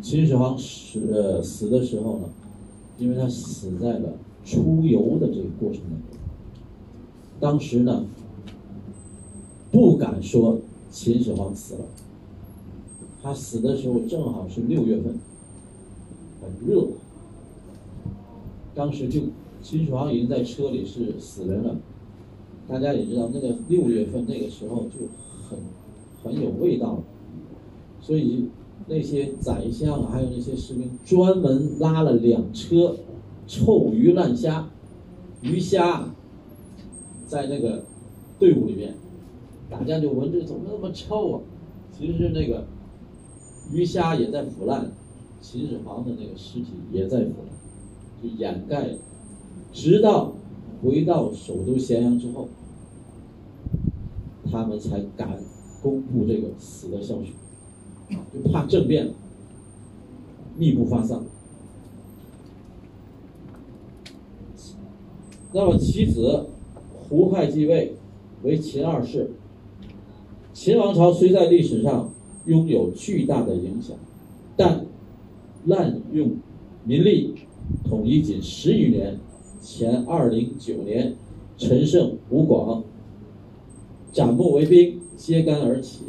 [0.02, 2.28] 秦始皇死呃死的时候呢，
[2.98, 4.14] 因为他死在了
[4.44, 6.18] 出游的这个过程当中，
[7.38, 8.04] 当时呢。
[9.70, 10.58] 不敢说
[10.90, 11.80] 秦始皇死了。
[13.22, 15.18] 他死的时候正好是六月份，
[16.40, 16.88] 很热。
[18.74, 19.20] 当时就
[19.62, 21.76] 秦始皇已经在车里是死人了。
[22.66, 25.08] 大家也知道，那个六月份那个时候就
[25.48, 25.58] 很
[26.22, 27.02] 很有味道，
[28.00, 28.48] 所以
[28.86, 32.96] 那些宰相还有那些士兵专门拉了两车
[33.46, 34.70] 臭鱼烂虾、
[35.42, 36.14] 鱼虾，
[37.26, 37.84] 在那个
[38.38, 38.94] 队伍里面，
[39.70, 41.40] 大家就闻着怎么那么臭啊？
[41.96, 42.66] 其实那个
[43.72, 44.90] 鱼虾也在腐烂，
[45.40, 48.96] 秦始皇的那个尸体也在腐烂，就掩盖，
[49.72, 50.32] 直到
[50.82, 52.48] 回到首都咸阳之后。
[54.52, 55.38] 他们才敢
[55.80, 57.34] 公布这个死的消息，
[58.34, 59.12] 就怕政变，
[60.58, 61.24] 密不发丧。
[65.52, 66.48] 那么其子
[66.92, 67.94] 胡亥继位
[68.42, 69.30] 为秦二世。
[70.62, 72.12] 秦王朝虽在历史上
[72.44, 73.96] 拥有巨大的影响，
[74.58, 74.84] 但
[75.64, 76.32] 滥用
[76.84, 77.32] 民力，
[77.82, 79.18] 统一仅十余年。
[79.62, 81.14] 前二零九年，
[81.56, 82.84] 陈胜、吴广。
[84.12, 86.00] 斩木为兵，揭竿而起，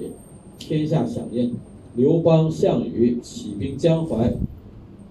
[0.59, 1.53] 天下响应。
[1.95, 4.33] 刘邦、项羽起兵江淮，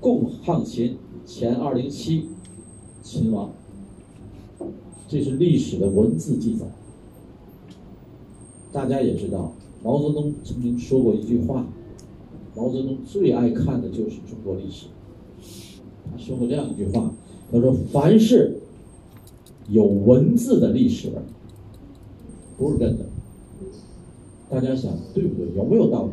[0.00, 0.98] 共抗秦。
[1.24, 2.26] 前二零七，
[3.02, 3.50] 秦亡。
[5.08, 6.66] 这是历史的文字记载。
[8.72, 9.52] 大家也知道，
[9.82, 11.66] 毛泽东曾经说过一句话：
[12.54, 14.86] 毛泽东最爱看的就是中国历史。
[16.10, 17.12] 他说过这样一句话：
[17.50, 18.60] 他说，凡是
[19.68, 21.10] 有文字的历史。
[22.56, 23.06] 不是真的，
[24.50, 25.54] 大家想对不对？
[25.56, 26.10] 有没有道理？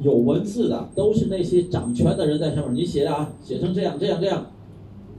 [0.00, 4.46] 有文字的都是那些掌权的人在上面，你写的啊，写成这样这样这样，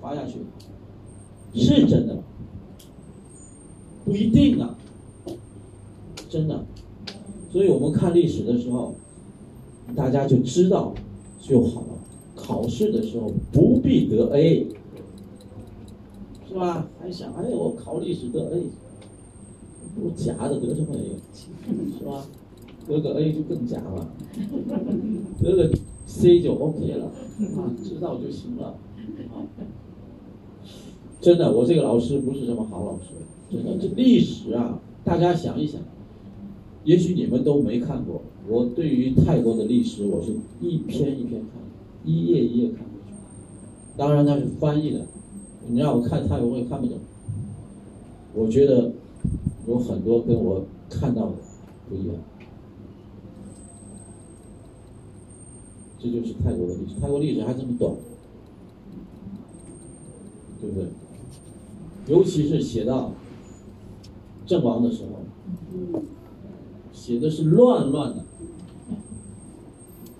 [0.01, 0.39] 发下去，
[1.53, 2.17] 是真的？
[4.05, 4.77] 不一定啊，
[6.35, 6.65] 真的。
[7.49, 8.93] 所以我们看历史的时候，
[9.95, 10.93] 大家就知道
[11.39, 11.87] 就好了。
[12.35, 14.67] 考试的时候不必得 A，
[16.45, 16.89] 是吧？
[16.99, 18.63] 还想哎，我考历史得 A。
[19.95, 21.15] 不假的得什么 A，
[21.97, 22.25] 是吧？
[22.85, 24.09] 得个 A 就更假了，
[25.41, 25.71] 得个
[26.05, 28.75] C 就 OK 了，啊，知道就行了。
[31.21, 33.13] 真的，我这个老师不是什么好老师，
[33.49, 33.77] 真的。
[33.77, 35.79] 这历史啊，大家想一想，
[36.85, 38.21] 也许你们都没看过。
[38.47, 40.31] 我对于泰国的历史，我是
[40.61, 41.61] 一篇一篇看，
[42.05, 43.13] 一页一页看过去。
[43.97, 45.05] 当然它是翻译的，
[45.67, 46.97] 你让我看泰国我也看不懂。
[48.33, 48.93] 我觉得。
[49.67, 51.33] 有很多跟我看到的
[51.89, 52.15] 不一样，
[55.97, 56.99] 这就是泰国的历史。
[57.01, 57.95] 泰国历史还这么短，
[60.61, 60.85] 对不对？
[62.05, 63.11] 尤其是写到
[64.45, 65.23] 阵亡的时候，
[67.05, 68.23] 写的是乱乱的，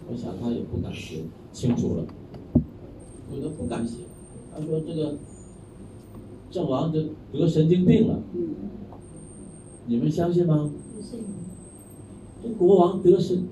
[0.08, 2.06] 我想他也不敢写清楚了，
[3.34, 4.02] 有的不敢写，
[4.54, 5.16] 他说这个
[6.52, 7.02] 阵亡就
[7.34, 8.20] 得神经病了。
[9.88, 10.70] 你们相信吗？
[12.44, 13.48] 这国王得神，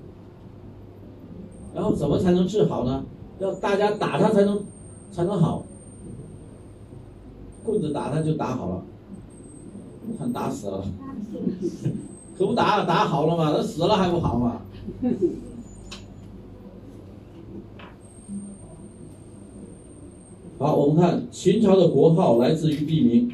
[1.74, 3.04] 然后怎么才能治好呢？
[3.40, 4.62] 要大家打他才能
[5.10, 5.64] 才能好，
[7.64, 8.84] 棍子打他就打好了，
[10.16, 10.86] 看打死了，
[12.36, 13.52] 可不打打好了吗？
[13.56, 14.62] 他死了还不好吗？
[20.58, 23.30] 好，我们看秦朝的国号来自于地名，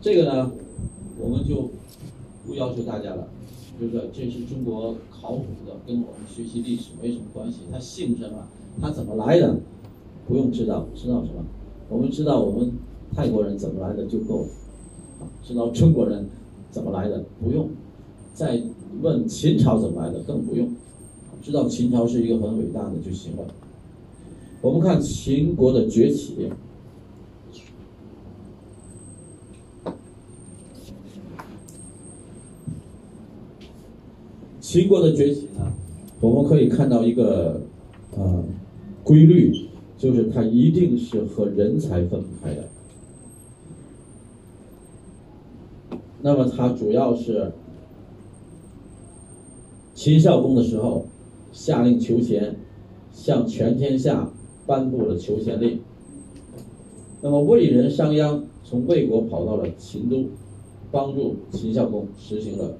[0.00, 0.50] 这个呢？
[1.18, 1.70] 我们就
[2.46, 3.28] 不要求大家了，
[3.80, 7.60] 就是这是中国考古的，跟我们学习历史没什么关系。
[7.70, 8.48] 他姓什么？
[8.80, 9.60] 他怎么来的？
[10.26, 11.44] 不用知道，知道什么？
[11.88, 12.72] 我们知道我们
[13.14, 14.48] 泰国人怎么来的就够了。
[15.44, 16.28] 知道中国人
[16.72, 17.68] 怎么来的不用，
[18.34, 18.60] 再
[19.00, 20.74] 问秦朝怎么来的更不用。
[21.42, 23.44] 知道秦朝是一个很伟大的就行了。
[24.60, 26.50] 我们看秦国的崛起。
[34.60, 35.70] 秦国的崛起呢，
[36.20, 37.60] 我们可以看到一个
[38.16, 38.42] 呃
[39.04, 39.68] 规律，
[39.98, 42.68] 就是它一定是和人才分不开的。
[46.22, 47.52] 那么它主要是
[49.94, 51.04] 秦孝公的时候
[51.52, 52.56] 下令求贤，
[53.12, 54.30] 向全天下
[54.66, 55.80] 颁布了求贤令。
[57.20, 60.30] 那么魏人商鞅从魏国跑到了秦都，
[60.90, 62.76] 帮助秦孝公实行了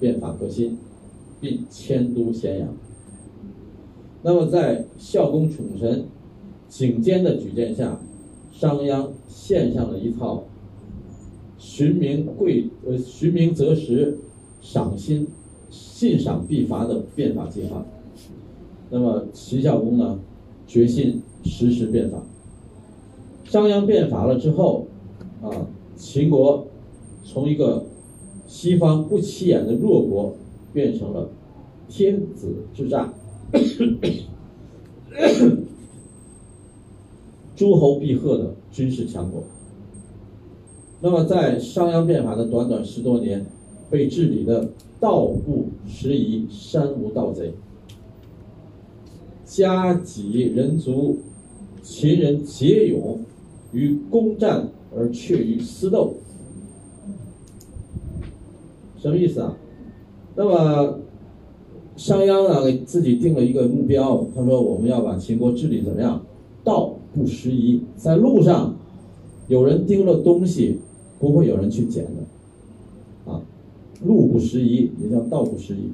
[0.00, 0.78] 变法革新。
[1.40, 2.68] 并迁都咸阳。
[4.22, 6.06] 那么，在孝公宠臣
[6.68, 8.00] 景监的举荐下，
[8.50, 10.42] 商鞅献上了一套
[11.58, 14.16] 寻名贵呃寻名择实，
[14.62, 15.26] 赏心
[15.70, 17.84] 信赏必罚的变法计划。
[18.90, 20.18] 那么秦孝公呢，
[20.66, 22.22] 决心实施变法。
[23.44, 24.86] 商鞅变法了之后，
[25.42, 25.66] 啊，
[25.96, 26.66] 秦国
[27.24, 27.86] 从一个
[28.46, 30.36] 西方不起眼的弱国，
[30.72, 31.28] 变成了
[31.88, 33.12] 天子之战，
[37.56, 39.42] 诸侯必贺的军事强国。
[41.00, 43.46] 那么在商鞅变法的短短十多年，
[43.90, 44.68] 被治理的
[44.98, 47.52] 道不拾遗，山无盗贼。
[49.44, 51.18] 家己人族，
[51.82, 53.20] 秦人皆勇
[53.72, 56.14] 于攻战而却于私斗，
[58.98, 59.56] 什么意思啊？
[60.34, 60.98] 那么
[61.96, 66.20] 商鞅呢，给自己定了一个目标，他说我们要把秦国治理怎么样？
[66.64, 68.76] 道不拾遗，在路上
[69.46, 70.80] 有人丢了东西，
[71.18, 73.42] 不会有人去捡的，啊，
[74.04, 75.90] 路不拾遗也叫道不拾遗。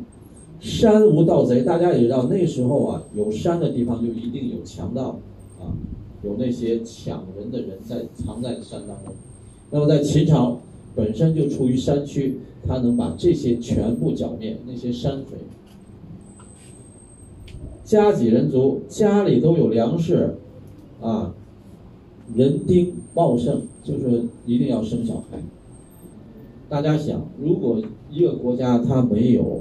[0.60, 5.18] 山无盗贼，大家也知道，那时候啊，有山的地方就一定有强盗，
[5.60, 5.76] 啊，
[6.22, 9.14] 有那些抢人的人在藏在山当中。
[9.70, 10.58] 那么在秦朝
[10.94, 15.36] 本身就处于山区，他能把这些全部剿灭，那些山匪。
[17.84, 20.36] 家己人足，家里都有粮食，
[21.02, 21.34] 啊，
[22.34, 25.38] 人丁茂盛，就是一定要生小孩。
[26.68, 27.80] 大家想，如果
[28.10, 29.60] 一个国家它没有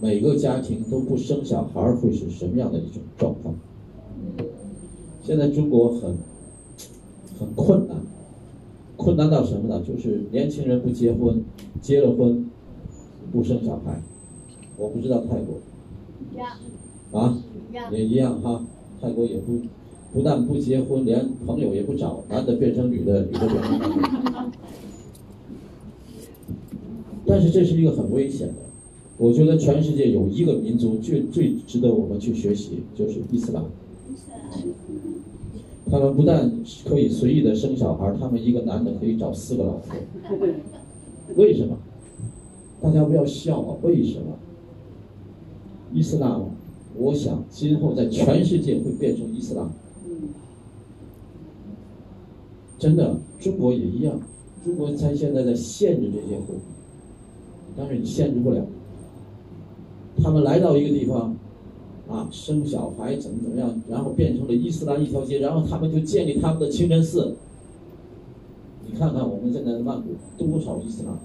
[0.00, 3.54] 每个家庭都不生小孩儿会是什么样的一种状况？
[5.22, 6.16] 现在中国很
[7.38, 7.98] 很困难，
[8.96, 9.82] 困难到什么呢？
[9.86, 11.44] 就是年轻人不结婚，
[11.82, 12.48] 结了婚
[13.30, 14.02] 不生小孩。
[14.78, 17.38] 我不知道泰国啊，
[17.90, 18.64] 也一样哈。
[19.00, 19.60] 泰国也不
[20.12, 24.50] 不但不结婚，连朋友也不找，男的变成女的，女的变成男的。
[27.26, 28.54] 但是这是一个很危险的。
[29.18, 33.62] 我觉得全世界有一个民族最最值得我们去学习，就是伊斯兰。
[35.90, 36.52] 他们不但
[36.86, 39.96] 可以随意的生小孩，他们一个男的可以找四个老婆。
[41.36, 41.76] 为什么？
[42.80, 43.76] 大家不要笑啊！
[43.82, 44.38] 为什么？
[45.92, 46.40] 伊斯兰，
[46.96, 49.68] 我想今后在全世界会变成伊斯兰。
[52.78, 54.20] 真的，中国也一样。
[54.64, 56.56] 中国在现在在限制这些婚，
[57.76, 58.64] 但是你限制不了。
[60.22, 61.36] 他们来到一个地方，
[62.08, 67.36] 啊，生小孩怎么怎么样，然后变成了伊斯兰一条街，然后他们就建立他们的清真寺。
[68.86, 71.18] 你看看我们现在的曼谷多少伊斯兰，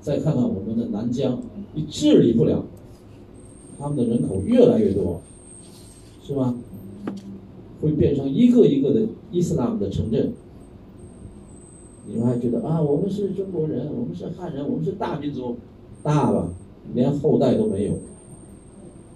[0.00, 1.40] 再看看我们的南疆，
[1.74, 2.64] 你治理不了，
[3.78, 5.20] 他们的人口越来越多，
[6.22, 6.54] 是吧？
[7.84, 10.32] 会变成一个一个的伊斯兰的城镇。
[12.06, 15.56] 你们还觉得啊，我们是中国人，我们是汉人，我们是大民族，
[16.02, 16.48] 大了？
[16.94, 17.92] 连后代都没有，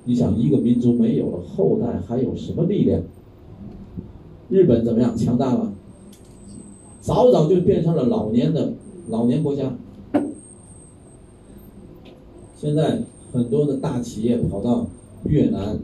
[0.05, 3.03] 你想一个民族没有了后代，还有什么力量？
[4.49, 5.15] 日本怎么样？
[5.17, 5.75] 强大吗？
[7.01, 8.73] 早早就变成了老年的
[9.09, 9.75] 老年国家。
[12.57, 14.87] 现在很多的大企业跑到
[15.25, 15.79] 越南、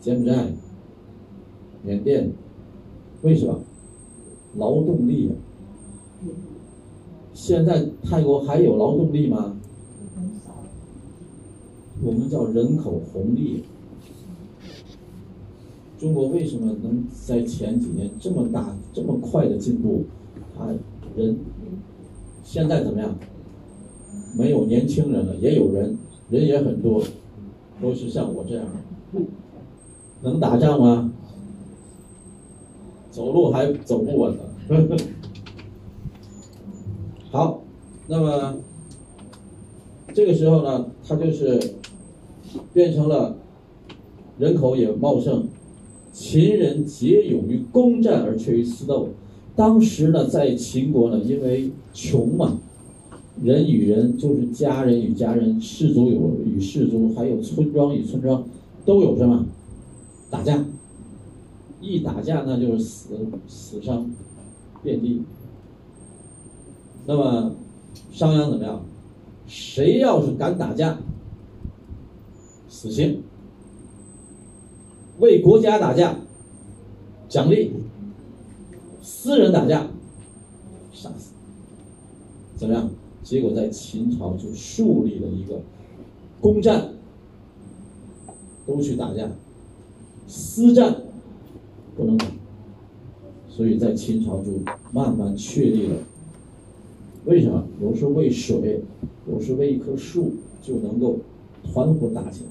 [0.00, 0.52] 柬埔寨、
[1.84, 2.32] 缅甸，
[3.22, 3.60] 为什么？
[4.56, 5.30] 劳动力。
[7.34, 9.56] 现在泰国还有劳动力吗？
[12.02, 13.64] 我们叫人口红利。
[15.98, 20.04] 中国为什么能在前几年这么大、这么快的进步？
[20.58, 20.68] 啊，
[21.16, 21.36] 人
[22.42, 23.14] 现在怎么样？
[24.36, 25.96] 没有年轻人了，也有人，
[26.30, 27.02] 人也很多，
[27.80, 29.20] 都是像我这样的。
[30.22, 31.12] 能打仗吗？
[33.14, 34.42] 走路还走不稳呢。
[37.30, 37.62] 好，
[38.08, 38.56] 那么
[40.12, 41.60] 这个时候呢，他就是。
[42.72, 43.36] 变成了
[44.38, 45.48] 人口也茂盛，
[46.12, 49.08] 秦人皆勇于攻战而却于私斗。
[49.56, 52.60] 当时呢，在秦国呢，因为穷嘛，
[53.42, 58.44] 人与人就是家人与家人，氏族有与氏族，还有村庄与村庄，
[58.84, 59.46] 都有什么
[60.30, 60.64] 打架？
[61.84, 63.14] 一打架那就是死
[63.46, 64.10] 死伤
[64.82, 65.22] 遍地。
[67.06, 67.54] 那么
[68.10, 68.82] 商鞅怎么样？
[69.46, 70.98] 谁要是敢打架？
[72.68, 73.22] 死刑，
[75.18, 76.16] 为国家打架，
[77.28, 77.70] 奖励；
[79.02, 79.86] 私人打架，
[80.92, 81.32] 杀死。
[82.56, 82.90] 怎么样？
[83.22, 85.60] 结果在秦朝就树立了一个
[86.40, 86.90] 公战
[88.66, 89.30] 都去打架，
[90.26, 91.03] 私战
[91.96, 92.26] 不能打。
[93.48, 94.52] 所以在秦朝就
[94.92, 95.96] 慢慢确立了
[97.24, 97.64] 为什么？
[97.80, 98.82] 有时为水，
[99.30, 101.18] 有时为一棵树，就能够
[101.62, 102.50] 团伙打起来。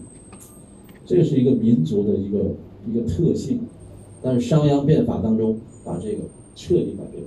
[1.05, 2.55] 这是一个民族的一个
[2.87, 3.59] 一个特性，
[4.21, 6.23] 但是商鞅变法当中把这个
[6.55, 7.23] 彻底改变。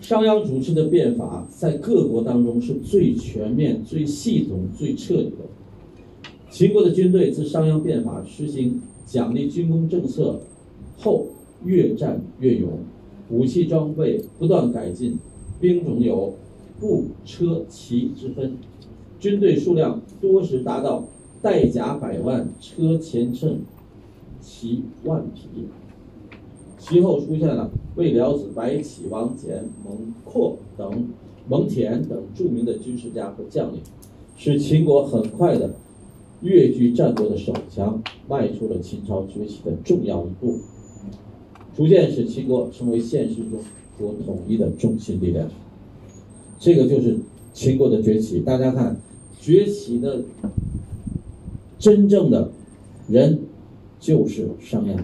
[0.00, 5.41] 商鞅主持的变法在各国当中是最全面、最系统、最彻底的。
[6.52, 10.38] 秦国的军队自商鞅变法实行奖励军功政策
[10.98, 11.28] 后，
[11.64, 12.80] 越战越勇，
[13.30, 15.18] 武器装备不断改进，
[15.58, 16.34] 兵种有
[16.78, 18.58] 步、车、骑之分，
[19.18, 21.06] 军队数量多时达到
[21.40, 23.60] 带甲百万，车前乘
[24.42, 25.48] 骑万匹。
[26.78, 31.08] 其后出现了魏辽子、白起、王翦、蒙括等
[31.48, 33.80] 蒙恬等著名的军事家和将领，
[34.36, 35.70] 使秦国很快的
[36.42, 40.58] 跃居战国的首强，迈出了秦朝崛起的重要一步，
[41.76, 43.60] 逐渐使秦国成为现实中
[43.98, 45.48] 国统一的中心力量。
[46.58, 47.18] 这个就是
[47.54, 48.40] 秦国的崛起。
[48.40, 48.96] 大家看，
[49.40, 50.22] 崛起的
[51.78, 52.50] 真正的
[53.08, 53.40] 人
[54.00, 54.96] 就是商鞅。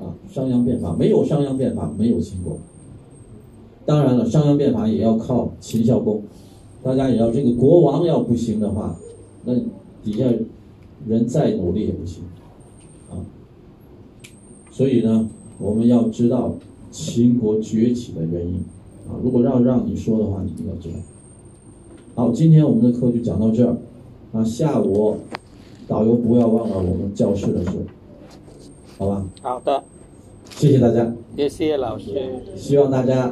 [0.00, 2.58] 啊，商鞅变法没有商鞅变法，没有秦国。
[3.84, 6.22] 当然了，商鞅变法也要靠秦孝公。
[6.82, 8.96] 大家也要这个国王要不行的话，
[9.44, 9.54] 那
[10.02, 10.24] 底下
[11.06, 12.24] 人再努力也不行
[13.10, 13.18] 啊。
[14.70, 16.54] 所以呢，我们要知道
[16.90, 18.64] 秦国崛起的原因
[19.08, 19.18] 啊。
[19.22, 20.96] 如果让让你说的话，你一定要知道。
[22.14, 23.76] 好，今天我们的课就讲到这儿
[24.32, 24.44] 啊。
[24.44, 25.16] 下午
[25.86, 27.70] 导游不要忘了我们教室的事。
[28.98, 29.84] 好吧，好的，
[30.50, 32.42] 谢谢大家，谢谢老师。
[32.56, 33.26] 希望大家